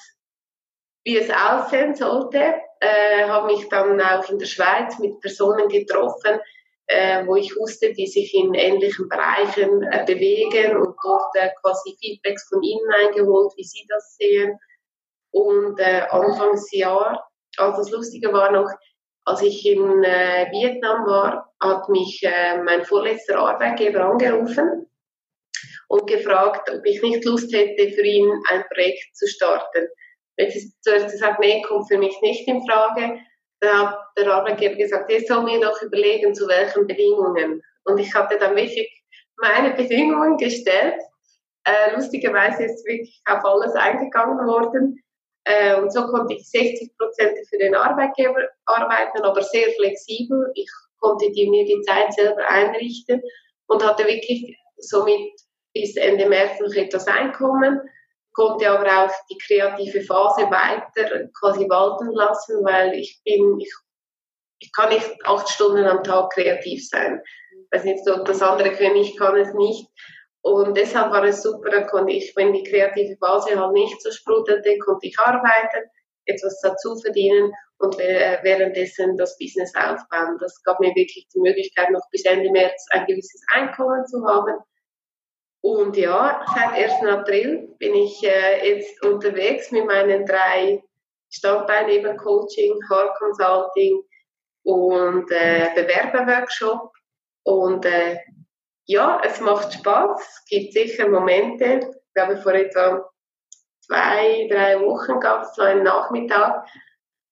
wie 1.04 1.18
es 1.18 1.30
aussehen 1.32 1.96
sollte. 1.96 2.56
Äh, 2.80 3.24
habe 3.28 3.48
mich 3.48 3.68
dann 3.70 4.00
auch 4.00 4.30
in 4.30 4.38
der 4.38 4.46
Schweiz 4.46 5.00
mit 5.00 5.20
Personen 5.20 5.68
getroffen, 5.68 6.40
äh, 6.86 7.26
wo 7.26 7.36
ich 7.36 7.56
wusste, 7.56 7.92
die 7.94 8.06
sich 8.06 8.36
in 8.36 8.54
ähnlichen 8.54 9.10
Bereichen 9.10 9.82
äh, 9.92 10.06
bewegen 10.06 10.78
und 10.78 10.96
dort 11.04 11.36
äh, 11.36 11.50
quasi 11.60 11.98
Feedbacks 12.00 12.48
von 12.48 12.62
ihnen 12.62 12.92
eingeholt, 12.94 13.54
wie 13.56 13.64
sie 13.64 13.86
das 13.90 14.16
sehen. 14.18 14.60
Und 15.32 15.80
äh, 15.80 16.04
Anfangsjahr, 16.12 17.28
also 17.58 17.78
das 17.78 17.90
Lustige 17.90 18.32
war 18.32 18.52
noch, 18.52 18.70
als 19.28 19.42
ich 19.42 19.66
in 19.66 20.04
äh, 20.06 20.48
Vietnam 20.52 21.06
war, 21.06 21.54
hat 21.62 21.90
mich 21.90 22.24
äh, 22.24 22.64
mein 22.64 22.86
vorletzter 22.86 23.38
Arbeitgeber 23.40 24.06
angerufen 24.06 24.90
und 25.90 26.08
gefragt, 26.08 26.72
ob 26.74 26.86
ich 26.86 27.02
nicht 27.02 27.26
Lust 27.26 27.54
hätte, 27.54 27.92
für 27.92 28.04
ihn 28.04 28.32
ein 28.50 28.64
Projekt 28.74 29.18
zu 29.18 29.28
starten. 29.28 29.88
Jetzt 30.38 30.56
ist 30.56 30.82
zuerst 30.82 31.12
gesagt, 31.12 31.42
nee, 31.42 31.62
kommt 31.64 31.90
für 31.90 31.98
mich 31.98 32.16
nicht 32.22 32.48
in 32.48 32.66
Frage. 32.66 33.20
Da 33.60 33.88
hat 33.88 33.98
der 34.18 34.32
Arbeitgeber 34.32 34.76
gesagt, 34.76 35.12
er 35.12 35.20
soll 35.20 35.44
mir 35.44 35.60
doch 35.60 35.82
überlegen, 35.82 36.34
zu 36.34 36.48
welchen 36.48 36.88
Bedingungen. 36.88 37.62
Und 37.84 37.98
ich 37.98 38.14
hatte 38.16 38.38
dann 38.38 38.56
wirklich 38.56 39.04
meine 39.36 39.72
Bedingungen 39.76 40.38
gestellt. 40.38 41.02
Äh, 41.66 41.94
lustigerweise 41.96 42.64
ist 42.64 42.88
wirklich 42.88 43.22
auf 43.26 43.44
alles 43.44 43.74
eingegangen 43.74 44.48
worden. 44.48 45.04
Äh, 45.48 45.80
und 45.80 45.94
so 45.94 46.06
konnte 46.08 46.34
ich 46.34 46.50
60 46.50 46.98
Prozent 46.98 47.38
für 47.50 47.58
den 47.58 47.74
Arbeitgeber 47.74 48.50
arbeiten, 48.66 49.24
aber 49.24 49.42
sehr 49.42 49.70
flexibel. 49.72 50.52
Ich 50.56 50.70
konnte 51.00 51.32
die, 51.32 51.50
mir 51.50 51.66
die 51.66 51.82
Zeit 51.82 52.14
selber 52.14 52.46
einrichten 52.50 53.22
und 53.68 53.86
hatte 53.86 54.06
wirklich 54.06 54.58
somit 54.78 55.32
bis 55.74 55.96
Ende 55.96 56.28
März 56.28 56.60
noch 56.60 56.74
etwas 56.74 57.08
Einkommen, 57.08 57.80
konnte 58.34 58.70
aber 58.70 59.06
auch 59.06 59.12
die 59.30 59.38
kreative 59.38 60.02
Phase 60.02 60.42
weiter 60.52 61.30
quasi 61.40 61.68
walten 61.70 62.12
lassen, 62.12 62.66
weil 62.66 62.94
ich 62.96 63.22
bin, 63.24 63.60
ich, 63.60 63.74
ich 64.60 64.72
kann 64.74 64.90
nicht 64.90 65.10
acht 65.24 65.48
Stunden 65.48 65.86
am 65.86 66.04
Tag 66.04 66.32
kreativ 66.32 66.88
sein. 66.90 67.22
Ich 67.52 67.68
weiß 67.72 67.86
nicht, 67.86 68.10
ob 68.10 68.26
das 68.26 68.42
andere 68.42 68.74
können, 68.74 68.98
ich 68.98 69.16
kann 69.16 69.38
es 69.38 69.54
nicht. 69.54 69.88
Und 70.48 70.78
deshalb 70.78 71.12
war 71.12 71.26
es 71.26 71.44
super, 71.44 71.70
da 71.70 71.82
konnte 71.82 72.14
ich, 72.14 72.34
wenn 72.38 72.54
die 72.54 72.64
kreative 72.64 73.18
Phase 73.18 73.60
halt 73.60 73.74
nicht 73.74 74.02
so 74.02 74.10
sprudelte, 74.12 74.78
konnte 74.80 75.08
ich 75.08 75.20
arbeiten, 75.20 75.90
etwas 76.26 76.62
dazu 76.62 76.96
verdienen 77.00 77.52
und 77.80 77.98
währenddessen 77.98 79.18
das 79.18 79.38
Business 79.38 79.74
aufbauen. 79.76 80.38
Das 80.40 80.64
gab 80.64 80.80
mir 80.80 80.96
wirklich 80.96 81.28
die 81.36 81.42
Möglichkeit, 81.42 81.90
noch 81.90 82.02
bis 82.12 82.24
Ende 82.24 82.50
März 82.50 82.86
ein 82.92 83.06
gewisses 83.08 83.42
Einkommen 83.54 84.06
zu 84.06 84.26
haben. 84.26 84.56
Und 85.60 85.98
ja, 85.98 86.46
seit 86.56 86.72
1. 86.72 87.06
April 87.06 87.76
bin 87.78 87.94
ich 87.96 88.24
äh, 88.24 88.70
jetzt 88.70 89.04
unterwegs 89.04 89.72
mit 89.72 89.86
meinen 89.86 90.26
drei 90.26 90.82
Standbeinen, 91.30 91.90
eben 91.90 92.16
Coaching, 92.16 92.80
Car 92.88 93.14
Consulting 93.18 94.02
und 94.64 95.30
äh, 95.30 95.72
Bewerberworkshop. 95.76 96.94
Und 97.44 97.86
äh, 97.86 98.18
ja, 98.88 99.22
es 99.24 99.40
macht 99.42 99.74
Spaß. 99.74 100.22
Es 100.22 100.46
gibt 100.46 100.74
sicher 100.74 101.08
Momente. 101.08 101.80
Ich 101.82 102.14
glaube, 102.14 102.38
vor 102.38 102.54
etwa 102.54 103.10
zwei, 103.86 104.48
drei 104.50 104.80
Wochen 104.82 105.20
gab 105.20 105.44
es 105.44 105.56
so 105.56 105.62
einen 105.62 105.84
Nachmittag, 105.84 106.66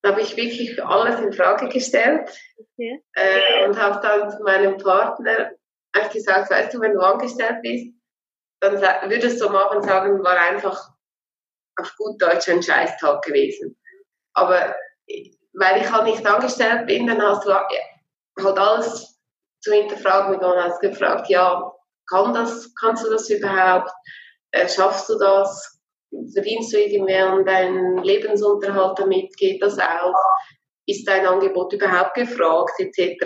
da 0.02 0.12
habe 0.12 0.22
ich 0.22 0.38
wirklich 0.38 0.84
alles 0.84 1.20
in 1.20 1.34
Frage 1.34 1.68
gestellt 1.70 2.30
okay. 2.58 3.04
äh, 3.14 3.66
und 3.66 3.82
habe 3.82 4.00
dann 4.06 4.30
zu 4.30 4.44
meinem 4.44 4.78
Partner 4.78 5.52
einfach 5.94 6.12
gesagt, 6.12 6.52
weißt 6.52 6.74
du, 6.74 6.82
wenn 6.82 6.94
du 6.94 7.00
angestellt 7.00 7.62
bist, 7.64 7.96
dann 8.60 8.80
würdest 9.10 9.42
du 9.42 9.48
am 9.48 9.56
Abend 9.56 9.84
sagen, 9.84 10.24
war 10.24 10.38
einfach 10.38 10.90
auf 11.78 11.96
gut 11.98 12.22
Deutsch 12.22 12.48
ein 12.50 12.62
Scheißtag 12.62 13.24
gewesen. 13.24 13.78
Aber 14.34 14.76
weil 15.54 15.82
ich 15.82 15.92
halt 15.92 16.06
nicht 16.06 16.26
angestellt 16.26 16.86
bin, 16.86 17.08
dann 17.08 17.22
hast 17.22 17.46
du 17.46 17.54
halt 17.54 18.58
alles 18.60 19.15
zu 19.66 19.74
hinterfragen 19.74 20.36
und 20.36 20.64
hast 20.64 20.80
gefragt, 20.80 21.28
ja, 21.30 21.72
kann 22.08 22.34
das, 22.34 22.72
kannst 22.80 23.04
du 23.04 23.10
das 23.10 23.30
überhaupt? 23.30 23.90
Äh, 24.52 24.70
schaffst 24.70 25.10
du 25.10 25.18
das? 25.18 25.80
Verdienst 26.34 26.72
du 26.72 26.78
irgendwie 26.78 27.44
deinen 27.46 27.98
Lebensunterhalt 28.04 29.00
damit? 29.00 29.36
Geht 29.38 29.62
das 29.62 29.80
auch? 29.80 30.14
Ist 30.86 31.08
dein 31.08 31.26
Angebot 31.26 31.74
überhaupt 31.74 32.14
gefragt? 32.14 32.74
Etc. 32.78 33.18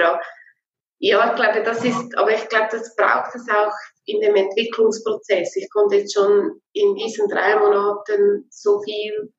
Ja, 1.00 1.30
ich 1.30 1.36
glaube, 1.36 1.64
das 1.64 1.84
ist, 1.84 2.18
aber 2.18 2.32
ich 2.32 2.48
glaube, 2.48 2.70
das 2.72 2.96
braucht 2.96 3.36
es 3.36 3.48
auch 3.50 3.74
in 4.06 4.22
dem 4.22 4.36
Entwicklungsprozess. 4.36 5.56
Ich 5.58 5.70
konnte 5.72 5.98
jetzt 5.98 6.14
schon 6.14 6.62
in 6.74 6.96
diesen 6.96 7.28
drei 7.28 7.58
Monaten 7.58 8.48
so 8.50 8.82
viel, 8.82 9.34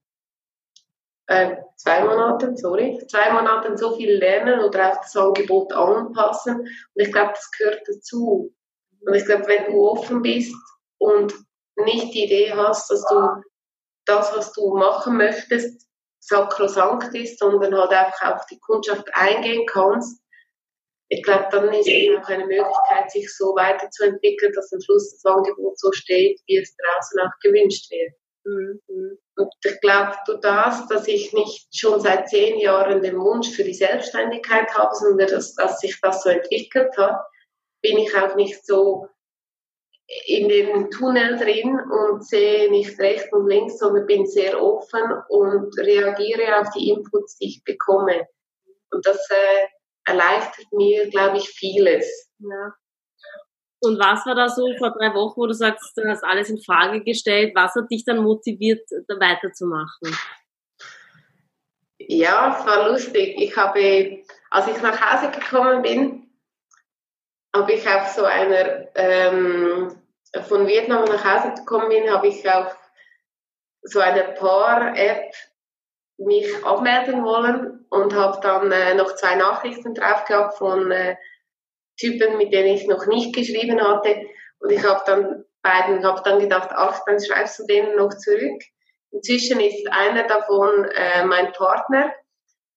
äh, 1.30 1.56
zwei 1.76 2.02
Monaten, 2.02 2.56
sorry, 2.56 3.00
zwei 3.08 3.32
Monaten 3.32 3.76
so 3.76 3.96
viel 3.96 4.18
lernen 4.18 4.60
oder 4.60 4.90
auch 4.90 4.96
das 4.96 5.16
Angebot 5.16 5.72
anpassen. 5.72 6.58
Und 6.58 6.68
ich 6.96 7.12
glaube, 7.12 7.32
das 7.34 7.48
gehört 7.52 7.82
dazu. 7.86 8.52
Und 9.00 9.14
ich 9.14 9.24
glaube, 9.24 9.46
wenn 9.46 9.72
du 9.72 9.88
offen 9.88 10.22
bist 10.22 10.54
und 10.98 11.32
nicht 11.84 12.12
die 12.14 12.24
Idee 12.24 12.52
hast, 12.52 12.90
dass 12.90 13.06
du 13.08 13.42
das, 14.06 14.36
was 14.36 14.52
du 14.54 14.74
machen 14.76 15.18
möchtest, 15.18 15.86
sakrosankt 16.18 17.14
ist, 17.14 17.38
sondern 17.38 17.78
halt 17.78 17.92
einfach 17.92 18.34
auf 18.34 18.46
die 18.46 18.58
Kundschaft 18.58 19.08
eingehen 19.12 19.66
kannst, 19.66 20.20
ich 21.12 21.22
glaube, 21.22 21.46
dann 21.52 21.72
ist 21.72 21.88
es 21.88 22.18
auch 22.18 22.28
eine 22.28 22.46
Möglichkeit, 22.46 23.10
sich 23.10 23.32
so 23.36 23.54
weiterzuentwickeln, 23.56 24.52
dass 24.52 24.72
am 24.72 24.80
Schluss 24.80 25.12
das 25.12 25.32
Angebot 25.32 25.78
so 25.78 25.92
steht, 25.92 26.40
wie 26.46 26.58
es 26.58 26.74
draußen 26.76 27.20
auch 27.20 27.38
gewünscht 27.40 27.88
wird. 27.90 28.14
Und 29.36 29.54
ich 29.64 29.80
glaube, 29.80 30.16
durch 30.26 30.40
das, 30.40 30.86
dass 30.88 31.08
ich 31.08 31.32
nicht 31.32 31.74
schon 31.74 32.00
seit 32.00 32.28
zehn 32.28 32.58
Jahren 32.58 33.02
den 33.02 33.18
Wunsch 33.18 33.50
für 33.50 33.64
die 33.64 33.74
Selbstständigkeit 33.74 34.72
habe, 34.74 34.94
sondern 34.94 35.28
dass, 35.28 35.54
dass 35.54 35.80
sich 35.80 35.98
das 36.00 36.22
so 36.22 36.30
entwickelt 36.30 36.96
hat, 36.96 37.20
bin 37.82 37.98
ich 37.98 38.14
auch 38.16 38.34
nicht 38.36 38.64
so 38.66 39.08
in 40.26 40.48
dem 40.48 40.90
Tunnel 40.90 41.38
drin 41.38 41.78
und 41.78 42.26
sehe 42.26 42.70
nicht 42.70 42.98
rechts 42.98 43.32
und 43.32 43.46
links, 43.46 43.78
sondern 43.78 44.06
bin 44.06 44.26
sehr 44.26 44.60
offen 44.60 45.02
und 45.28 45.76
reagiere 45.78 46.60
auf 46.60 46.68
die 46.76 46.90
Inputs, 46.90 47.38
die 47.38 47.46
ich 47.46 47.64
bekomme. 47.64 48.26
Und 48.90 49.06
das 49.06 49.28
äh, 49.30 49.66
erleichtert 50.04 50.66
mir, 50.72 51.08
glaube 51.10 51.38
ich, 51.38 51.48
vieles. 51.48 52.32
Ja. 52.38 52.74
Und 53.80 53.98
was 53.98 54.26
war 54.26 54.34
da 54.34 54.48
so 54.48 54.74
vor 54.78 54.90
drei 54.90 55.14
Wochen, 55.14 55.40
wo 55.40 55.46
du 55.46 55.54
sagst, 55.54 55.96
du 55.96 56.06
hast 56.06 56.22
alles 56.22 56.50
in 56.50 56.60
Frage 56.60 57.02
gestellt? 57.02 57.52
Was 57.54 57.74
hat 57.74 57.90
dich 57.90 58.04
dann 58.04 58.22
motiviert, 58.22 58.86
da 59.08 59.18
weiterzumachen? 59.18 60.16
Ja, 61.98 62.58
es 62.58 62.66
war 62.66 62.90
lustig. 62.90 63.34
Ich 63.38 63.56
habe, 63.56 64.22
als 64.50 64.68
ich 64.68 64.82
nach 64.82 65.00
Hause 65.00 65.30
gekommen 65.30 65.82
bin, 65.82 66.30
habe 67.54 67.72
ich 67.72 67.88
auf 67.88 68.08
so 68.08 68.24
einer, 68.24 68.88
ähm, 68.94 69.96
von 70.48 70.66
Vietnam 70.66 71.04
nach 71.04 71.24
Hause 71.24 71.54
gekommen 71.54 71.88
bin, 71.88 72.10
habe 72.10 72.28
ich 72.28 72.48
auf 72.48 72.76
so 73.82 74.00
einer 74.00 74.22
Paar-App 74.22 75.34
mich 76.18 76.64
abmelden 76.64 77.24
wollen 77.24 77.86
und 77.88 78.14
habe 78.14 78.38
dann 78.42 78.70
äh, 78.70 78.94
noch 78.94 79.14
zwei 79.16 79.36
Nachrichten 79.36 79.94
drauf 79.94 80.24
gehabt 80.26 80.58
von 80.58 80.90
äh, 80.92 81.16
Typen, 82.00 82.36
mit 82.38 82.52
denen 82.52 82.74
ich 82.74 82.86
noch 82.86 83.06
nicht 83.06 83.34
geschrieben 83.34 83.80
hatte. 83.80 84.16
Und 84.58 84.72
ich 84.72 84.82
habe 84.84 85.02
dann 85.06 85.44
beiden, 85.62 86.04
habe 86.04 86.22
dann 86.24 86.40
gedacht, 86.40 86.70
ach, 86.72 87.00
dann 87.06 87.22
schreibst 87.22 87.58
du 87.58 87.66
denen 87.66 87.96
noch 87.96 88.16
zurück. 88.16 88.62
Inzwischen 89.10 89.60
ist 89.60 89.86
einer 89.90 90.26
davon 90.26 90.84
äh, 90.94 91.24
mein 91.24 91.52
Partner. 91.52 92.12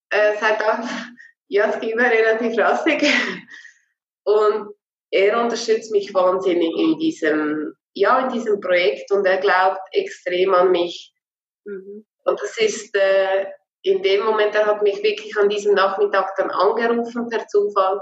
Äh, 0.09 0.33
seit 0.39 0.59
dann, 0.59 0.87
ja, 1.47 1.69
es 1.69 1.79
ging 1.79 1.95
mir 1.95 2.09
relativ 2.09 2.57
rassig. 2.57 3.03
Und 4.25 4.73
er 5.11 5.39
unterstützt 5.39 5.91
mich 5.91 6.13
wahnsinnig 6.13 6.75
in 6.77 6.97
diesem, 6.97 7.73
ja, 7.93 8.19
in 8.19 8.29
diesem 8.29 8.59
Projekt 8.59 9.11
und 9.11 9.27
er 9.27 9.37
glaubt 9.37 9.81
extrem 9.91 10.55
an 10.55 10.71
mich. 10.71 11.13
Mhm. 11.65 12.05
Und 12.23 12.41
das 12.41 12.57
ist 12.57 12.95
äh, 12.95 13.45
in 13.83 14.01
dem 14.01 14.23
Moment, 14.23 14.55
er 14.55 14.65
hat 14.65 14.81
mich 14.81 15.03
wirklich 15.03 15.37
an 15.37 15.49
diesem 15.49 15.75
Nachmittag 15.75 16.33
dann 16.37 16.49
angerufen 16.49 17.29
per 17.29 17.45
Zufall 17.47 17.99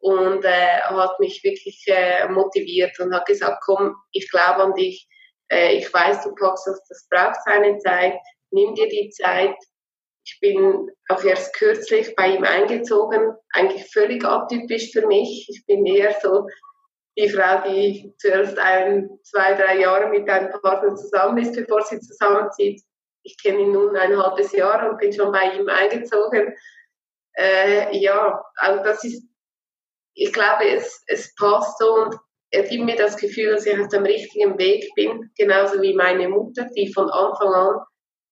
und 0.00 0.44
äh, 0.44 0.80
hat 0.82 1.18
mich 1.20 1.42
wirklich 1.42 1.84
äh, 1.86 2.28
motiviert 2.28 2.98
und 3.00 3.14
hat 3.14 3.26
gesagt, 3.26 3.62
komm, 3.64 3.96
ich 4.12 4.30
glaube 4.30 4.62
an 4.62 4.74
dich, 4.74 5.08
äh, 5.50 5.76
ich 5.76 5.92
weiß, 5.92 6.24
du 6.24 6.34
packst 6.34 6.66
das, 6.66 6.82
das 6.88 7.06
braucht 7.10 7.42
seine 7.44 7.78
Zeit, 7.78 8.18
nimm 8.50 8.74
dir 8.74 8.88
die 8.88 9.10
Zeit. 9.10 9.56
Ich 10.24 10.38
bin 10.40 10.90
auch 11.08 11.22
erst 11.22 11.54
kürzlich 11.54 12.14
bei 12.16 12.28
ihm 12.28 12.44
eingezogen, 12.44 13.32
eigentlich 13.50 13.90
völlig 13.92 14.24
atypisch 14.24 14.90
für 14.92 15.06
mich. 15.06 15.46
Ich 15.48 15.64
bin 15.66 15.86
eher 15.86 16.16
so 16.20 16.46
die 17.16 17.28
Frau, 17.28 17.62
die 17.66 18.12
zuerst 18.18 18.58
ein, 18.58 19.08
zwei, 19.22 19.54
drei 19.54 19.78
Jahre 19.78 20.08
mit 20.08 20.28
einem 20.28 20.50
Partner 20.60 20.96
zusammen 20.96 21.38
ist, 21.38 21.54
bevor 21.54 21.82
sie 21.82 22.00
zusammenzieht 22.00 22.82
ich 23.26 23.42
kenne 23.42 23.62
ihn 23.62 23.72
nun 23.72 23.96
ein 23.96 24.16
halbes 24.16 24.52
Jahr 24.52 24.88
und 24.88 24.98
bin 24.98 25.12
schon 25.12 25.32
bei 25.32 25.52
ihm 25.52 25.68
eingezogen. 25.68 26.54
Äh, 27.36 27.96
ja, 27.98 28.42
also 28.56 28.84
das 28.84 29.04
ist, 29.04 29.24
ich 30.16 30.32
glaube, 30.32 30.68
es, 30.68 31.02
es 31.06 31.34
passt 31.34 31.78
so 31.78 31.94
und 31.94 32.16
er 32.50 32.62
gibt 32.62 32.84
mir 32.84 32.96
das 32.96 33.16
Gefühl, 33.16 33.52
dass 33.52 33.66
ich 33.66 33.78
auf 33.78 33.88
dem 33.88 34.04
richtigen 34.04 34.58
Weg 34.58 34.88
bin, 34.94 35.30
genauso 35.36 35.80
wie 35.82 35.94
meine 35.94 36.28
Mutter, 36.28 36.66
die 36.76 36.92
von 36.92 37.10
Anfang 37.10 37.52
an 37.52 37.80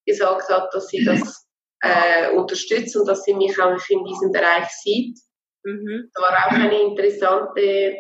gesagt 0.06 0.48
hat, 0.48 0.72
dass 0.72 0.88
sie 0.88 1.04
das 1.04 1.46
äh, 1.80 2.30
unterstützt 2.30 2.96
und 2.96 3.06
dass 3.06 3.24
sie 3.24 3.34
mich 3.34 3.60
auch 3.60 3.76
in 3.88 4.04
diesem 4.04 4.32
Bereich 4.32 4.68
sieht. 4.68 5.18
Mhm. 5.62 6.10
Das 6.12 6.22
war 6.22 6.46
auch 6.46 6.52
eine 6.52 6.80
interessante 6.80 7.96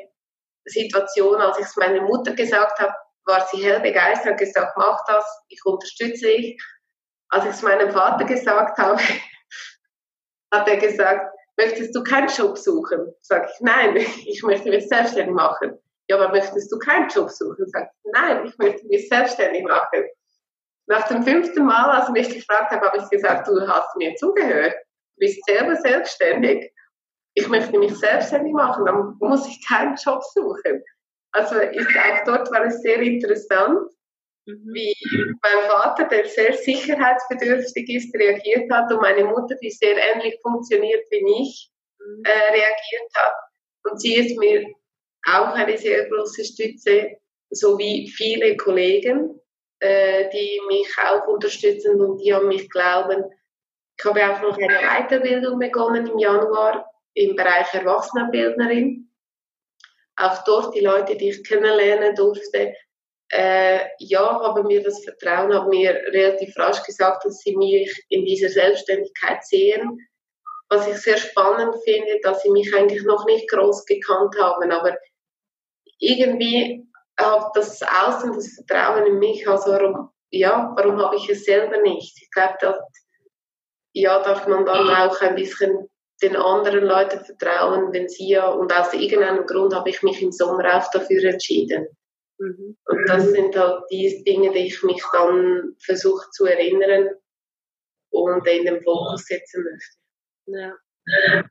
Situation, 0.64 1.40
als 1.40 1.58
ich 1.58 1.66
es 1.66 1.76
meiner 1.76 2.02
Mutter 2.02 2.32
gesagt 2.32 2.78
habe, 2.78 2.94
war 3.26 3.46
sie 3.46 3.62
hell 3.62 3.80
begeistert, 3.80 4.38
gesagt, 4.38 4.76
mach 4.76 4.98
das, 5.06 5.24
ich 5.48 5.60
unterstütze 5.64 6.26
dich. 6.26 6.62
Als 7.28 7.44
ich 7.44 7.50
es 7.50 7.62
meinem 7.62 7.90
Vater 7.90 8.24
gesagt 8.24 8.78
habe, 8.78 9.00
hat 10.52 10.68
er 10.68 10.76
gesagt, 10.76 11.34
möchtest 11.56 11.94
du 11.94 12.02
keinen 12.02 12.28
Job 12.28 12.58
suchen? 12.58 13.14
Sag 13.20 13.48
ich, 13.50 13.60
nein, 13.60 13.96
ich 14.26 14.42
möchte 14.42 14.70
mich 14.70 14.88
selbstständig 14.88 15.34
machen. 15.34 15.78
Ja, 16.08 16.16
aber 16.16 16.30
möchtest 16.30 16.70
du 16.70 16.78
keinen 16.78 17.08
Job 17.08 17.30
suchen? 17.30 17.66
Sag 17.68 17.90
ich, 17.90 18.12
nein, 18.12 18.46
ich 18.46 18.58
möchte 18.58 18.86
mich 18.86 19.08
selbstständig 19.08 19.64
machen. 19.64 20.04
Nach 20.86 21.08
dem 21.08 21.22
fünften 21.22 21.64
Mal, 21.64 21.90
als 21.90 22.08
er 22.08 22.12
mich 22.12 22.28
gefragt 22.28 22.70
hat, 22.70 22.82
habe 22.82 22.98
ich 22.98 23.08
gesagt, 23.08 23.48
du 23.48 23.66
hast 23.66 23.96
mir 23.96 24.14
zugehört. 24.16 24.74
Du 25.16 25.20
bist 25.20 25.42
selber 25.46 25.76
selbstständig. 25.76 26.70
Ich 27.34 27.48
möchte 27.48 27.78
mich 27.78 27.96
selbstständig 27.96 28.52
machen, 28.52 28.84
dann 28.84 29.16
muss 29.18 29.48
ich 29.48 29.66
keinen 29.66 29.96
Job 29.96 30.22
suchen. 30.22 30.84
Also 31.32 31.56
ist 31.56 31.88
auch 31.88 32.24
dort 32.26 32.50
war 32.52 32.64
es 32.66 32.80
sehr 32.82 33.00
interessant. 33.00 33.90
Wie 34.46 34.94
mein 35.42 35.68
Vater, 35.68 36.06
der 36.08 36.26
sehr 36.26 36.52
sicherheitsbedürftig 36.52 37.88
ist, 37.88 38.14
reagiert 38.14 38.70
hat 38.70 38.92
und 38.92 39.00
meine 39.00 39.24
Mutter, 39.24 39.54
die 39.62 39.70
sehr 39.70 39.96
ähnlich 39.96 40.38
funktioniert 40.42 41.04
wie 41.10 41.42
ich, 41.42 41.70
mhm. 41.98 42.22
äh, 42.24 42.52
reagiert 42.52 43.10
hat. 43.14 43.32
Und 43.84 44.00
sie 44.00 44.14
ist 44.16 44.38
mir 44.38 44.66
auch 45.26 45.54
eine 45.54 45.78
sehr 45.78 46.08
große 46.10 46.44
Stütze, 46.44 47.16
so 47.50 47.78
wie 47.78 48.08
viele 48.08 48.56
Kollegen, 48.56 49.40
äh, 49.80 50.28
die 50.30 50.60
mich 50.68 50.88
auch 51.06 51.26
unterstützen 51.26 52.00
und 52.00 52.18
die 52.18 52.32
an 52.32 52.48
mich 52.48 52.68
glauben. 52.68 53.24
Ich 53.98 54.04
habe 54.04 54.30
auch 54.30 54.42
noch 54.42 54.58
eine 54.58 54.78
Weiterbildung 54.80 55.58
begonnen 55.58 56.06
im 56.06 56.18
Januar 56.18 56.90
im 57.14 57.36
Bereich 57.36 57.72
Erwachsenenbildnerin. 57.72 59.08
Auch 60.16 60.44
dort 60.44 60.74
die 60.74 60.80
Leute, 60.80 61.16
die 61.16 61.30
ich 61.30 61.44
kennenlernen 61.44 62.14
durfte, 62.14 62.74
äh, 63.34 63.80
ja, 63.98 64.40
haben 64.40 64.66
mir 64.66 64.80
das 64.80 65.02
Vertrauen, 65.02 65.52
haben 65.52 65.68
mir 65.68 65.92
relativ 66.12 66.56
rasch 66.56 66.82
gesagt, 66.84 67.24
dass 67.24 67.38
sie 67.40 67.56
mich 67.56 68.04
in 68.08 68.24
dieser 68.24 68.48
Selbstständigkeit 68.48 69.44
sehen. 69.44 69.98
Was 70.68 70.86
ich 70.86 70.96
sehr 70.98 71.16
spannend 71.16 71.74
finde, 71.84 72.20
dass 72.22 72.42
sie 72.42 72.50
mich 72.50 72.72
eigentlich 72.74 73.02
noch 73.02 73.26
nicht 73.26 73.50
groß 73.50 73.84
gekannt 73.86 74.36
haben, 74.40 74.70
aber 74.70 74.96
irgendwie 75.98 76.86
habe 77.18 77.50
das 77.54 77.82
Außen, 77.82 78.32
das 78.34 78.54
Vertrauen 78.54 79.06
in 79.06 79.18
mich, 79.18 79.46
also 79.48 79.72
warum, 79.72 80.10
ja, 80.30 80.72
warum 80.76 81.02
habe 81.02 81.16
ich 81.16 81.28
es 81.28 81.44
selber 81.44 81.78
nicht? 81.78 82.16
Ich 82.22 82.30
glaube, 82.30 82.54
da 82.60 82.78
ja, 83.94 84.22
darf 84.22 84.46
man 84.46 84.64
dann 84.64 84.88
auch 84.90 85.20
ein 85.22 85.34
bisschen 85.34 85.88
den 86.22 86.36
anderen 86.36 86.84
Leuten 86.84 87.24
vertrauen, 87.24 87.92
wenn 87.92 88.08
sie 88.08 88.28
ja, 88.28 88.48
und 88.48 88.72
aus 88.72 88.94
irgendeinem 88.94 89.44
Grund 89.46 89.74
habe 89.74 89.90
ich 89.90 90.02
mich 90.04 90.22
im 90.22 90.30
Sommer 90.30 90.76
auch 90.76 90.88
dafür 90.92 91.24
entschieden. 91.24 91.88
Mhm. 92.38 92.76
Und 92.84 93.08
das 93.08 93.30
sind 93.30 93.56
halt 93.56 93.84
die 93.90 94.22
Dinge, 94.24 94.52
die 94.52 94.66
ich 94.66 94.82
mich 94.82 95.02
dann 95.12 95.76
versuche 95.78 96.28
zu 96.30 96.46
erinnern 96.46 97.10
und 98.10 98.46
in 98.46 98.64
den 98.64 98.82
Fokus 98.82 99.24
setzen 99.26 99.64
möchte. 99.64 99.96
Ja. 100.46 101.44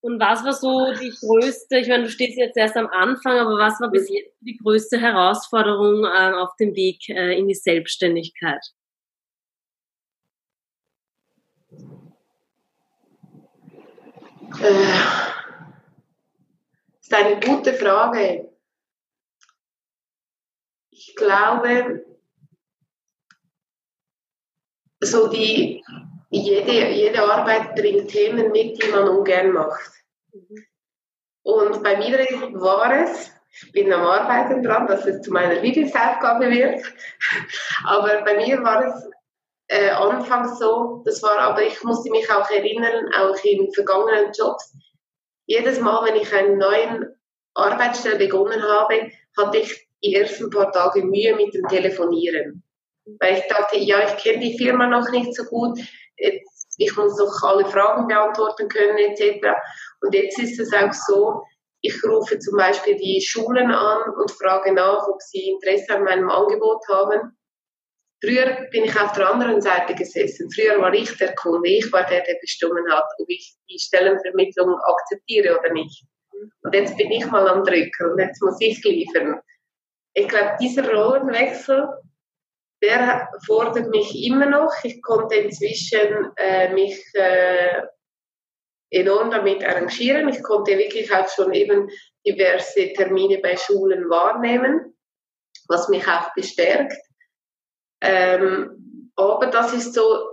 Und 0.00 0.18
was 0.18 0.44
war 0.44 0.52
so 0.52 0.92
die 1.00 1.10
größte, 1.10 1.78
ich 1.78 1.88
meine, 1.88 2.04
du 2.04 2.10
stehst 2.10 2.36
jetzt 2.36 2.56
erst 2.56 2.76
am 2.76 2.88
Anfang, 2.88 3.38
aber 3.38 3.56
was 3.56 3.80
war 3.80 3.88
bis 3.90 4.08
jetzt 4.08 4.36
die 4.40 4.56
größte 4.56 5.00
Herausforderung 5.00 6.04
äh, 6.04 6.32
auf 6.34 6.56
dem 6.56 6.74
Weg 6.74 7.08
äh, 7.08 7.38
in 7.38 7.46
die 7.46 7.54
Selbstständigkeit? 7.54 8.60
Äh, 14.60 14.88
das 16.98 17.02
ist 17.02 17.14
eine 17.14 17.40
gute 17.40 17.72
Frage. 17.74 18.51
Ich 21.04 21.16
glaube, 21.16 22.04
so 25.00 25.26
die, 25.26 25.82
jede, 26.30 26.90
jede 26.90 27.22
Arbeit 27.24 27.74
bringt 27.74 28.08
Themen 28.08 28.52
mit, 28.52 28.80
die 28.80 28.88
man 28.88 29.08
ungern 29.08 29.50
macht. 29.50 29.90
Und 31.42 31.82
bei 31.82 31.96
mir 31.96 32.18
war 32.52 33.02
es, 33.02 33.32
ich 33.50 33.72
bin 33.72 33.92
am 33.92 34.02
Arbeiten 34.02 34.62
dran, 34.62 34.86
dass 34.86 35.04
es 35.04 35.22
zu 35.22 35.32
meiner 35.32 35.60
Lieblingsaufgabe 35.60 36.48
wird, 36.48 36.84
aber 37.84 38.22
bei 38.22 38.36
mir 38.36 38.62
war 38.62 38.86
es 38.86 39.10
äh, 39.66 39.90
anfangs 39.90 40.60
so, 40.60 41.02
das 41.04 41.20
war, 41.24 41.36
aber 41.40 41.64
ich 41.64 41.82
musste 41.82 42.10
mich 42.10 42.30
auch 42.30 42.48
erinnern, 42.48 43.10
auch 43.18 43.36
in 43.42 43.72
vergangenen 43.72 44.30
Jobs, 44.32 44.72
jedes 45.46 45.80
Mal, 45.80 46.06
wenn 46.06 46.20
ich 46.20 46.32
einen 46.32 46.58
neuen 46.58 47.12
Arbeitsstelle 47.54 48.18
begonnen 48.18 48.62
habe, 48.62 49.10
hatte 49.36 49.58
ich 49.58 49.88
die 50.02 50.14
ersten 50.14 50.50
paar 50.50 50.72
Tage 50.72 51.04
Mühe 51.04 51.34
mit 51.36 51.54
dem 51.54 51.66
Telefonieren. 51.68 52.62
Weil 53.20 53.38
ich 53.38 53.46
dachte, 53.48 53.78
ja, 53.78 54.06
ich 54.06 54.22
kenne 54.22 54.40
die 54.40 54.58
Firma 54.58 54.86
noch 54.86 55.10
nicht 55.10 55.34
so 55.34 55.44
gut, 55.44 55.78
ich 56.78 56.96
muss 56.96 57.16
doch 57.16 57.42
alle 57.42 57.66
Fragen 57.66 58.06
beantworten 58.06 58.68
können, 58.68 58.98
etc. 58.98 59.46
Und 60.00 60.14
jetzt 60.14 60.38
ist 60.38 60.58
es 60.58 60.72
auch 60.72 60.92
so, 60.92 61.42
ich 61.82 62.02
rufe 62.04 62.38
zum 62.38 62.56
Beispiel 62.56 62.96
die 62.96 63.20
Schulen 63.20 63.70
an 63.72 64.14
und 64.14 64.30
frage 64.30 64.72
nach, 64.72 65.06
ob 65.08 65.20
sie 65.20 65.50
Interesse 65.50 65.94
an 65.94 66.04
meinem 66.04 66.30
Angebot 66.30 66.80
haben. 66.88 67.36
Früher 68.24 68.68
bin 68.70 68.84
ich 68.84 69.00
auf 69.00 69.12
der 69.12 69.30
anderen 69.30 69.60
Seite 69.60 69.94
gesessen. 69.96 70.48
Früher 70.52 70.80
war 70.80 70.94
ich 70.94 71.16
der 71.16 71.34
Kunde. 71.34 71.68
Ich 71.68 71.92
war 71.92 72.06
der, 72.06 72.22
der 72.22 72.36
bestimmt 72.40 72.88
hat, 72.88 73.04
ob 73.18 73.28
ich 73.28 73.56
die 73.68 73.80
Stellenvermittlung 73.80 74.76
akzeptiere 74.78 75.58
oder 75.58 75.72
nicht. 75.72 76.04
Und 76.62 76.72
jetzt 76.72 76.96
bin 76.96 77.10
ich 77.10 77.26
mal 77.26 77.48
am 77.48 77.64
Drücken 77.64 78.12
und 78.12 78.18
jetzt 78.18 78.40
muss 78.40 78.56
ich 78.60 78.82
liefern. 78.84 79.40
Ich 80.14 80.28
glaube, 80.28 80.56
dieser 80.60 80.92
Rollenwechsel, 80.92 81.88
der 82.82 83.28
fordert 83.46 83.88
mich 83.88 84.24
immer 84.24 84.46
noch. 84.46 84.72
Ich 84.82 85.00
konnte 85.02 85.36
inzwischen 85.36 86.32
äh, 86.36 86.72
mich 86.72 87.02
äh, 87.14 87.82
enorm 88.90 89.30
damit 89.30 89.64
arrangieren. 89.64 90.28
Ich 90.28 90.42
konnte 90.42 90.76
wirklich 90.76 91.12
auch 91.14 91.28
schon 91.28 91.52
eben 91.54 91.88
diverse 92.26 92.92
Termine 92.92 93.38
bei 93.38 93.56
Schulen 93.56 94.08
wahrnehmen, 94.10 94.96
was 95.68 95.88
mich 95.88 96.06
auch 96.06 96.34
bestärkt. 96.34 96.94
Ähm, 98.02 99.10
aber 99.16 99.46
das 99.46 99.72
ist 99.72 99.94
so, 99.94 100.28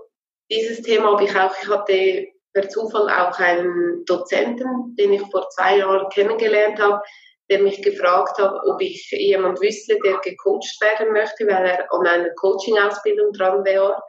dieses 0.51 0.81
Thema 0.81 1.13
habe 1.13 1.23
ich 1.23 1.35
auch, 1.35 1.53
ich 1.61 1.69
hatte 1.69 2.27
per 2.53 2.69
Zufall 2.69 3.09
auch 3.09 3.37
einen 3.39 4.03
Dozenten, 4.05 4.95
den 4.95 5.13
ich 5.13 5.21
vor 5.31 5.47
zwei 5.49 5.77
Jahren 5.77 6.09
kennengelernt 6.09 6.79
habe, 6.79 7.01
der 7.49 7.61
mich 7.61 7.81
gefragt 7.81 8.37
hat, 8.37 8.53
ob 8.65 8.81
ich 8.81 9.09
jemand 9.11 9.59
wüsste, 9.59 9.97
der 10.03 10.17
gecoacht 10.19 10.79
werden 10.81 11.13
möchte, 11.13 11.47
weil 11.47 11.65
er 11.65 11.91
an 11.91 12.05
einer 12.05 12.29
Coaching-Ausbildung 12.35 13.33
dran 13.33 13.65
wäre. 13.65 13.99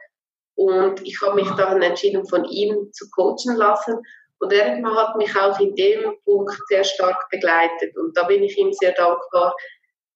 Und 0.55 1.05
ich 1.07 1.19
habe 1.21 1.35
mich 1.35 1.49
dann 1.51 1.81
entschieden, 1.81 2.27
von 2.27 2.45
ihm 2.45 2.91
zu 2.93 3.09
coachen 3.09 3.55
lassen. 3.55 3.99
Und 4.39 4.53
er 4.53 4.81
hat 4.95 5.15
mich 5.15 5.35
auch 5.35 5.59
in 5.59 5.75
dem 5.75 6.15
Punkt 6.23 6.55
sehr 6.67 6.83
stark 6.83 7.29
begleitet. 7.29 7.97
Und 7.97 8.15
da 8.15 8.23
bin 8.23 8.43
ich 8.43 8.57
ihm 8.57 8.71
sehr 8.73 8.93
dankbar, 8.93 9.55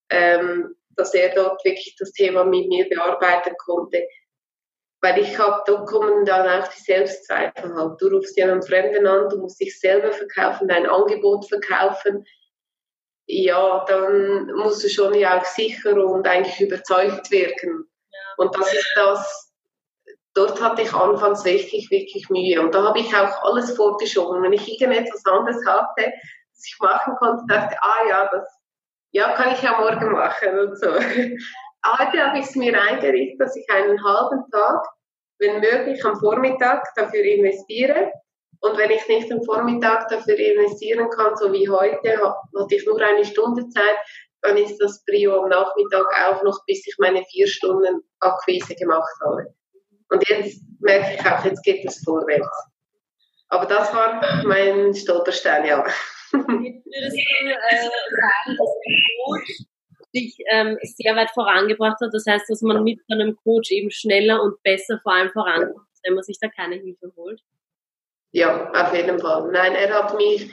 ähm, 0.10 0.76
dass 0.96 1.14
er 1.14 1.34
dort 1.34 1.64
wirklich 1.66 1.96
das 2.00 2.12
Thema 2.12 2.44
mit 2.44 2.68
mir 2.68 2.88
bearbeiten 2.90 3.56
konnte. 3.66 4.08
Weil 5.02 5.20
ich 5.20 5.38
habe, 5.38 5.62
da 5.66 5.78
kommen 5.86 6.26
dann 6.26 6.48
auch 6.48 6.68
die 6.68 6.82
Selbstzweifel 6.82 7.76
halt. 7.76 8.02
Du 8.02 8.08
rufst 8.08 8.38
ja 8.38 8.46
einen 8.46 8.64
Fremden 8.64 9.06
an, 9.06 9.30
du 9.30 9.38
musst 9.38 9.60
dich 9.60 9.80
selber 9.80 10.12
verkaufen, 10.12 10.68
dein 10.68 10.88
Angebot 10.88 11.48
verkaufen. 11.48 12.26
Ja, 13.28 13.84
dann 13.88 14.48
musst 14.54 14.84
du 14.84 14.90
schon 14.90 15.14
ja 15.16 15.40
auch 15.40 15.46
sicher 15.46 15.96
und 15.96 16.28
eigentlich 16.28 16.62
überzeugt 16.62 17.32
wirken. 17.32 17.86
Ja. 18.12 18.20
Und 18.38 18.56
das 18.56 18.72
ist 18.72 18.94
das, 18.96 19.54
dort 20.36 20.62
hatte 20.62 20.84
ich 20.84 20.94
anfangs 20.94 21.44
wirklich, 21.44 21.90
wirklich 21.90 22.30
Mühe. 22.30 22.62
Und 22.62 22.76
da 22.76 22.84
habe 22.84 23.00
ich 23.00 23.16
auch 23.16 23.44
alles 23.44 23.76
vorgeschoben. 23.76 24.44
Wenn 24.44 24.54
ich 24.54 24.72
irgendetwas 24.72 25.26
anderes 25.26 25.66
hatte, 25.66 26.14
das 26.52 26.66
ich 26.66 26.78
machen 26.80 27.16
konnte, 27.18 27.44
dachte 27.48 27.74
ich, 27.74 27.82
ah 27.82 28.10
ja, 28.10 28.30
das 28.32 28.48
ja, 29.12 29.32
kann 29.32 29.54
ich 29.54 29.62
ja 29.62 29.80
morgen 29.80 30.12
machen 30.12 30.60
und 30.60 30.78
so. 30.78 30.88
Heute 30.94 32.18
habe 32.20 32.40
ich 32.40 32.46
es 32.46 32.56
mir 32.56 32.80
eingerichtet, 32.80 33.40
dass 33.40 33.56
ich 33.56 33.66
einen 33.70 34.04
halben 34.04 34.44
Tag, 34.52 34.86
wenn 35.40 35.62
möglich 35.62 36.04
am 36.04 36.20
Vormittag, 36.20 36.84
dafür 36.96 37.24
investiere. 37.24 38.12
Und 38.62 38.78
wenn 38.78 38.92
ich 38.92 39.08
nicht 39.08 39.32
am 39.32 39.44
Vormittag 39.44 40.08
dafür 40.10 40.38
investieren 40.38 41.10
kann, 41.10 41.36
so 41.36 41.52
wie 41.52 41.70
heute, 41.70 42.20
hatte 42.20 42.76
ich 42.76 42.86
nur 42.86 43.00
eine 43.02 43.26
Stunde 43.26 43.68
Zeit, 43.70 43.98
dann 44.42 44.58
ist 44.58 44.78
das 44.78 45.04
Prio 45.06 45.44
am 45.44 45.50
Nachmittag 45.50 46.06
auch 46.28 46.44
noch, 46.44 46.60
bis 46.66 46.86
ich 46.86 46.96
meine 47.00 47.24
vier 47.26 47.48
Stunden 47.48 48.02
Akquise 48.20 48.76
gemacht 48.76 49.14
habe. 49.26 49.54
Und 50.10 50.30
jetzt 50.30 50.62
merke 50.80 51.16
ich 51.16 51.26
auch, 51.26 51.44
jetzt 51.44 51.64
geht 51.64 51.86
es 51.86 52.04
vorwärts. 52.04 52.48
Aber 53.50 53.66
das 53.66 53.94
war 53.94 54.44
mein 54.46 54.94
Stolperstein, 54.94 55.66
ja. 55.66 55.86
Würdest 56.32 56.86
du 56.86 57.48
äh, 57.48 57.82
sagen, 57.82 58.58
dass 58.58 58.70
ein 58.86 59.04
Coach 59.24 59.64
dich 60.14 60.38
ähm, 60.52 60.78
sehr 60.82 61.16
weit 61.16 61.32
vorangebracht 61.32 62.00
hat? 62.02 62.14
Das 62.14 62.26
heißt, 62.28 62.50
dass 62.50 62.62
man 62.62 62.84
mit 62.84 63.00
einem 63.12 63.36
Coach 63.44 63.72
eben 63.72 63.92
schneller 63.92 64.42
und 64.42 64.62
besser 64.64 65.00
vor 65.02 65.14
allem 65.14 65.30
vorankommt, 65.32 65.88
wenn 66.04 66.16
man 66.16 66.24
sich 66.24 66.38
da 66.40 66.48
keine 66.48 66.76
Hilfe 66.76 67.12
holt? 67.16 67.42
Ja, 68.36 68.70
auf 68.72 68.94
jeden 68.94 69.18
Fall. 69.18 69.50
Nein, 69.54 69.76
er 69.76 69.94
hat 69.94 70.14
mich 70.18 70.52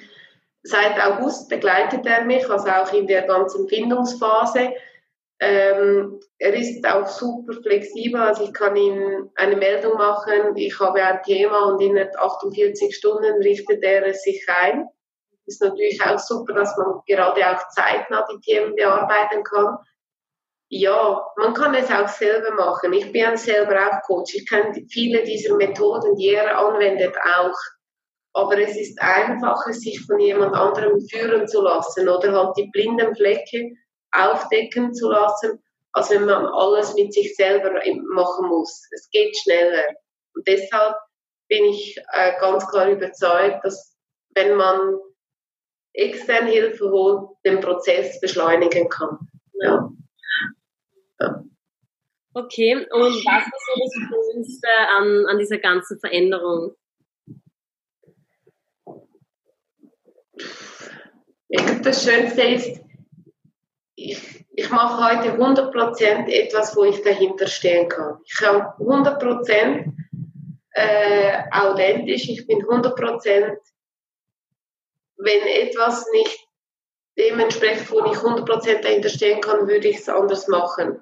seit 0.62 1.02
August 1.04 1.48
begleitet 1.48 2.06
er 2.06 2.24
mich, 2.24 2.48
also 2.48 2.68
auch 2.68 2.92
in 2.92 3.08
der 3.08 3.22
ganzen 3.22 3.68
Findungsphase. 3.68 4.72
Ähm, 5.40 6.20
er 6.38 6.54
ist 6.54 6.86
auch 6.86 7.08
super 7.08 7.54
flexibel, 7.60 8.20
also 8.20 8.44
ich 8.44 8.52
kann 8.52 8.76
ihm 8.76 9.28
eine 9.34 9.56
Meldung 9.56 9.94
machen, 9.94 10.56
ich 10.56 10.78
habe 10.78 11.02
ein 11.02 11.24
Thema 11.24 11.72
und 11.72 11.80
innerhalb 11.80 12.14
48 12.16 12.94
Stunden 12.94 13.42
richtet 13.42 13.82
er 13.82 14.06
es 14.06 14.22
sich 14.22 14.46
ein 14.46 14.88
ist 15.46 15.60
natürlich 15.60 16.00
auch 16.04 16.18
super, 16.18 16.54
dass 16.54 16.76
man 16.76 17.00
gerade 17.06 17.46
auch 17.50 17.68
zeitnah 17.68 18.26
die 18.30 18.40
Themen 18.40 18.74
bearbeiten 18.74 19.42
kann. 19.42 19.76
Ja, 20.74 21.22
man 21.36 21.52
kann 21.52 21.74
es 21.74 21.90
auch 21.90 22.08
selber 22.08 22.54
machen. 22.54 22.94
Ich 22.94 23.12
bin 23.12 23.36
selber 23.36 23.76
auch 23.78 24.06
Coach. 24.06 24.34
Ich 24.34 24.48
kenne 24.48 24.72
viele 24.88 25.22
dieser 25.22 25.54
Methoden, 25.56 26.16
die 26.16 26.30
er 26.30 26.58
anwendet, 26.58 27.14
auch. 27.14 27.58
Aber 28.32 28.56
es 28.56 28.74
ist 28.78 28.98
einfacher, 28.98 29.74
sich 29.74 30.00
von 30.06 30.18
jemand 30.18 30.54
anderem 30.54 30.98
führen 31.10 31.46
zu 31.46 31.60
lassen 31.60 32.08
oder 32.08 32.32
halt 32.32 32.56
die 32.56 32.70
blinden 32.72 33.14
Flecke 33.14 33.72
aufdecken 34.12 34.94
zu 34.94 35.10
lassen, 35.10 35.62
als 35.92 36.08
wenn 36.08 36.24
man 36.24 36.46
alles 36.46 36.94
mit 36.94 37.12
sich 37.12 37.36
selber 37.36 37.78
machen 38.14 38.48
muss. 38.48 38.88
Es 38.92 39.10
geht 39.10 39.36
schneller. 39.36 39.84
Und 40.34 40.48
deshalb 40.48 40.94
bin 41.48 41.66
ich 41.66 41.98
äh, 42.14 42.32
ganz 42.40 42.66
klar 42.70 42.88
überzeugt, 42.88 43.62
dass 43.62 43.94
wenn 44.34 44.56
man 44.56 44.96
externe 45.92 46.50
Hilfe 46.50 46.90
holt, 46.90 47.28
den 47.44 47.60
Prozess 47.60 48.18
beschleunigen 48.22 48.88
kann. 48.88 49.18
Ja. 49.60 49.90
Okay, 52.34 52.74
und 52.76 53.24
was 53.26 53.46
ist 53.46 53.66
so 53.66 53.80
das 53.82 54.32
Schönste 54.32 54.68
an, 54.88 55.26
an 55.26 55.38
dieser 55.38 55.58
ganzen 55.58 56.00
Veränderung? 56.00 56.74
Ich 61.48 61.66
glaube, 61.66 61.82
das 61.82 62.04
Schönste 62.04 62.42
ist, 62.42 62.80
ich, 63.96 64.46
ich 64.54 64.70
mache 64.70 65.20
heute 65.20 65.36
100% 65.36 66.28
etwas, 66.28 66.74
wo 66.74 66.84
ich 66.84 67.02
dahinter 67.02 67.46
stehen 67.46 67.88
kann. 67.88 68.18
Ich 68.24 68.34
kann 68.34 68.62
100% 68.78 69.92
äh, 70.70 71.42
authentisch, 71.50 72.28
ich 72.30 72.46
bin 72.46 72.62
100% 72.62 73.58
wenn 75.22 75.46
etwas 75.46 76.06
nicht 76.12 76.41
dementsprechend, 77.18 77.90
wo 77.90 78.00
ich 78.00 78.18
100% 78.18 78.82
dahinter 78.82 79.08
stehen 79.08 79.40
kann, 79.40 79.68
würde 79.68 79.88
ich 79.88 79.98
es 79.98 80.08
anders 80.08 80.48
machen. 80.48 81.00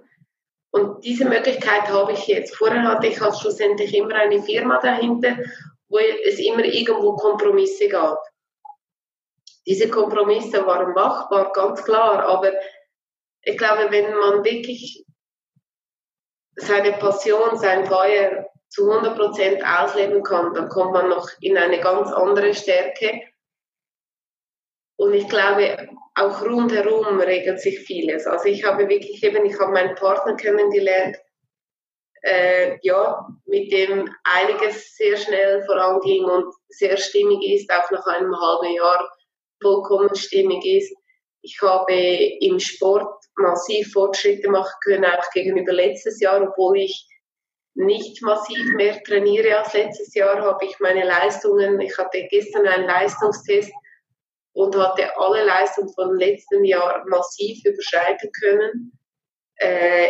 Und 0.72 1.04
diese 1.04 1.24
Möglichkeit 1.24 1.88
habe 1.88 2.12
ich 2.12 2.26
jetzt. 2.26 2.56
Vorher 2.56 2.82
hatte 2.84 3.08
ich 3.08 3.20
halt 3.20 3.36
schlussendlich 3.36 3.94
immer 3.94 4.14
eine 4.14 4.42
Firma 4.42 4.78
dahinter, 4.78 5.36
wo 5.88 5.98
es 5.98 6.38
immer 6.38 6.64
irgendwo 6.64 7.16
Kompromisse 7.16 7.88
gab. 7.88 8.22
Diese 9.66 9.88
Kompromisse 9.88 10.64
waren 10.66 10.92
machbar, 10.94 11.52
ganz 11.52 11.84
klar, 11.84 12.24
aber 12.24 12.52
ich 13.42 13.58
glaube, 13.58 13.90
wenn 13.90 14.14
man 14.14 14.44
wirklich 14.44 15.04
seine 16.56 16.92
Passion, 16.92 17.58
sein 17.58 17.86
Feuer 17.86 18.46
zu 18.68 18.90
100% 18.90 19.62
ausleben 19.62 20.22
kann, 20.22 20.54
dann 20.54 20.68
kommt 20.68 20.92
man 20.92 21.08
noch 21.08 21.28
in 21.40 21.56
eine 21.56 21.80
ganz 21.80 22.12
andere 22.12 22.54
Stärke. 22.54 23.22
Und 25.00 25.14
ich 25.14 25.26
glaube, 25.30 25.88
auch 26.14 26.42
rundherum 26.42 27.20
regelt 27.20 27.58
sich 27.58 27.78
vieles. 27.78 28.26
Also 28.26 28.50
ich 28.50 28.64
habe 28.64 28.86
wirklich 28.86 29.22
eben, 29.24 29.46
ich 29.46 29.58
habe 29.58 29.72
meinen 29.72 29.94
Partner 29.94 30.36
kennengelernt, 30.36 31.16
äh, 32.20 32.76
ja, 32.82 33.26
mit 33.46 33.72
dem 33.72 34.14
einiges 34.24 34.94
sehr 34.96 35.16
schnell 35.16 35.62
voranging 35.64 36.26
und 36.26 36.52
sehr 36.68 36.98
stimmig 36.98 37.42
ist, 37.50 37.72
auch 37.72 37.90
nach 37.90 38.04
einem 38.08 38.38
halben 38.38 38.74
Jahr 38.74 39.10
vollkommen 39.62 40.14
stimmig 40.14 40.66
ist. 40.66 40.94
Ich 41.40 41.58
habe 41.62 41.94
im 41.94 42.60
Sport 42.60 43.24
massiv 43.36 43.90
Fortschritte 43.94 44.50
machen 44.50 44.76
können, 44.84 45.06
auch 45.06 45.30
gegenüber 45.32 45.72
letztes 45.72 46.20
Jahr, 46.20 46.42
obwohl 46.46 46.76
ich 46.76 47.08
nicht 47.72 48.20
massiv 48.20 48.74
mehr 48.74 49.02
trainiere 49.02 49.60
als 49.60 49.72
letztes 49.72 50.14
Jahr, 50.14 50.42
habe 50.42 50.62
ich 50.66 50.78
meine 50.78 51.06
Leistungen, 51.06 51.80
ich 51.80 51.96
hatte 51.96 52.26
gestern 52.30 52.66
einen 52.66 52.84
Leistungstest 52.84 53.72
und 54.52 54.76
hatte 54.76 55.16
alle 55.16 55.44
Leistungen 55.44 55.92
von 55.94 56.18
letzten 56.18 56.64
Jahr 56.64 57.04
massiv 57.08 57.64
überschreiten 57.64 58.30
können. 58.40 58.98
Äh, 59.56 60.08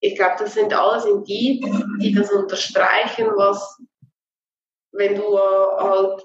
ich 0.00 0.14
glaube, 0.14 0.36
das 0.38 0.54
sind 0.54 0.72
alles 0.72 1.04
Indizien, 1.04 1.98
die 2.00 2.14
das 2.14 2.30
unterstreichen, 2.30 3.26
was, 3.36 3.78
wenn 4.92 5.14
du 5.14 5.38
halt 5.38 6.22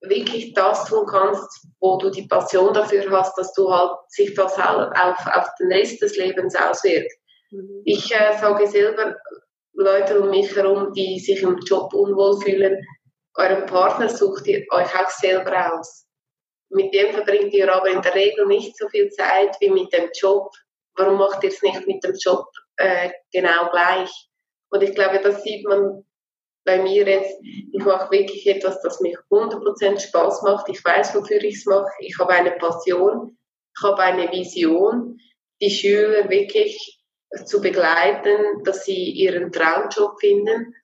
wirklich 0.00 0.52
das 0.54 0.84
tun 0.86 1.06
kannst, 1.06 1.68
wo 1.80 1.98
du 1.98 2.10
die 2.10 2.26
Passion 2.26 2.74
dafür 2.74 3.08
hast, 3.10 3.36
dass 3.38 3.52
du 3.54 3.72
halt 3.72 3.92
sich 4.08 4.34
das 4.34 4.58
halt 4.58 4.92
auf, 4.96 5.26
auf 5.26 5.48
den 5.60 5.72
Rest 5.72 6.02
des 6.02 6.16
Lebens 6.16 6.56
auswirkt. 6.56 7.12
Mhm. 7.50 7.82
Ich 7.84 8.12
äh, 8.12 8.36
sage 8.38 8.66
selber, 8.66 9.16
Leute 9.74 10.20
um 10.20 10.30
mich 10.30 10.54
herum, 10.54 10.92
die 10.92 11.18
sich 11.18 11.42
im 11.42 11.58
Job 11.58 11.94
unwohl 11.94 12.40
fühlen, 12.40 12.84
euren 13.36 13.66
Partner 13.66 14.08
sucht 14.08 14.46
ihr 14.46 14.64
euch 14.70 14.94
auch 14.94 15.08
selber 15.08 15.72
aus. 15.74 16.06
Mit 16.72 16.94
dem 16.94 17.12
verbringt 17.12 17.52
ihr 17.52 17.72
aber 17.72 17.88
in 17.88 18.02
der 18.02 18.14
Regel 18.14 18.46
nicht 18.46 18.76
so 18.76 18.88
viel 18.88 19.10
Zeit 19.10 19.56
wie 19.60 19.70
mit 19.70 19.92
dem 19.92 20.10
Job. 20.14 20.50
Warum 20.94 21.18
macht 21.18 21.42
ihr 21.44 21.50
es 21.50 21.62
nicht 21.62 21.86
mit 21.86 22.02
dem 22.02 22.14
Job 22.14 22.46
äh, 22.76 23.10
genau 23.32 23.70
gleich? 23.70 24.10
Und 24.70 24.82
ich 24.82 24.94
glaube, 24.94 25.20
das 25.22 25.42
sieht 25.42 25.66
man 25.66 26.04
bei 26.64 26.80
mir 26.80 27.06
jetzt, 27.06 27.38
ich 27.42 27.84
mache 27.84 28.10
wirklich 28.10 28.46
etwas, 28.46 28.80
das 28.82 29.00
mir 29.00 29.18
100% 29.30 30.00
Spaß 30.00 30.42
macht. 30.42 30.68
Ich 30.68 30.82
weiß, 30.82 31.14
wofür 31.14 31.42
ich 31.42 31.56
es 31.56 31.66
mache. 31.66 31.90
Ich 32.00 32.18
habe 32.18 32.32
eine 32.32 32.52
Passion, 32.52 33.36
ich 33.76 33.82
habe 33.82 34.02
eine 34.02 34.30
Vision, 34.30 35.18
die 35.60 35.70
Schüler 35.70 36.28
wirklich 36.30 37.00
zu 37.44 37.60
begleiten, 37.60 38.62
dass 38.64 38.84
sie 38.84 39.10
ihren 39.10 39.52
Traumjob 39.52 40.20
finden 40.20 40.74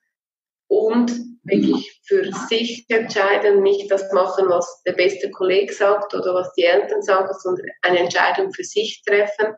und 0.67 1.28
wirklich 1.49 1.99
für 2.05 2.31
sich 2.49 2.85
entscheiden, 2.89 3.61
nicht 3.61 3.91
das 3.91 4.11
machen, 4.11 4.49
was 4.49 4.81
der 4.83 4.93
beste 4.93 5.29
Kollege 5.31 5.73
sagt 5.73 6.13
oder 6.13 6.33
was 6.33 6.53
die 6.53 6.63
Eltern 6.63 7.01
sagen, 7.01 7.33
sondern 7.39 7.65
eine 7.81 7.99
Entscheidung 7.99 8.51
für 8.53 8.63
sich 8.63 9.01
treffen. 9.05 9.55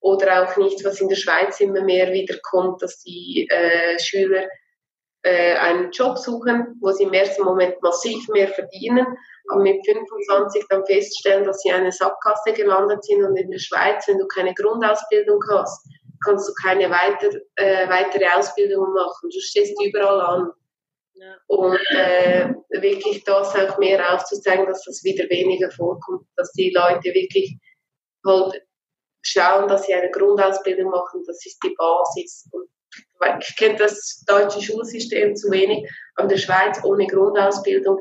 Oder 0.00 0.42
auch 0.42 0.56
nicht, 0.56 0.84
was 0.84 1.00
in 1.00 1.08
der 1.08 1.16
Schweiz 1.16 1.60
immer 1.60 1.82
mehr 1.82 2.12
wiederkommt, 2.12 2.82
dass 2.82 3.00
die 3.02 3.48
äh, 3.48 3.98
Schüler 4.00 4.48
äh, 5.22 5.54
einen 5.54 5.92
Job 5.92 6.18
suchen, 6.18 6.76
wo 6.80 6.90
sie 6.90 7.04
im 7.04 7.12
ersten 7.12 7.44
Moment 7.44 7.80
massiv 7.82 8.28
mehr 8.28 8.48
verdienen, 8.48 9.06
aber 9.48 9.62
mit 9.62 9.84
25 9.84 10.64
dann 10.68 10.84
feststellen, 10.86 11.44
dass 11.44 11.60
sie 11.60 11.68
in 11.68 11.76
eine 11.76 11.92
Sackgasse 11.92 12.52
gelandet 12.52 13.04
sind 13.04 13.24
und 13.24 13.36
in 13.36 13.50
der 13.50 13.58
Schweiz, 13.58 14.06
wenn 14.08 14.18
du 14.18 14.26
keine 14.26 14.54
Grundausbildung 14.54 15.40
hast, 15.50 15.86
kannst 16.24 16.48
du 16.48 16.52
keine 16.60 16.90
weiter, 16.90 17.30
äh, 17.56 17.88
weitere 17.88 18.26
Ausbildung 18.36 18.92
machen. 18.92 19.30
Du 19.30 19.40
stehst 19.40 19.74
überall 19.84 20.20
an. 20.20 20.50
Ja. 21.14 21.36
Und 21.46 21.78
äh, 21.90 22.48
wirklich 22.70 23.22
das 23.24 23.54
auch 23.54 23.78
mehr 23.78 24.14
aufzuzeigen, 24.14 24.66
dass 24.66 24.84
das 24.84 25.04
wieder 25.04 25.28
weniger 25.28 25.70
vorkommt, 25.70 26.26
dass 26.36 26.52
die 26.52 26.70
Leute 26.70 27.14
wirklich 27.14 27.58
halt 28.26 28.62
schauen, 29.22 29.68
dass 29.68 29.86
sie 29.86 29.94
eine 29.94 30.10
Grundausbildung 30.10 30.90
machen, 30.90 31.22
das 31.26 31.44
ist 31.46 31.58
die 31.64 31.74
Basis. 31.76 32.48
Und 32.52 32.68
ich 33.40 33.56
kenne 33.56 33.76
das 33.76 34.24
deutsche 34.26 34.60
Schulsystem 34.60 35.36
zu 35.36 35.50
wenig, 35.50 35.88
aber 36.14 36.24
in 36.24 36.28
der 36.30 36.38
Schweiz 36.38 36.82
ohne 36.84 37.06
Grundausbildung, 37.06 38.00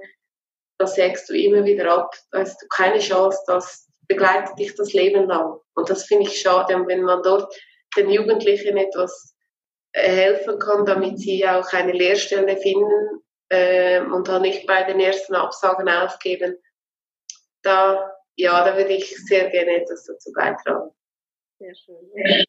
da 0.78 0.88
sägst 0.88 1.30
du 1.30 1.34
immer 1.34 1.64
wieder 1.64 1.94
ab, 1.94 2.16
da 2.32 2.40
hast 2.40 2.62
du 2.62 2.68
keine 2.68 3.00
Chance, 3.00 3.38
das 3.48 3.88
begleitet 4.08 4.58
dich 4.58 4.76
das 4.76 4.94
Leben 4.94 5.28
lang. 5.28 5.60
Und 5.76 5.90
das 5.90 6.06
finde 6.06 6.28
ich 6.28 6.42
schade, 6.42 6.84
wenn 6.88 7.04
man 7.04 7.22
dort 7.24 7.54
den 7.96 8.10
Jugendlichen 8.10 8.78
etwas 8.78 9.36
helfen 9.94 10.60
kann, 10.60 10.86
damit 10.86 11.20
sie 11.20 11.48
auch 11.48 11.72
eine 11.74 11.92
Lehrstelle 11.92 12.58
finden 12.58 13.22
äh, 13.50 14.02
und 14.02 14.28
dann 14.28 14.42
nicht 14.44 14.66
bei 14.66 14.84
den 14.84 15.00
ersten 15.00 15.36
Absagen 15.36 15.90
aufgeben, 15.90 16.58
da, 17.62 18.12
ja, 18.36 18.66
da 18.66 18.76
würde 18.76 18.94
ich 18.94 19.16
sehr 19.26 19.50
gerne 19.50 19.82
etwas 19.82 20.06
dazu 20.06 20.32
beitragen. 20.34 20.92
Sehr 21.60 21.76
schön. 21.76 22.46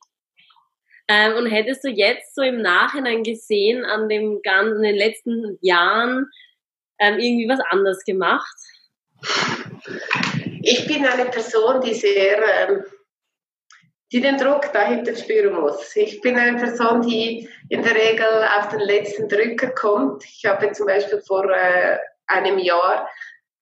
Ähm, 1.09 1.37
und 1.37 1.47
hättest 1.47 1.85
du 1.85 1.89
jetzt 1.89 2.35
so 2.35 2.43
im 2.43 2.63
Nachhinein 2.63 3.23
gesehen, 3.23 3.85
an 3.85 4.09
dem 4.09 4.41
ganzen, 4.43 4.77
in 4.77 4.83
den 4.83 4.97
letzten 4.97 5.59
Jahren, 5.61 6.31
ähm, 6.99 7.19
irgendwie 7.19 7.49
was 7.49 7.61
anders 7.71 8.05
gemacht? 8.05 8.57
Ich 10.63 10.87
bin 10.87 11.05
eine 11.05 11.27
Person, 11.27 11.81
die 11.81 11.95
sehr, 11.95 12.39
ähm, 12.69 12.85
die 14.13 14.21
den 14.21 14.37
Druck 14.37 14.71
dahinter 14.73 15.17
spüren 15.17 15.59
muss. 15.59 15.97
Ich 15.97 16.21
bin 16.21 16.37
eine 16.37 16.59
Person, 16.59 17.01
die 17.01 17.49
in 17.71 17.83
der 17.83 17.95
Regel 17.95 18.47
auf 18.59 18.69
den 18.69 18.81
letzten 18.81 19.27
Drücker 19.27 19.71
kommt. 19.71 20.23
Ich 20.25 20.45
habe 20.45 20.71
zum 20.73 20.85
Beispiel 20.87 21.23
vor 21.23 21.49
äh, 21.51 21.97
einem 22.27 22.59
Jahr 22.59 23.09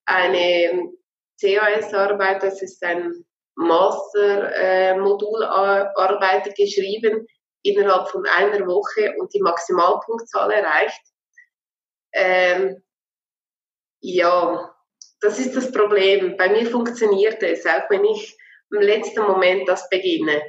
eine 0.07 0.91
CAS-Arbeit, 1.41 2.43
das 2.43 2.61
ist 2.63 2.83
ein 2.83 3.25
Master-Modularbeit 3.55 6.49
äh, 6.49 6.53
geschrieben 6.53 7.29
innerhalb 7.63 8.09
von 8.09 8.27
einer 8.27 8.67
Woche 8.67 9.15
und 9.19 9.33
die 9.33 9.41
Maximalpunktzahl 9.41 10.51
erreicht. 10.51 11.01
Ähm, 12.13 12.83
ja, 14.01 14.75
das 15.21 15.39
ist 15.39 15.55
das 15.55 15.71
Problem. 15.71 16.37
Bei 16.37 16.49
mir 16.49 16.67
funktioniert 16.67 17.41
es, 17.43 17.65
auch 17.67 17.89
wenn 17.89 18.05
ich 18.05 18.37
im 18.73 18.81
letzten 18.81 19.23
Moment 19.23 19.69
das 19.69 19.89
beginne. 19.89 20.43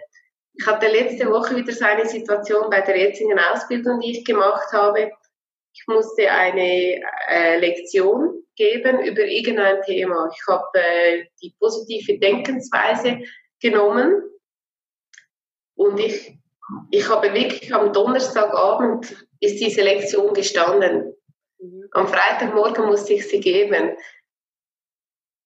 Ich 0.53 0.65
hatte 0.67 0.87
letzte 0.87 1.29
Woche 1.29 1.55
wieder 1.55 1.71
so 1.71 1.85
eine 1.85 2.05
Situation 2.05 2.69
bei 2.69 2.81
der 2.81 2.97
jetzigen 2.97 3.39
Ausbildung, 3.39 3.99
die 3.99 4.11
ich 4.11 4.25
gemacht 4.25 4.71
habe. 4.73 5.11
Ich 5.73 5.83
musste 5.87 6.29
eine 6.29 7.01
äh, 7.29 7.57
Lektion 7.59 8.43
geben 8.55 8.99
über 8.99 9.23
irgendein 9.23 9.81
Thema. 9.83 10.29
Ich 10.33 10.41
habe 10.47 10.67
äh, 10.73 11.25
die 11.41 11.55
positive 11.59 12.19
Denkensweise 12.19 13.19
genommen 13.61 14.21
und 15.75 15.99
ich, 15.99 16.37
ich 16.91 17.09
habe 17.09 17.33
wirklich 17.33 17.73
am 17.73 17.93
Donnerstagabend 17.93 19.15
ist 19.39 19.59
diese 19.59 19.81
Lektion 19.81 20.33
gestanden. 20.33 21.15
Mhm. 21.59 21.87
Am 21.91 22.07
Freitagmorgen 22.07 22.85
musste 22.85 23.13
ich 23.13 23.27
sie 23.27 23.39
geben. 23.39 23.95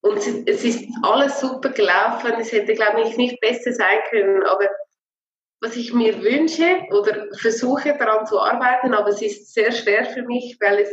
Und 0.06 0.18
es 0.18 0.64
ist 0.64 0.88
alles 1.02 1.40
super 1.40 1.70
gelaufen. 1.70 2.34
Es 2.40 2.52
hätte, 2.52 2.76
glaube 2.76 3.02
ich, 3.02 3.18
nicht 3.18 3.40
besser 3.42 3.74
sein 3.74 3.98
können. 4.12 4.44
Aber 4.44 4.70
was 5.62 5.76
ich 5.76 5.94
mir 5.94 6.22
wünsche 6.22 6.84
oder 6.92 7.26
versuche 7.40 7.98
daran 7.98 8.28
zu 8.28 8.40
arbeiten, 8.40 8.94
aber 8.94 9.10
es 9.10 9.24
ist 9.24 9.52
sehr 9.52 9.72
schwer 9.72 10.06
für 10.06 10.22
mich, 10.22 10.58
weil 10.62 10.78
es, 10.82 10.92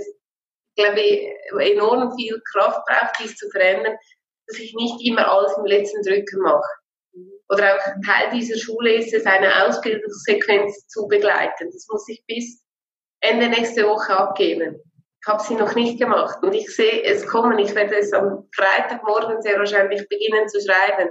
glaube 0.77 1.01
ich, 1.01 1.29
enorm 1.61 2.17
viel 2.17 2.41
Kraft 2.53 2.81
braucht, 2.87 3.13
dies 3.21 3.37
zu 3.37 3.51
verändern, 3.51 3.95
dass 4.47 4.59
ich 4.59 4.73
nicht 4.73 5.07
immer 5.07 5.31
alles 5.31 5.59
im 5.59 5.67
letzten 5.67 6.01
Drücken 6.03 6.41
mache. 6.41 6.73
Oder 7.51 7.77
auch 7.77 7.85
Teil 8.07 8.31
dieser 8.33 8.57
Schule 8.57 8.95
ist 8.95 9.13
es, 9.13 9.27
eine 9.27 9.67
Ausbildungssequenz 9.67 10.89
zu 10.89 11.07
begleiten. 11.07 11.69
Das 11.71 11.87
muss 11.91 12.09
ich 12.09 12.25
bis 12.27 12.65
Ende 13.21 13.51
nächste 13.51 13.87
Woche 13.87 14.17
abgeben. 14.17 14.81
Ich 15.25 15.29
habe 15.33 15.43
sie 15.43 15.55
noch 15.55 15.75
nicht 15.77 16.01
gemacht 16.01 16.43
und 16.43 16.53
ich 16.53 16.75
sehe 16.75 17.05
es 17.05 17.27
kommen. 17.27 17.57
Ich 17.61 17.75
werde 17.77 17.97
es 17.97 18.13
am 18.13 18.49
Freitagmorgen 18.55 19.41
sehr 19.41 19.57
wahrscheinlich 19.57 20.09
beginnen 20.09 20.49
zu 20.49 20.61
schreiben. 20.61 21.11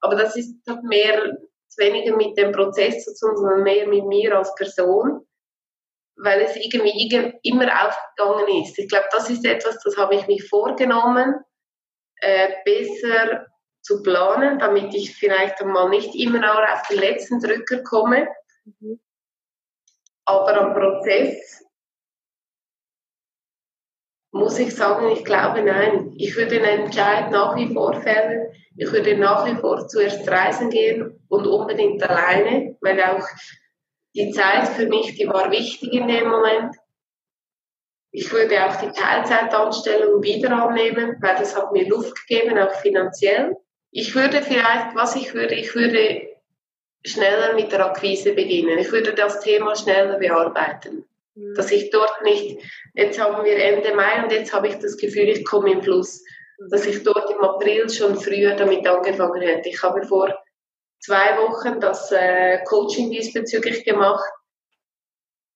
Aber 0.00 0.14
das 0.14 0.36
ist 0.36 0.54
mehr 0.84 1.36
weniger 1.78 2.16
mit 2.16 2.36
dem 2.38 2.52
Prozess 2.52 3.04
zu 3.04 3.14
tun, 3.14 3.36
sondern 3.36 3.62
mehr 3.64 3.88
mit 3.88 4.04
mir 4.04 4.36
als 4.36 4.54
Person, 4.54 5.26
weil 6.16 6.42
es 6.42 6.54
irgendwie 6.56 7.38
immer 7.42 7.66
aufgegangen 7.86 8.62
ist. 8.62 8.78
Ich 8.78 8.88
glaube, 8.88 9.06
das 9.10 9.28
ist 9.30 9.44
etwas, 9.44 9.78
das 9.82 9.96
habe 9.96 10.14
ich 10.14 10.26
mich 10.28 10.48
vorgenommen, 10.48 11.34
äh, 12.20 12.48
besser 12.64 13.46
zu 13.82 14.02
planen, 14.02 14.58
damit 14.58 14.94
ich 14.94 15.16
vielleicht 15.16 15.60
einmal 15.60 15.88
nicht 15.88 16.14
immer 16.14 16.40
nur 16.40 16.72
auf 16.72 16.86
den 16.88 16.98
letzten 16.98 17.40
Drücker 17.40 17.82
komme. 17.82 18.28
Mhm. 18.64 19.00
Aber 20.24 20.60
am 20.60 20.74
Prozess 20.74 21.64
muss 24.38 24.58
ich 24.58 24.74
sagen, 24.74 25.10
ich 25.10 25.24
glaube 25.24 25.62
nein. 25.62 26.12
Ich 26.16 26.36
würde 26.36 26.60
den 26.60 26.64
Entscheid 26.64 27.30
nach 27.30 27.56
wie 27.56 27.72
vor 27.72 27.94
fällen. 28.00 28.52
Ich 28.76 28.92
würde 28.92 29.16
nach 29.16 29.44
wie 29.46 29.56
vor 29.56 29.88
zuerst 29.88 30.28
reisen 30.28 30.70
gehen 30.70 31.20
und 31.28 31.46
unbedingt 31.46 32.02
alleine, 32.08 32.76
weil 32.80 33.02
auch 33.02 33.26
die 34.14 34.30
Zeit 34.30 34.68
für 34.68 34.86
mich, 34.86 35.14
die 35.14 35.28
war 35.28 35.50
wichtig 35.50 35.92
in 35.92 36.08
dem 36.08 36.28
Moment. 36.28 36.74
Ich 38.10 38.32
würde 38.32 38.64
auch 38.64 38.76
die 38.76 38.90
Teilzeitanstellung 38.90 40.22
wieder 40.22 40.50
annehmen, 40.50 41.16
weil 41.20 41.36
das 41.36 41.56
hat 41.56 41.72
mir 41.72 41.86
Luft 41.88 42.26
gegeben, 42.26 42.58
auch 42.58 42.72
finanziell. 42.76 43.56
Ich 43.90 44.14
würde 44.14 44.42
vielleicht, 44.42 44.94
was 44.94 45.16
ich 45.16 45.34
würde, 45.34 45.54
ich 45.54 45.74
würde 45.74 46.28
schneller 47.04 47.54
mit 47.54 47.72
der 47.72 47.86
Akquise 47.86 48.32
beginnen. 48.32 48.78
Ich 48.78 48.90
würde 48.92 49.12
das 49.12 49.40
Thema 49.40 49.74
schneller 49.76 50.18
bearbeiten. 50.18 51.04
Dass 51.54 51.70
ich 51.70 51.90
dort 51.90 52.22
nicht, 52.22 52.60
jetzt 52.94 53.20
haben 53.20 53.44
wir 53.44 53.56
Ende 53.56 53.94
Mai 53.94 54.22
und 54.22 54.32
jetzt 54.32 54.52
habe 54.52 54.68
ich 54.68 54.76
das 54.76 54.96
Gefühl, 54.96 55.28
ich 55.28 55.44
komme 55.44 55.72
im 55.72 55.82
Fluss. 55.82 56.22
Dass 56.70 56.86
ich 56.86 57.02
dort 57.04 57.30
im 57.30 57.40
April 57.40 57.88
schon 57.88 58.16
früher 58.16 58.56
damit 58.56 58.86
angefangen 58.86 59.40
hätte. 59.42 59.68
Ich 59.68 59.82
habe 59.82 60.02
vor 60.02 60.34
zwei 61.00 61.36
Wochen 61.38 61.80
das 61.80 62.10
äh, 62.10 62.58
Coaching 62.64 63.10
diesbezüglich 63.10 63.84
gemacht. 63.84 64.28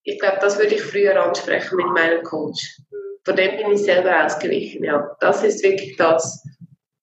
Ich 0.04 0.18
glaube, 0.20 0.38
das 0.40 0.58
würde 0.58 0.74
ich 0.74 0.82
früher 0.82 1.20
ansprechen 1.20 1.76
mit 1.76 1.86
meinem 1.86 2.22
Coach. 2.22 2.78
Von 3.24 3.36
dem 3.36 3.56
bin 3.56 3.72
ich 3.72 3.82
selber 3.82 4.24
ausgewichen. 4.24 4.84
Ja, 4.84 5.16
das 5.20 5.42
ist 5.44 5.62
wirklich 5.62 5.96
das, 5.96 6.44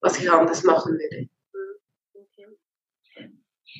was 0.01 0.19
ich 0.19 0.29
anders 0.29 0.63
machen 0.63 0.93
würde. 0.93 1.29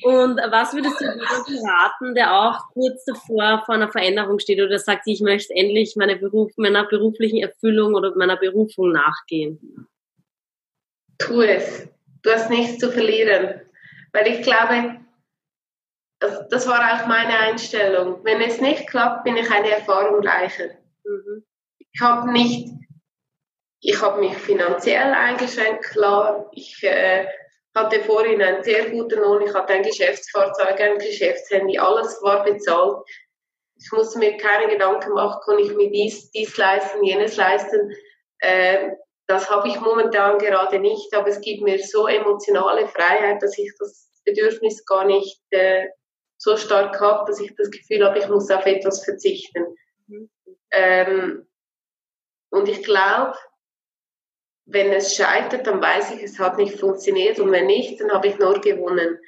Und 0.02 0.38
was 0.50 0.72
würdest 0.72 1.00
du 1.00 1.04
jemandem 1.04 1.68
raten, 1.68 2.14
der 2.14 2.34
auch 2.34 2.58
kurz 2.72 3.04
davor 3.04 3.62
vor 3.66 3.74
einer 3.74 3.90
Veränderung 3.90 4.38
steht 4.38 4.60
oder 4.60 4.78
sagt, 4.78 5.02
ich 5.06 5.20
möchte 5.20 5.54
endlich 5.54 5.94
meine 5.96 6.16
Beruf, 6.16 6.52
meiner 6.56 6.86
beruflichen 6.86 7.42
Erfüllung 7.42 7.94
oder 7.94 8.14
meiner 8.16 8.36
Berufung 8.36 8.92
nachgehen? 8.92 9.88
Tu 11.18 11.42
es. 11.42 11.88
Du 12.22 12.30
hast 12.30 12.50
nichts 12.50 12.78
zu 12.78 12.90
verlieren. 12.90 13.60
Weil 14.12 14.26
ich 14.26 14.42
glaube, 14.42 15.00
das, 16.18 16.48
das 16.48 16.66
war 16.66 16.80
auch 16.80 17.06
meine 17.06 17.38
Einstellung. 17.38 18.24
Wenn 18.24 18.40
es 18.40 18.60
nicht 18.60 18.86
klappt, 18.88 19.24
bin 19.24 19.36
ich 19.36 19.50
eine 19.50 19.70
Erfahrung 19.70 20.26
reicher. 20.26 20.70
Mhm. 21.04 21.44
Ich 21.78 22.00
habe 22.00 22.30
nicht, 22.30 22.68
ich 23.80 24.00
habe 24.00 24.20
mich 24.20 24.36
finanziell 24.36 25.12
eingeschränkt, 25.12 25.84
klar. 25.84 26.48
Ich 26.52 26.82
äh, 26.82 27.26
hatte 27.74 28.02
vorhin 28.02 28.42
einen 28.42 28.64
sehr 28.64 28.90
guten 28.90 29.20
Lohn, 29.20 29.42
ich 29.42 29.54
hatte 29.54 29.72
ein 29.72 29.82
Geschäftsfahrzeug, 29.82 30.80
ein 30.80 30.98
Geschäftshandy, 30.98 31.78
alles 31.78 32.20
war 32.22 32.44
bezahlt. 32.44 32.98
Ich 33.76 33.90
musste 33.92 34.18
mir 34.18 34.36
keine 34.36 34.70
Gedanken 34.70 35.12
machen, 35.12 35.40
kann 35.44 35.58
ich 35.58 35.74
mir 35.74 35.90
dies, 35.90 36.30
dies 36.32 36.56
leisten, 36.56 37.02
jenes 37.02 37.36
leisten. 37.36 37.92
Äh, 38.40 38.90
das 39.26 39.48
habe 39.48 39.68
ich 39.68 39.80
momentan 39.80 40.38
gerade 40.38 40.78
nicht, 40.80 41.14
aber 41.14 41.28
es 41.28 41.40
gibt 41.40 41.62
mir 41.62 41.78
so 41.78 42.06
emotionale 42.08 42.88
Freiheit, 42.88 43.42
dass 43.42 43.56
ich 43.56 43.72
das 43.78 44.10
Bedürfnis 44.24 44.84
gar 44.84 45.04
nicht 45.04 45.40
äh, 45.50 45.86
so 46.36 46.56
stark 46.56 47.00
habe, 47.00 47.30
dass 47.30 47.40
ich 47.40 47.54
das 47.56 47.70
Gefühl 47.70 48.04
habe, 48.04 48.18
ich 48.18 48.28
muss 48.28 48.50
auf 48.50 48.66
etwas 48.66 49.04
verzichten. 49.04 49.76
Mhm. 50.08 50.30
Ähm, 50.72 51.46
und 52.50 52.68
ich 52.68 52.82
glaube, 52.82 53.36
wenn 54.72 54.92
es 54.92 55.14
scheitert, 55.14 55.66
dann 55.66 55.82
weiß 55.82 56.12
ich, 56.12 56.22
es 56.22 56.38
hat 56.38 56.56
nicht 56.56 56.78
funktioniert 56.78 57.40
und 57.40 57.50
wenn 57.50 57.66
nicht, 57.66 58.00
dann 58.00 58.10
habe 58.12 58.28
ich 58.28 58.38
nur 58.38 58.60
gewonnen. 58.60 59.18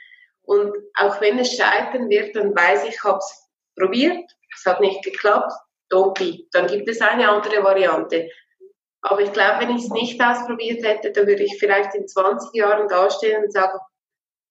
Und 0.42 0.72
auch 0.94 1.20
wenn 1.20 1.38
es 1.38 1.56
scheitern 1.56 2.08
wird, 2.08 2.36
dann 2.36 2.54
weiß 2.54 2.84
ich, 2.84 3.02
habe 3.02 3.18
es 3.18 3.48
probiert, 3.76 4.30
es 4.54 4.64
hat 4.66 4.80
nicht 4.80 5.02
geklappt, 5.04 5.52
don't 5.90 6.46
Dann 6.52 6.66
gibt 6.66 6.88
es 6.88 7.00
eine 7.00 7.28
andere 7.28 7.62
Variante. 7.62 8.28
Aber 9.02 9.20
ich 9.20 9.32
glaube, 9.32 9.60
wenn 9.60 9.76
ich 9.76 9.84
es 9.84 9.90
nicht 9.90 10.22
ausprobiert 10.22 10.84
hätte, 10.84 11.10
dann 11.10 11.26
würde 11.26 11.42
ich 11.42 11.58
vielleicht 11.58 11.94
in 11.94 12.06
20 12.06 12.54
Jahren 12.54 12.88
dastehen 12.88 13.44
und 13.44 13.52
sagen, 13.52 13.78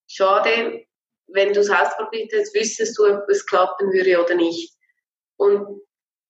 schade, 0.06 0.84
wenn 1.28 1.52
du 1.54 1.60
es 1.60 1.70
ausprobiert 1.70 2.32
hättest, 2.32 2.54
wüsstest 2.54 2.98
du, 2.98 3.06
ob 3.06 3.28
es 3.28 3.46
klappen 3.46 3.92
würde 3.92 4.22
oder 4.22 4.34
nicht. 4.34 4.74
Und 5.36 5.80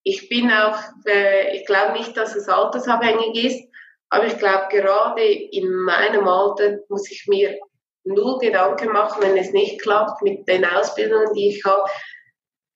ich 0.05 0.29
bin 0.29 0.51
auch, 0.51 0.79
äh, 1.07 1.57
ich 1.57 1.67
glaube 1.67 1.93
nicht, 1.93 2.17
dass 2.17 2.37
es 2.37 2.49
altersabhängig 2.49 3.45
ist, 3.45 3.72
aber 4.13 4.27
ich 4.27 4.37
glaube, 4.37 4.67
gerade 4.71 5.25
in 5.25 5.73
meinem 5.73 6.29
Alter 6.29 6.81
muss 6.91 7.11
ich 7.11 7.25
mir 7.29 7.59
null 8.05 8.39
Gedanken 8.41 8.93
machen, 8.93 9.23
wenn 9.23 9.39
es 9.39 9.53
nicht 9.53 9.81
klappt 9.81 10.21
mit 10.21 10.47
den 10.47 10.67
Ausbildungen, 10.67 11.33
die 11.33 11.49
ich 11.49 11.65
habe, 11.65 11.89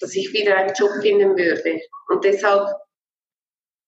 dass 0.00 0.14
ich 0.14 0.32
wieder 0.32 0.56
einen 0.56 0.72
Job 0.72 0.92
finden 1.02 1.36
würde. 1.36 1.78
Und 2.08 2.24
deshalb, 2.24 2.70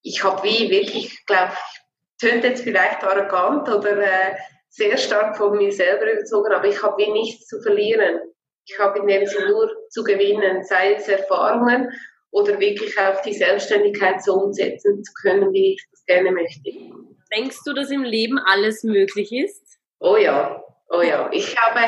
ich 0.03 0.23
habe 0.23 0.43
wie 0.43 0.69
wirklich, 0.69 1.25
glaube 1.25 1.55
ich, 1.55 2.29
tönt 2.29 2.45
jetzt 2.45 2.65
vielleicht 2.65 3.03
arrogant 3.03 3.67
oder 3.67 3.97
äh, 3.97 4.37
sehr 4.69 4.99
stark 4.99 5.39
von 5.39 5.57
mir 5.57 5.73
selber 5.73 6.13
überzogen, 6.13 6.53
aber 6.53 6.69
ich 6.69 6.83
habe 6.83 6.99
wie 6.99 7.13
nichts 7.13 7.47
zu 7.47 7.63
verlieren. 7.63 8.21
Ich 8.67 8.79
habe 8.79 8.99
in 8.99 9.07
dem 9.07 9.27
Sinne 9.27 9.53
nur 9.53 9.71
zu 9.89 10.05
gewinnen, 10.05 10.65
sei 10.65 10.97
es 10.97 11.09
Erfahrungen 11.09 11.91
oder 12.31 12.61
wirklich 12.61 12.99
auch 13.01 13.23
die 13.23 13.33
Selbstständigkeit 13.33 14.23
so 14.23 14.35
umsetzen 14.35 15.03
zu 15.03 15.13
können, 15.23 15.51
wie 15.55 15.73
ich 15.73 15.89
das 15.91 16.05
gerne 16.05 16.31
möchte. 16.31 17.08
Denkst 17.35 17.59
du, 17.65 17.73
dass 17.73 17.91
im 17.91 18.05
Leben 18.05 18.39
alles 18.39 18.85
möglich 18.85 19.33
ist? 19.33 19.79
Oh 20.01 20.17
ja, 20.17 20.63
oh 20.89 21.03
ja. 21.03 21.29
Ich 21.33 21.57
habe 21.57 21.81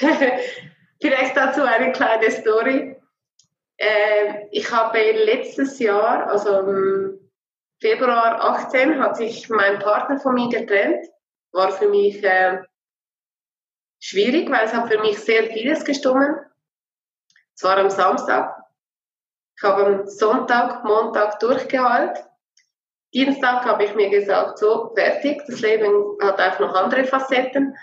vielleicht 1.00 1.36
dazu 1.36 1.62
eine 1.62 1.92
kleine 1.92 2.30
Story. 2.30 2.96
Äh, 3.76 4.46
ich 4.50 4.70
habe 4.72 4.98
letztes 4.98 5.78
Jahr, 5.78 6.28
also 6.28 6.60
im 6.60 7.30
Februar 7.80 8.42
18, 8.42 9.00
hat 9.00 9.16
sich 9.16 9.48
mein 9.48 9.78
Partner 9.78 10.18
von 10.18 10.34
mir 10.34 10.48
getrennt. 10.48 11.06
War 11.52 11.70
für 11.70 11.88
mich 11.88 12.22
äh, 12.24 12.58
schwierig, 14.00 14.50
weil 14.50 14.66
es 14.66 14.74
hat 14.74 14.90
für 14.90 15.00
mich 15.00 15.18
sehr 15.18 15.44
vieles 15.44 15.84
gestummen. 15.84 16.36
Es 17.54 17.62
war 17.62 17.76
am 17.78 17.90
Samstag. 17.90 18.56
Ich 19.56 19.62
habe 19.62 19.86
am 19.86 20.06
Sonntag, 20.06 20.84
Montag 20.84 21.38
durchgehalten. 21.40 22.27
Dienstag 23.14 23.64
habe 23.64 23.84
ich 23.84 23.94
mir 23.94 24.10
gesagt, 24.10 24.58
so, 24.58 24.92
fertig, 24.94 25.40
das 25.46 25.60
Leben 25.60 26.16
hat 26.20 26.40
auch 26.40 26.60
noch 26.60 26.74
andere 26.74 27.04
Facetten. 27.04 27.74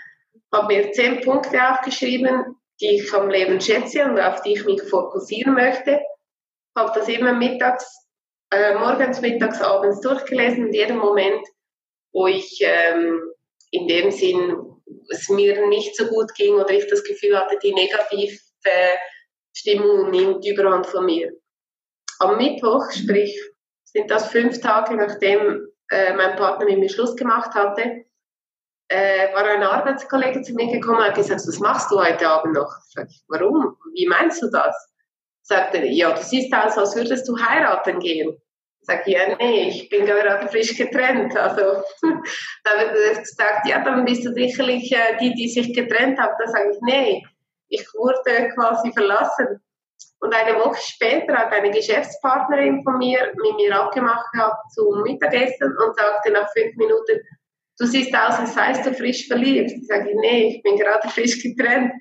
Habe 0.52 0.74
mir 0.74 0.92
zehn 0.92 1.20
Punkte 1.20 1.58
aufgeschrieben, 1.70 2.56
die 2.80 2.96
ich 2.96 3.12
am 3.12 3.28
Leben 3.28 3.60
schätze 3.60 4.04
und 4.04 4.20
auf 4.20 4.42
die 4.42 4.52
ich 4.52 4.64
mich 4.64 4.82
fokussieren 4.82 5.54
möchte. 5.54 6.00
Habe 6.76 6.92
das 6.94 7.08
immer 7.08 7.32
mittags, 7.32 8.06
äh, 8.52 8.74
morgens, 8.74 9.20
mittags, 9.20 9.60
abends 9.60 10.00
durchgelesen 10.00 10.66
und 10.66 10.72
jeden 10.72 10.98
Moment, 10.98 11.44
wo 12.12 12.28
ich 12.28 12.60
ähm, 12.62 13.20
in 13.72 13.88
dem 13.88 14.10
Sinn 14.12 14.56
es 15.10 15.28
mir 15.28 15.66
nicht 15.66 15.96
so 15.96 16.06
gut 16.06 16.34
ging 16.34 16.54
oder 16.54 16.70
ich 16.70 16.86
das 16.88 17.02
Gefühl 17.02 17.36
hatte, 17.38 17.58
die 17.62 17.74
negative 17.74 18.38
Stimmung 19.52 20.10
nimmt 20.10 20.46
überhand 20.46 20.86
von 20.86 21.06
mir. 21.06 21.32
Am 22.18 22.36
Mittwoch, 22.36 22.90
sprich 22.92 23.38
sind 23.96 24.10
das 24.10 24.28
fünf 24.28 24.60
Tage, 24.60 24.94
nachdem 24.94 25.68
äh, 25.90 26.12
mein 26.14 26.36
Partner 26.36 26.66
mit 26.66 26.78
mir 26.78 26.90
Schluss 26.90 27.16
gemacht 27.16 27.54
hatte, 27.54 28.04
äh, 28.88 29.34
war 29.34 29.44
ein 29.44 29.62
Arbeitskollege 29.62 30.42
zu 30.42 30.52
mir 30.54 30.70
gekommen 30.70 30.98
und 30.98 31.04
hat 31.04 31.14
gesagt, 31.14 31.40
was 31.46 31.58
machst 31.58 31.90
du 31.90 31.98
heute 31.98 32.28
Abend 32.28 32.54
noch? 32.54 32.70
Sag 32.88 33.08
ich, 33.08 33.22
warum? 33.28 33.76
Wie 33.94 34.06
meinst 34.06 34.42
du 34.42 34.50
das? 34.50 34.92
Sagt 35.42 35.74
er, 35.74 35.84
ja, 35.86 36.12
du 36.12 36.22
siehst 36.22 36.54
aus, 36.54 36.76
als 36.76 36.94
würdest 36.94 37.26
du 37.28 37.38
heiraten 37.38 37.98
gehen. 38.00 38.36
Sag 38.82 39.06
ich, 39.06 39.14
ja, 39.14 39.34
nee, 39.36 39.68
ich 39.68 39.88
bin 39.88 40.04
gerade 40.04 40.46
frisch 40.48 40.76
getrennt. 40.76 41.36
Also, 41.36 41.62
da 42.64 42.70
wird 42.78 43.18
gesagt, 43.18 43.66
ja, 43.66 43.82
dann 43.82 44.04
bist 44.04 44.24
du 44.24 44.32
sicherlich 44.32 44.92
äh, 44.92 45.16
die, 45.20 45.34
die 45.34 45.48
sich 45.48 45.72
getrennt 45.74 46.18
haben. 46.20 46.34
Da 46.38 46.50
sage 46.50 46.70
ich, 46.72 46.78
nee, 46.82 47.26
ich 47.68 47.84
wurde 47.94 48.50
quasi 48.54 48.92
verlassen. 48.92 49.60
Und 50.20 50.34
eine 50.34 50.58
Woche 50.58 50.80
später 50.80 51.34
hat 51.34 51.52
eine 51.52 51.70
Geschäftspartnerin 51.70 52.82
von 52.82 52.98
mir 52.98 53.32
mit 53.42 53.56
mir 53.56 53.76
abgemacht 53.76 54.32
gehabt 54.32 54.72
zum 54.72 55.02
Mittagessen 55.02 55.76
und 55.84 55.96
sagte 55.96 56.32
nach 56.32 56.50
fünf 56.52 56.74
Minuten, 56.76 57.20
du 57.78 57.86
siehst 57.86 58.14
aus, 58.14 58.38
als 58.38 58.54
seist 58.54 58.86
du 58.86 58.94
frisch 58.94 59.26
verliebt. 59.26 59.70
Ich 59.70 59.86
sage, 59.86 60.10
nee, 60.20 60.56
ich 60.56 60.62
bin 60.62 60.76
gerade 60.76 61.08
frisch 61.08 61.42
getrennt. 61.42 61.92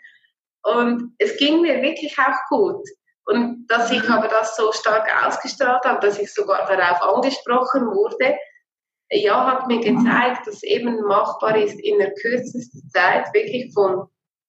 Und 0.63 1.13
es 1.20 1.38
ging 1.38 1.61
mir 1.61 1.82
wirklich 1.82 2.18
auch 2.18 2.38
gut. 2.49 2.88
Und 3.26 3.66
dass 3.68 3.91
ich 3.91 4.07
aber 4.09 4.28
das 4.28 4.55
so 4.55 4.72
stark 4.72 5.07
ausgestrahlt 5.26 5.84
habe, 5.84 5.99
dass 5.99 6.20
ich 6.20 6.34
sogar 6.34 6.66
darauf 6.68 7.01
angesprochen 7.16 7.88
wurde, 7.88 8.38
ja, 9.11 9.45
hat 9.45 9.68
mir 9.68 9.80
gezeigt, 9.80 10.47
dass 10.47 10.63
eben 10.63 11.01
machbar 11.01 11.57
ist, 11.57 11.80
in 11.80 11.99
der 11.99 12.13
kürzesten 12.13 12.89
Zeit 12.89 13.32
wirklich 13.34 13.72
von 13.74 14.07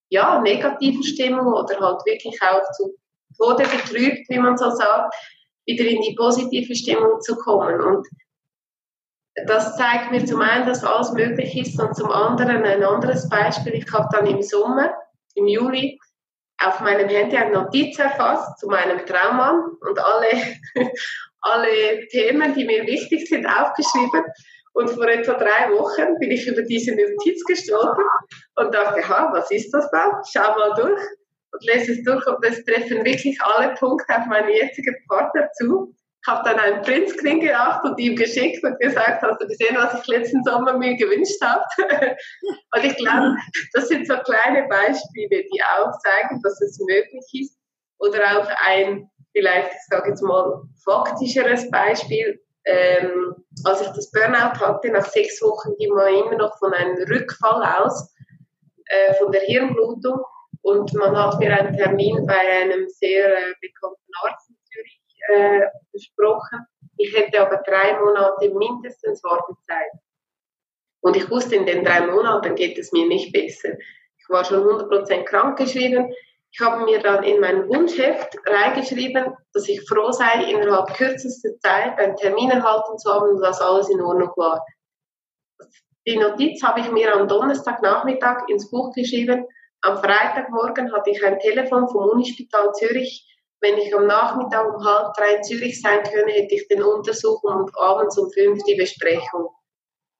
ja, 0.08 0.40
negativen 0.40 1.02
Stimmung 1.02 1.46
oder 1.46 1.78
halt 1.80 2.00
wirklich 2.06 2.40
auch 2.42 2.62
zu 2.76 2.94
Tode 3.38 3.64
betrübt, 3.64 4.28
wie 4.28 4.38
man 4.38 4.56
so 4.56 4.70
sagt, 4.70 5.14
wieder 5.66 5.84
in 5.84 6.00
die 6.00 6.14
positive 6.14 6.74
Stimmung 6.74 7.20
zu 7.20 7.36
kommen. 7.36 7.80
Und 7.80 8.06
das 9.46 9.76
zeigt 9.76 10.10
mir 10.12 10.24
zum 10.24 10.40
einen, 10.40 10.66
dass 10.66 10.84
alles 10.84 11.12
möglich 11.12 11.56
ist 11.56 11.80
und 11.80 11.94
zum 11.94 12.10
anderen 12.10 12.64
ein 12.64 12.82
anderes 12.82 13.28
Beispiel. 13.28 13.74
Ich 13.74 13.92
habe 13.92 14.08
dann 14.12 14.26
im 14.26 14.42
Sommer, 14.42 14.94
im 15.34 15.46
Juli, 15.46 15.98
auf 16.58 16.80
meinem 16.80 17.08
Handy 17.08 17.36
eine 17.36 17.52
Notiz 17.52 17.98
erfasst 17.98 18.58
zu 18.58 18.68
meinem 18.68 19.04
Traummann 19.04 19.76
und 19.80 19.98
alle, 19.98 20.28
alle 21.40 22.06
Themen, 22.08 22.54
die 22.54 22.64
mir 22.64 22.86
wichtig 22.86 23.28
sind, 23.28 23.46
aufgeschrieben. 23.46 24.24
Und 24.72 24.90
vor 24.90 25.06
etwa 25.06 25.34
drei 25.34 25.70
Wochen 25.72 26.18
bin 26.18 26.30
ich 26.30 26.46
über 26.46 26.62
diese 26.62 26.94
Notiz 26.94 27.44
gestolpert 27.44 28.06
und 28.56 28.74
dachte, 28.74 29.06
ha, 29.06 29.30
was 29.32 29.50
ist 29.50 29.70
das 29.72 29.90
da? 29.90 30.22
Schau 30.30 30.54
mal 30.54 30.74
durch 30.76 31.00
und 31.56 31.64
lese 31.64 31.92
es 31.92 32.04
durch 32.04 32.26
und 32.26 32.44
es 32.44 32.64
treffen 32.64 33.04
wirklich 33.04 33.38
alle 33.42 33.74
Punkte 33.74 34.16
auf 34.16 34.26
meinen 34.26 34.50
jetzigen 34.50 34.94
Partner 35.08 35.48
zu. 35.52 35.94
Ich 36.22 36.32
habe 36.32 36.48
dann 36.48 36.58
einen 36.58 36.82
Printscreen 36.82 37.40
gemacht 37.40 37.84
und 37.84 37.98
ihm 37.98 38.16
geschickt 38.16 38.62
und 38.64 38.78
gesagt, 38.80 39.22
hast 39.22 39.40
du 39.40 39.46
gesehen, 39.46 39.76
was 39.76 40.00
ich 40.00 40.06
letzten 40.08 40.42
Sommer 40.42 40.76
mir 40.76 40.96
gewünscht 40.96 41.40
habe? 41.40 41.64
und 42.74 42.84
ich 42.84 42.96
glaube, 42.96 43.36
das 43.72 43.88
sind 43.88 44.08
so 44.08 44.14
kleine 44.18 44.66
Beispiele, 44.68 45.44
die 45.44 45.62
auch 45.62 45.92
zeigen, 46.00 46.40
dass 46.42 46.60
es 46.60 46.78
möglich 46.80 47.24
ist. 47.32 47.56
Oder 47.98 48.18
auch 48.38 48.48
ein, 48.66 49.08
vielleicht, 49.32 49.70
ich 49.70 49.86
sage 49.88 50.10
jetzt 50.10 50.22
mal, 50.22 50.62
faktischeres 50.84 51.70
Beispiel, 51.70 52.40
ähm, 52.66 53.36
als 53.64 53.80
ich 53.80 53.88
das 53.88 54.10
Burnout 54.10 54.58
hatte, 54.58 54.90
nach 54.90 55.06
sechs 55.06 55.40
Wochen 55.40 55.76
ging 55.78 55.94
man 55.94 56.12
immer 56.12 56.36
noch 56.36 56.58
von 56.58 56.74
einem 56.74 56.96
Rückfall 57.08 57.62
aus, 57.78 58.12
äh, 58.86 59.14
von 59.14 59.30
der 59.30 59.42
Hirnblutung. 59.42 60.20
Und 60.66 60.92
man 60.94 61.16
hat 61.16 61.38
mir 61.38 61.56
einen 61.56 61.76
Termin 61.76 62.26
bei 62.26 62.40
einem 62.40 62.88
sehr 62.88 63.38
äh, 63.38 63.54
bekannten 63.60 64.10
Arzt 64.24 64.50
in 64.50 64.56
Zürich 64.64 65.00
äh, 65.28 65.60
besprochen. 65.92 66.66
Ich 66.96 67.16
hätte 67.16 67.40
aber 67.40 67.58
drei 67.58 67.96
Monate 68.00 68.52
mindestens 68.52 69.22
Wartezeit. 69.22 69.92
Und 71.02 71.14
ich 71.14 71.30
wusste, 71.30 71.54
in 71.54 71.66
den 71.66 71.84
drei 71.84 72.04
Monaten 72.08 72.56
geht 72.56 72.78
es 72.78 72.90
mir 72.90 73.06
nicht 73.06 73.32
besser. 73.32 73.78
Ich 74.18 74.28
war 74.28 74.44
schon 74.44 74.64
100% 74.64 75.22
krankgeschrieben. 75.22 76.12
Ich 76.50 76.60
habe 76.60 76.84
mir 76.84 76.98
dann 76.98 77.22
in 77.22 77.38
mein 77.38 77.68
Wunschheft 77.68 78.36
reingeschrieben, 78.44 79.36
dass 79.52 79.68
ich 79.68 79.88
froh 79.88 80.10
sei, 80.10 80.50
innerhalb 80.50 80.92
kürzester 80.94 81.56
Zeit 81.60 81.96
einen 81.96 82.16
Termin 82.16 82.50
erhalten 82.50 82.98
zu 82.98 83.08
haben 83.14 83.36
und 83.36 83.40
dass 83.40 83.60
alles 83.60 83.88
in 83.88 84.00
Ordnung 84.00 84.32
war. 84.34 84.66
Die 86.08 86.16
Notiz 86.16 86.60
habe 86.64 86.80
ich 86.80 86.90
mir 86.90 87.14
am 87.14 87.28
Donnerstagnachmittag 87.28 88.48
ins 88.48 88.68
Buch 88.68 88.92
geschrieben. 88.92 89.46
Am 89.82 89.98
Freitagmorgen 89.98 90.92
hatte 90.92 91.10
ich 91.10 91.24
ein 91.24 91.38
Telefon 91.38 91.88
vom 91.88 92.10
Unispital 92.10 92.72
Zürich. 92.72 93.24
Wenn 93.60 93.78
ich 93.78 93.94
am 93.94 94.06
Nachmittag 94.06 94.66
um 94.66 94.84
halb 94.84 95.14
drei 95.14 95.36
in 95.36 95.44
Zürich 95.44 95.80
sein 95.80 96.02
könnte, 96.02 96.32
hätte 96.32 96.54
ich 96.54 96.68
den 96.68 96.82
Untersuch 96.82 97.42
und 97.42 97.70
abends 97.78 98.18
um 98.18 98.30
fünf 98.30 98.62
die 98.64 98.74
Besprechung. 98.74 99.48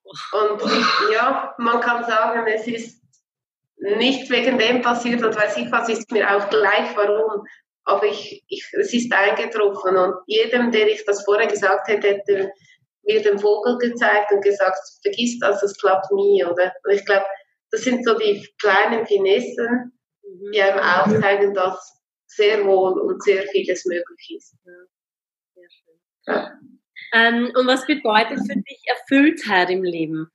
Und 0.05 0.63
ja, 1.13 1.55
man 1.59 1.81
kann 1.81 2.05
sagen, 2.05 2.47
es 2.47 2.67
ist 2.67 3.03
nicht 3.77 4.31
wegen 4.31 4.59
dem 4.59 4.81
passiert 4.81 5.23
und 5.23 5.37
weiß 5.37 5.57
ich 5.59 5.71
was, 5.71 5.89
ist 5.89 6.11
mir 6.11 6.35
auch 6.35 6.49
gleich 6.49 6.97
warum. 6.97 7.45
Aber 7.85 8.05
ich, 8.05 8.45
ich, 8.49 8.67
es 8.81 8.93
ist 8.93 9.13
eingetroffen 9.13 9.97
und 9.97 10.15
jedem, 10.27 10.73
der 10.73 10.89
ich 10.89 11.05
das 11.05 11.25
vorher 11.25 11.47
gesagt 11.47 11.89
hätte, 11.89 12.09
hätte 12.09 12.51
mir 13.03 13.23
den 13.23 13.39
Vogel 13.39 13.79
gezeigt 13.79 14.33
und 14.33 14.43
gesagt, 14.43 14.79
vergiss 15.03 15.39
das, 15.39 15.61
das 15.61 15.77
klappt 15.79 16.11
nie, 16.13 16.45
oder? 16.45 16.73
Und 16.85 16.93
ich 16.93 17.05
glaube, 17.05 17.25
das 17.71 17.83
sind 17.83 18.05
so 18.05 18.17
die 18.19 18.47
kleinen 18.61 19.07
Finessen, 19.07 19.93
die 20.53 20.61
einem 20.61 20.79
aufzeigen, 20.79 21.55
dass 21.55 22.01
sehr 22.27 22.65
wohl 22.65 22.99
und 23.01 23.23
sehr 23.23 23.43
vieles 23.49 23.85
möglich 23.87 24.35
ist. 24.37 24.57
Ja, 24.65 24.73
sehr 25.55 25.69
schön. 25.71 25.95
Ja. 26.27 26.51
Ähm, 27.13 27.53
und 27.55 27.67
was 27.67 27.87
bedeutet 27.87 28.41
für 28.47 28.57
dich 28.57 28.83
Erfülltheit 28.87 29.71
im 29.71 29.85
Leben? 29.85 30.31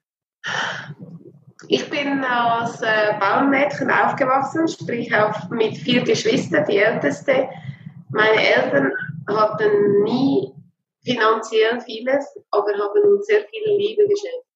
Ich 1.67 1.89
bin 1.89 2.23
als 2.23 2.81
äh, 2.81 3.13
Bauernmädchen 3.19 3.91
aufgewachsen, 3.91 4.67
sprich 4.67 5.13
auch 5.13 5.49
mit 5.49 5.77
vier 5.77 6.03
Geschwistern, 6.03 6.65
die 6.67 6.77
älteste. 6.77 7.49
Meine 8.09 8.41
Eltern 8.41 8.91
hatten 9.27 10.03
nie 10.03 10.51
finanziell 11.03 11.79
vieles, 11.81 12.25
aber 12.49 12.73
haben 12.73 13.13
uns 13.13 13.25
sehr 13.25 13.41
viel 13.45 13.77
Liebe 13.77 14.03
geschenkt. 14.07 14.50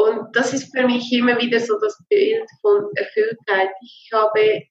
Und 0.00 0.34
das 0.34 0.52
ist 0.52 0.74
für 0.74 0.86
mich 0.86 1.12
immer 1.12 1.38
wieder 1.38 1.60
so 1.60 1.78
das 1.78 2.02
Bild 2.08 2.48
von 2.60 2.88
Erfülltheit. 2.94 3.70
Ich 3.82 4.10
habe, 4.12 4.62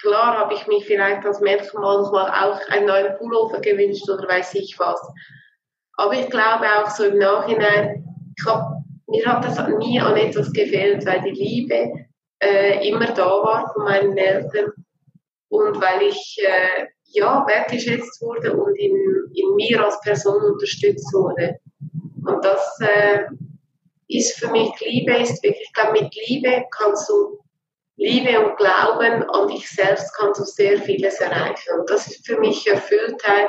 klar 0.00 0.38
habe 0.38 0.54
ich 0.54 0.66
mich 0.66 0.84
vielleicht 0.84 1.24
als 1.24 1.40
Mädchen 1.40 1.80
manchmal 1.80 2.30
auch 2.30 2.60
einen 2.68 2.86
neuen 2.86 3.16
Pullover 3.16 3.60
gewünscht 3.60 4.08
oder 4.08 4.28
weiß 4.28 4.54
ich 4.54 4.78
was. 4.78 5.00
Aber 5.98 6.12
ich 6.12 6.28
glaube 6.30 6.66
auch 6.78 6.90
so 6.90 7.04
im 7.04 7.18
Nachhinein, 7.18 8.04
habe 8.46 8.76
mir 9.08 9.24
hat 9.24 9.44
das 9.44 9.58
nie 9.78 10.00
an 10.00 10.16
etwas 10.16 10.52
gefehlt, 10.52 11.06
weil 11.06 11.22
die 11.22 11.30
Liebe 11.30 12.06
äh, 12.42 12.88
immer 12.88 13.06
da 13.06 13.26
war 13.26 13.72
von 13.72 13.84
meinen 13.84 14.16
Eltern 14.16 14.72
und 15.48 15.80
weil 15.80 16.02
ich 16.08 16.36
äh, 16.44 16.86
ja 17.04 17.44
wertgeschätzt 17.46 18.20
wurde 18.20 18.54
und 18.54 18.74
in, 18.76 18.94
in 19.32 19.54
mir 19.54 19.84
als 19.84 20.00
Person 20.00 20.42
unterstützt 20.42 21.12
wurde. 21.14 21.58
Und 22.26 22.44
das 22.44 22.78
äh, 22.80 23.24
ist 24.08 24.38
für 24.38 24.50
mich 24.50 24.70
Liebe, 24.80 25.16
ist 25.16 25.42
wirklich, 25.42 25.66
ich 25.66 25.72
glaube, 25.72 26.00
mit 26.00 26.14
Liebe 26.28 26.64
kannst 26.70 27.08
du 27.08 27.38
Liebe 27.96 28.44
und 28.44 28.56
Glauben 28.56 29.22
an 29.30 29.48
dich 29.48 29.68
selbst 29.68 30.14
kannst 30.18 30.40
du 30.40 30.44
sehr 30.44 30.80
vieles 30.82 31.18
erreichen. 31.20 31.80
Und 31.80 31.88
das 31.88 32.06
ist 32.08 32.26
für 32.26 32.38
mich 32.38 32.66
Erfülltheit 32.66 33.48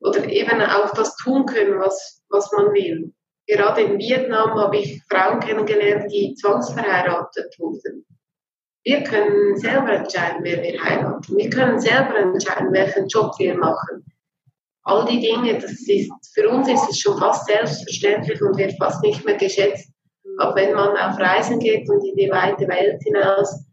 oder 0.00 0.24
eben 0.24 0.62
auch 0.62 0.92
das 0.92 1.16
tun 1.16 1.44
können, 1.44 1.80
was, 1.80 2.22
was 2.28 2.50
man 2.52 2.72
will 2.72 3.12
gerade 3.48 3.80
in 3.80 3.98
Vietnam 3.98 4.54
habe 4.54 4.76
ich 4.76 5.02
Frauen 5.10 5.40
kennengelernt, 5.40 6.12
die 6.12 6.34
zwangsverheiratet 6.34 7.58
wurden. 7.58 8.04
Wir 8.84 9.02
können 9.02 9.56
selber 9.56 9.92
entscheiden, 9.92 10.40
wer 10.42 10.62
wir 10.62 10.80
heiraten. 10.80 11.36
Wir 11.36 11.50
können 11.50 11.80
selber 11.80 12.16
entscheiden, 12.16 12.72
welchen 12.72 13.08
Job 13.08 13.32
wir 13.38 13.56
machen. 13.56 14.04
All 14.88 15.04
die 15.04 15.20
Dinge, 15.20 15.58
das 15.58 15.72
ist, 15.86 16.10
für 16.32 16.48
uns 16.48 16.66
ist 16.66 16.88
es 16.88 16.98
schon 16.98 17.18
fast 17.18 17.46
selbstverständlich 17.46 18.40
und 18.40 18.56
wird 18.56 18.72
fast 18.78 19.02
nicht 19.02 19.22
mehr 19.22 19.36
geschätzt. 19.36 19.92
Aber 20.38 20.54
wenn 20.56 20.72
man 20.72 20.96
auf 20.96 21.18
Reisen 21.18 21.58
geht 21.58 21.86
und 21.90 22.02
in 22.06 22.16
die 22.16 22.30
weite 22.30 22.66
Welt 22.66 23.02
hinaus, 23.02 23.66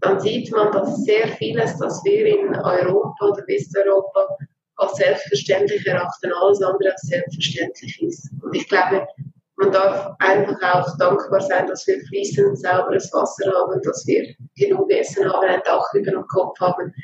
dann 0.00 0.20
sieht 0.20 0.52
man, 0.52 0.70
dass 0.70 1.02
sehr 1.04 1.26
vieles, 1.26 1.76
das 1.78 2.00
wir 2.04 2.24
in 2.24 2.54
Europa 2.54 3.26
oder 3.26 3.42
Westeuropa 3.48 4.28
als 4.76 4.94
selbstverständlich 4.94 5.84
erachten, 5.84 6.32
alles 6.40 6.62
andere 6.62 6.92
als 6.92 7.02
selbstverständlich 7.02 8.00
ist. 8.02 8.30
Und 8.40 8.54
ich 8.54 8.68
glaube, 8.68 9.08
man 9.56 9.72
darf 9.72 10.14
einfach 10.20 10.56
auch 10.72 10.96
dankbar 10.98 11.40
sein, 11.40 11.66
dass 11.66 11.84
wir 11.88 12.00
fließend 12.06 12.60
sauberes 12.60 13.12
Wasser 13.12 13.50
haben, 13.52 13.82
dass 13.82 14.06
wir 14.06 14.34
genug 14.56 14.88
Essen 14.90 15.30
haben, 15.30 15.48
ein 15.48 15.60
Dach 15.64 15.92
über 15.94 16.12
dem 16.12 16.26
Kopf 16.28 16.58
haben. 16.60 16.94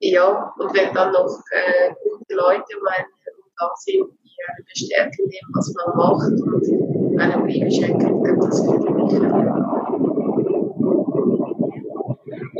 Ja, 0.00 0.54
und 0.58 0.74
wenn 0.74 0.92
dann 0.94 1.12
noch 1.12 1.42
äh, 1.50 1.94
gute 2.02 2.34
Leute 2.34 2.78
um 2.78 2.86
einen 2.86 3.06
herum 3.24 3.50
da 3.58 3.70
sind, 3.76 4.06
die 4.22 4.36
einen 4.48 4.64
bestärken 4.68 5.24
in 5.24 5.30
dem, 5.30 5.48
was 5.54 5.74
man 5.74 5.96
macht 5.96 6.32
und 6.32 7.20
einem 7.20 7.46
Liebe 7.46 7.70
schenken, 7.70 8.40
das 8.40 8.60
für 8.60 8.90
mich 8.90 9.66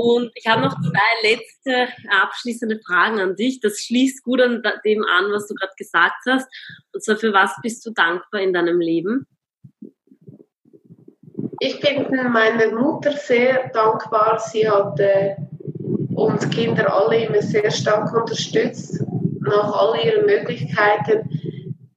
und 0.07 0.31
ich 0.35 0.47
habe 0.47 0.63
noch 0.63 0.75
zwei 0.81 1.29
letzte 1.29 1.89
abschließende 2.09 2.79
Fragen 2.87 3.19
an 3.19 3.35
dich. 3.35 3.61
Das 3.61 3.81
schließt 3.81 4.23
gut 4.23 4.41
an 4.41 4.63
dem 4.85 5.03
an, 5.03 5.33
was 5.33 5.49
du 5.49 5.55
gerade 5.55 5.73
gesagt 5.77 6.23
hast. 6.29 6.49
Und 6.93 7.03
zwar, 7.03 7.17
für 7.17 7.33
was 7.33 7.53
bist 7.63 7.85
du 7.85 7.91
dankbar 7.91 8.41
in 8.41 8.53
deinem 8.53 8.79
Leben? 8.79 9.27
Ich 11.59 11.81
bin 11.81 12.07
meiner 12.31 12.71
Mutter 12.73 13.13
sehr 13.13 13.69
dankbar. 13.71 14.39
Sie 14.39 14.69
hat 14.69 15.01
äh, 15.01 15.37
uns 16.17 16.49
Kinder 16.51 16.93
alle 16.93 17.25
immer 17.25 17.43
sehr 17.43 17.71
stark 17.71 18.13
unterstützt, 18.15 19.03
nach 19.41 19.73
all 19.73 20.05
ihren 20.05 20.27
Möglichkeiten. 20.27 21.29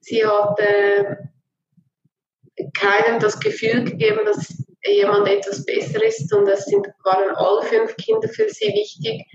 Sie 0.02 0.26
hat 0.26 0.60
äh, 0.60 1.16
keinem 2.74 3.20
das 3.20 3.40
Gefühl 3.40 3.86
gegeben, 3.86 4.20
dass 4.26 4.64
jemand 4.86 5.28
etwas 5.28 5.66
besser 5.66 6.04
ist 6.04 6.34
und 6.34 6.48
es 6.48 6.66
sind, 6.66 6.88
waren 7.04 7.36
alle 7.36 7.64
fünf 7.64 7.96
Kinder 7.98 8.28
für 8.30 8.50
sie 8.50 8.68
wichtig 8.68 9.26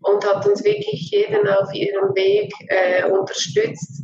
und 0.00 0.26
hat 0.26 0.46
uns 0.46 0.64
wirklich 0.64 1.10
jeden 1.10 1.46
auf 1.48 1.72
ihrem 1.72 2.14
Weg 2.14 2.52
äh, 2.68 3.04
unterstützt 3.04 4.02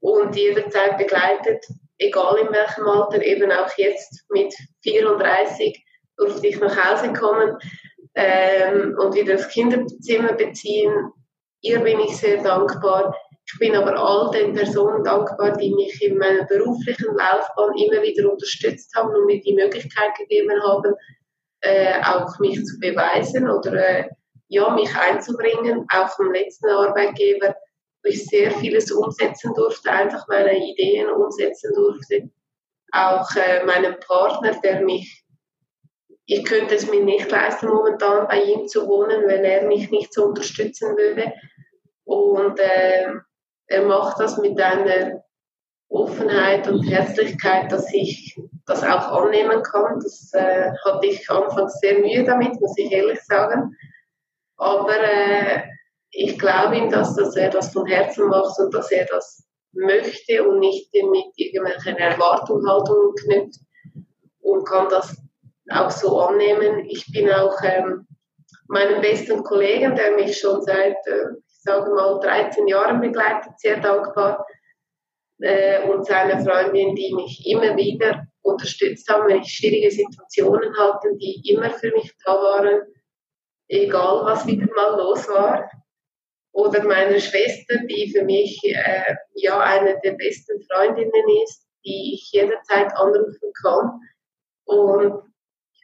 und 0.00 0.36
jederzeit 0.36 0.96
begleitet, 0.96 1.64
egal 1.98 2.38
in 2.38 2.48
welchem 2.48 2.86
Alter, 2.86 3.22
eben 3.22 3.50
auch 3.50 3.70
jetzt 3.76 4.24
mit 4.30 4.54
34 4.82 5.84
durfte 6.16 6.46
ich 6.46 6.58
nach 6.60 6.76
Hause 6.76 7.12
kommen 7.12 7.58
ähm, 8.16 8.96
und 8.98 9.14
wieder 9.14 9.34
das 9.34 9.48
Kinderzimmer 9.48 10.32
beziehen. 10.32 11.12
Ihr 11.60 11.80
bin 11.80 12.00
ich 12.00 12.16
sehr 12.16 12.42
dankbar. 12.42 13.14
Ich 13.46 13.58
bin 13.60 13.76
aber 13.76 13.96
all 13.96 14.30
den 14.32 14.54
Personen 14.54 15.04
dankbar, 15.04 15.56
die 15.56 15.72
mich 15.72 16.02
in 16.02 16.18
meiner 16.18 16.44
beruflichen 16.46 17.14
Laufbahn 17.14 17.76
immer 17.76 18.02
wieder 18.02 18.30
unterstützt 18.30 18.92
haben 18.96 19.14
und 19.14 19.26
mir 19.26 19.40
die 19.40 19.54
Möglichkeit 19.54 20.16
gegeben 20.18 20.60
haben, 20.64 20.94
äh, 21.60 22.02
auch 22.02 22.38
mich 22.40 22.64
zu 22.64 22.80
beweisen 22.80 23.48
oder 23.48 23.72
äh, 23.74 24.08
ja, 24.48 24.70
mich 24.70 24.90
einzubringen. 24.96 25.86
Auch 25.92 26.08
vom 26.10 26.32
letzten 26.32 26.68
Arbeitgeber 26.68 27.54
wo 28.06 28.10
ich 28.10 28.24
sehr 28.26 28.52
vieles 28.52 28.90
umsetzen 28.92 29.52
durfte, 29.54 29.90
einfach 29.90 30.26
meine 30.28 30.56
Ideen 30.56 31.10
umsetzen 31.10 31.72
durfte. 31.74 32.30
Auch 32.92 33.28
äh, 33.34 33.64
meinem 33.64 33.98
Partner, 33.98 34.52
der 34.62 34.82
mich, 34.82 35.24
ich 36.26 36.44
könnte 36.44 36.74
es 36.74 36.90
mir 36.90 37.02
nicht 37.04 37.30
leisten, 37.30 37.68
momentan 37.68 38.26
bei 38.26 38.42
ihm 38.42 38.66
zu 38.66 38.86
wohnen, 38.88 39.26
wenn 39.26 39.44
er 39.44 39.66
mich 39.66 39.90
nicht 39.90 40.12
so 40.12 40.24
unterstützen 40.24 40.96
würde. 40.96 41.32
Und 42.04 42.58
äh, 42.58 43.12
er 43.68 43.82
macht 43.82 44.20
das 44.20 44.36
mit 44.38 44.60
einer 44.60 45.22
Offenheit 45.88 46.66
und 46.66 46.82
Herzlichkeit, 46.82 47.70
dass 47.70 47.92
ich 47.94 48.36
das 48.66 48.82
auch 48.82 49.22
annehmen 49.22 49.62
kann. 49.62 50.00
Das 50.00 50.32
äh, 50.34 50.72
hatte 50.84 51.06
ich 51.06 51.30
anfangs 51.30 51.78
sehr 51.78 52.00
Mühe 52.00 52.24
damit, 52.24 52.60
muss 52.60 52.76
ich 52.76 52.90
ehrlich 52.90 53.20
sagen. 53.22 53.76
Aber 54.56 54.96
äh, 55.00 55.62
ich 56.10 56.38
glaube 56.38 56.76
ihm, 56.76 56.90
dass, 56.90 57.14
dass 57.14 57.36
er 57.36 57.50
das 57.50 57.72
von 57.72 57.86
Herzen 57.86 58.28
macht 58.28 58.58
und 58.58 58.74
dass 58.74 58.90
er 58.90 59.06
das 59.06 59.46
möchte 59.72 60.42
und 60.48 60.58
nicht 60.58 60.92
mit 60.92 61.26
irgendwelchen 61.36 61.96
Erwartungshaltungen 61.98 63.14
knüpft 63.14 63.60
und 64.40 64.64
kann 64.64 64.88
das 64.88 65.16
auch 65.70 65.90
so 65.90 66.20
annehmen. 66.20 66.84
Ich 66.86 67.10
bin 67.12 67.30
auch 67.30 67.56
ähm, 67.62 68.06
meinem 68.68 69.00
besten 69.00 69.42
Kollegen, 69.42 69.94
der 69.94 70.12
mich 70.12 70.38
schon 70.38 70.62
seit, 70.62 70.96
äh, 71.06 71.26
ich 71.46 71.62
sage 71.62 71.90
mal, 71.90 72.20
13 72.20 72.66
Jahren 72.68 73.00
begleitet, 73.00 73.58
sehr 73.58 73.80
dankbar. 73.80 74.46
Äh, 75.40 75.82
und 75.88 76.06
seiner 76.06 76.40
Freundin, 76.40 76.94
die 76.94 77.14
mich 77.14 77.46
immer 77.46 77.76
wieder 77.76 78.26
unterstützt 78.42 79.08
haben, 79.08 79.28
wenn 79.28 79.42
ich 79.42 79.52
schwierige 79.52 79.90
Situationen 79.90 80.76
hatte, 80.78 81.08
die 81.16 81.42
immer 81.50 81.70
für 81.70 81.90
mich 81.92 82.12
da 82.24 82.32
waren, 82.32 82.82
egal 83.68 84.24
was 84.24 84.46
wieder 84.46 84.66
mal 84.74 84.96
los 84.96 85.28
war. 85.28 85.68
Oder 86.52 86.84
meine 86.84 87.20
Schwester, 87.20 87.76
die 87.86 88.10
für 88.16 88.24
mich 88.24 88.58
äh, 88.64 89.14
ja 89.34 89.60
eine 89.60 90.00
der 90.02 90.12
besten 90.12 90.62
Freundinnen 90.62 91.12
ist, 91.44 91.66
die 91.84 92.14
ich 92.14 92.30
jederzeit 92.32 92.96
anrufen 92.96 93.52
kann. 93.62 94.00
Und 94.64 95.22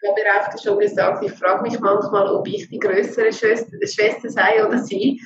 habe 0.09 0.21
ja 0.21 0.41
auch 0.41 0.63
schon 0.63 0.79
gesagt, 0.79 1.25
ich 1.25 1.33
frage 1.33 1.63
mich 1.63 1.79
manchmal, 1.79 2.29
ob 2.29 2.47
ich 2.49 2.69
die 2.69 2.79
größere 2.79 3.33
Schwester, 3.33 3.77
Schwester 3.87 4.29
sei 4.29 4.67
oder 4.67 4.79
sie, 4.79 5.21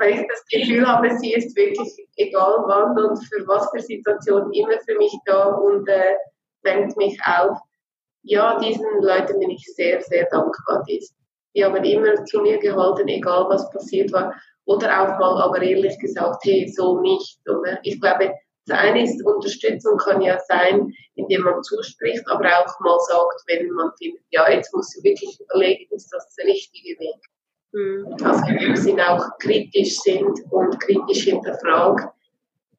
weil 0.00 0.20
ich 0.20 0.26
das 0.28 0.44
Gefühl 0.50 0.86
habe, 0.86 1.16
sie 1.18 1.32
ist 1.32 1.56
wirklich 1.56 2.06
egal 2.16 2.64
wann 2.66 2.98
und 2.98 3.16
für 3.24 3.46
was 3.46 3.70
für 3.70 3.80
Situationen 3.80 4.52
immer 4.52 4.78
für 4.84 4.96
mich 4.96 5.12
da 5.24 5.44
und 5.46 5.88
äh, 5.88 6.16
fängt 6.62 6.96
mich 6.96 7.18
auf. 7.24 7.58
Ja, 8.22 8.58
diesen 8.58 9.00
Leuten 9.00 9.38
bin 9.38 9.50
ich 9.50 9.64
sehr, 9.74 10.02
sehr 10.02 10.26
dankbar. 10.30 10.84
Die, 10.88 11.64
haben 11.64 11.84
immer 11.84 12.24
zu 12.26 12.40
mir 12.40 12.58
gehalten, 12.58 13.08
egal 13.08 13.46
was 13.48 13.70
passiert 13.70 14.12
war. 14.12 14.34
Oder 14.66 14.88
auch 15.00 15.18
mal 15.18 15.42
aber 15.42 15.62
ehrlich 15.62 15.98
gesagt, 15.98 16.44
hey, 16.44 16.68
so 16.68 17.00
nicht. 17.00 17.38
Oder? 17.48 17.78
Ich 17.82 18.00
glaube, 18.00 18.34
das 18.66 18.78
eine 18.78 19.04
ist, 19.04 19.24
Unterstützung 19.24 19.96
kann 19.98 20.20
ja 20.20 20.38
sein, 20.48 20.92
indem 21.14 21.42
man 21.42 21.62
zuspricht, 21.62 22.24
aber 22.28 22.46
auch 22.46 22.80
mal 22.80 22.98
sagt, 23.00 23.42
wenn 23.46 23.70
man 23.70 23.92
findet, 23.96 24.22
ja, 24.30 24.50
jetzt 24.50 24.74
muss 24.74 24.96
ich 24.96 25.04
wirklich 25.04 25.40
überlegen, 25.40 25.86
ist 25.94 26.10
das 26.12 26.34
der 26.34 26.46
richtige 26.46 26.98
Weg. 26.98 27.20
Mhm. 27.72 28.16
Also 28.24 28.44
dem 28.46 28.76
Sinn 28.76 29.00
auch 29.00 29.24
kritisch 29.38 29.98
sind 30.00 30.40
und 30.50 30.80
kritisch 30.80 31.24
hinterfragt. 31.24 32.12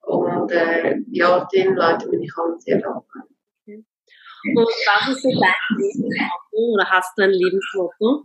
Und 0.02 0.52
äh, 0.52 0.98
ja, 1.12 1.48
den 1.54 1.76
Leuten 1.76 2.12
bin 2.12 2.22
ich 2.22 2.32
auch 2.38 2.58
sehr 2.60 2.80
dankbar. 2.80 3.28
Und 4.56 4.68
was 4.68 5.10
ist 5.10 5.24
so 5.24 5.30
dein 5.30 5.78
Lebensmotto 5.78 6.74
oder 6.74 6.90
hast 6.90 7.18
du 7.18 7.24
ein 7.24 7.32
Lebensmotto? 7.32 8.24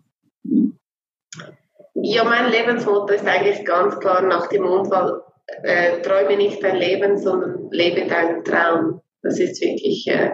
Ja, 1.95 2.25
mein 2.25 2.51
Lebensmotto 2.51 3.13
ist 3.13 3.27
eigentlich 3.27 3.65
ganz 3.65 3.99
klar 3.99 4.23
nach 4.23 4.47
dem 4.49 4.65
Unfall, 4.65 5.23
äh, 5.47 6.01
träume 6.03 6.37
nicht 6.37 6.63
dein 6.63 6.77
Leben, 6.77 7.19
sondern 7.19 7.71
lebe 7.71 8.07
deinen 8.07 8.45
Traum. 8.45 9.03
Das 9.23 9.39
ist 9.39 9.61
wirklich, 9.61 10.07
äh, 10.09 10.33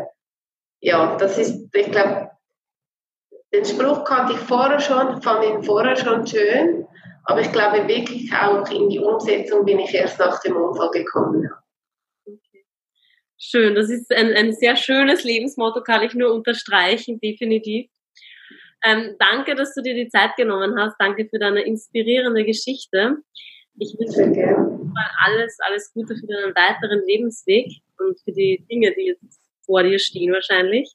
ja, 0.81 1.17
das 1.17 1.39
ist, 1.39 1.69
ich 1.75 1.91
glaube, 1.91 2.31
den 3.53 3.65
Spruch 3.65 4.05
kannte 4.05 4.35
ich 4.35 4.39
vorher 4.41 4.81
schon, 4.81 5.23
fand 5.23 5.45
ihn 5.45 5.63
vorher 5.63 5.97
schon 5.97 6.27
schön, 6.27 6.87
aber 7.25 7.41
ich 7.41 7.51
glaube 7.53 7.89
wirklich 7.89 8.31
auch 8.33 8.69
in 8.71 8.89
die 8.89 8.99
Umsetzung 8.99 9.65
bin 9.65 9.79
ich 9.79 9.95
erst 9.95 10.19
nach 10.19 10.41
dem 10.43 10.57
Unfall 10.57 10.91
gekommen. 10.91 11.49
Schön, 13.41 13.75
das 13.75 13.89
ist 13.89 14.13
ein, 14.13 14.35
ein 14.35 14.53
sehr 14.53 14.77
schönes 14.77 15.25
Lebensmotto, 15.25 15.83
kann 15.83 16.03
ich 16.03 16.15
nur 16.15 16.35
unterstreichen, 16.35 17.21
definitiv. 17.21 17.89
Ähm, 18.85 19.17
danke, 19.19 19.55
dass 19.55 19.75
du 19.75 19.83
dir 19.83 19.95
die 19.95 20.09
Zeit 20.09 20.37
genommen 20.37 20.75
hast. 20.79 20.97
Danke 20.99 21.29
für 21.29 21.39
deine 21.39 21.63
inspirierende 21.63 22.45
Geschichte. 22.45 23.17
Ich 23.81 23.97
wünsche 23.99 24.31
dir 24.31 24.79
alles, 25.25 25.57
alles 25.61 25.93
Gute 25.93 26.17
für 26.17 26.27
deinen 26.27 26.55
weiteren 26.55 27.05
Lebensweg 27.07 27.67
und 27.99 28.19
für 28.21 28.33
die 28.33 28.65
Dinge, 28.71 28.93
die 28.95 29.07
jetzt 29.07 29.41
vor 29.65 29.83
dir 29.83 29.99
stehen 29.99 30.33
wahrscheinlich. 30.33 30.95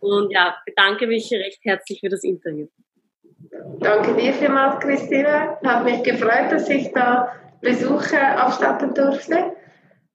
Und 0.00 0.30
ja, 0.30 0.56
bedanke 0.64 1.06
mich 1.06 1.30
recht 1.32 1.60
herzlich 1.64 2.00
für 2.00 2.08
das 2.08 2.22
Interview. 2.22 2.68
Danke 3.80 4.14
dir 4.14 4.32
vielmals, 4.32 4.80
Christina. 4.80 5.58
Hat 5.62 5.84
mich 5.84 6.02
gefreut, 6.02 6.52
dass 6.52 6.68
ich 6.68 6.92
da 6.92 7.32
Besuche 7.60 8.20
abstatten 8.20 8.94
durfte 8.94 9.56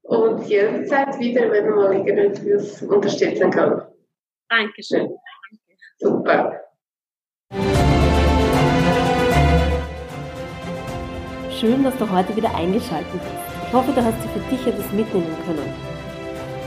und 0.04 0.48
jederzeit 0.48 1.20
wieder, 1.20 1.52
wenn 1.52 1.70
man 1.70 1.76
mal 1.76 1.94
irgendetwas 1.94 2.82
unterstützen 2.84 3.50
kann. 3.52 3.82
Dankeschön. 4.50 5.10
Super. 5.98 6.63
Schön, 11.64 11.82
dass 11.82 11.96
du 11.96 12.12
heute 12.12 12.36
wieder 12.36 12.54
eingeschaltet 12.54 13.14
bist. 13.14 13.24
Ich 13.68 13.74
hoffe, 13.74 13.94
du 13.94 14.04
hast 14.04 14.18
dir 14.22 14.28
für 14.34 14.44
dich 14.52 14.68
etwas 14.68 14.92
mitnehmen 14.92 15.34
können. 15.46 15.74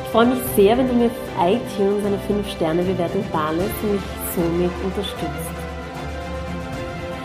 Ich 0.03 0.11
freue 0.11 0.25
mich 0.25 0.39
sehr, 0.57 0.79
wenn 0.79 0.89
du 0.89 0.95
mir 0.95 1.11
auf 1.11 1.37
iTunes 1.39 2.03
eine 2.07 2.17
5-Sterne-Bewertung 2.17 3.23
dalässt 3.31 3.75
und 3.83 3.93
mich 3.93 4.01
somit 4.35 4.71
unterstützt. 4.83 5.53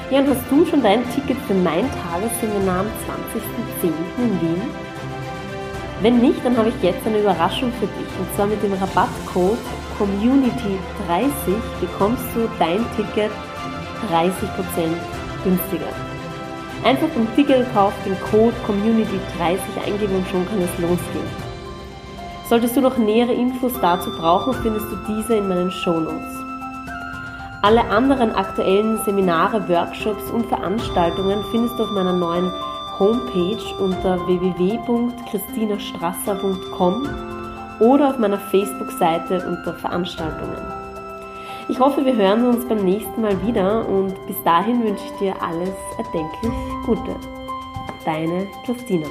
Ja, 0.09 0.19
und 0.19 0.28
hast 0.28 0.51
du 0.51 0.65
schon 0.65 0.84
dein 0.84 1.01
Ticket 1.15 1.38
für 1.47 1.53
mein 1.53 1.88
Tagesseminar 1.95 2.82
am 2.82 2.88
20.10. 3.07 3.93
in 4.17 4.41
Wien? 4.41 4.61
Wenn 6.01 6.19
nicht, 6.19 6.43
dann 6.43 6.57
habe 6.57 6.67
ich 6.76 6.84
jetzt 6.84 7.07
eine 7.07 7.19
Überraschung 7.19 7.72
für 7.80 7.88
dich. 7.88 8.11
Und 8.19 8.36
zwar 8.36 8.47
mit 8.47 8.61
dem 8.61 8.74
Rabattcode 8.74 9.63
Community30 9.97 11.55
bekommst 11.80 12.26
du 12.36 12.49
dein 12.59 12.84
Ticket 12.97 13.32
30% 14.11 14.28
günstiger. 15.45 16.11
Einfach 16.84 17.09
beim 17.09 17.27
Ticketkauf 17.36 17.93
den 18.05 18.19
Code 18.19 18.55
Community30 18.67 19.59
eingeben 19.86 20.15
und 20.15 20.27
schon 20.27 20.47
kann 20.47 20.61
es 20.61 20.79
losgehen. 20.79 21.51
Solltest 22.49 22.75
du 22.75 22.82
noch 22.82 22.97
nähere 22.97 23.34
Infos 23.34 23.73
dazu 23.79 24.09
brauchen, 24.11 24.55
findest 24.61 24.88
du 24.91 24.97
diese 25.07 25.36
in 25.36 25.47
meinen 25.47 25.71
Shownotes. 25.71 26.41
Alle 27.61 27.88
anderen 27.89 28.32
aktuellen 28.32 28.97
Seminare, 29.05 29.69
Workshops 29.69 30.32
und 30.32 30.47
Veranstaltungen 30.47 31.45
findest 31.51 31.77
du 31.77 31.84
auf 31.84 31.91
meiner 31.91 32.13
neuen 32.13 32.51
Homepage 32.97 33.61
unter 33.79 34.17
www.christinastrasser.com 34.25 37.09
oder 37.79 38.09
auf 38.09 38.17
meiner 38.17 38.39
Facebook-Seite 38.39 39.47
unter 39.47 39.75
Veranstaltungen. 39.75 40.80
Ich 41.70 41.80
hoffe, 41.80 42.05
wir 42.05 42.16
hören 42.16 42.45
uns 42.47 42.68
beim 42.68 42.84
nächsten 42.84 43.22
Mal 43.22 43.41
wieder 43.45 43.88
und 43.88 44.14
bis 44.28 44.41
dahin 44.43 44.84
wünsche 44.84 45.03
ich 45.05 45.20
dir 45.20 45.41
alles 45.41 45.74
erdenklich 45.97 46.51
Gute. 46.86 47.16
Deine 48.03 48.47
Christina. 48.66 49.07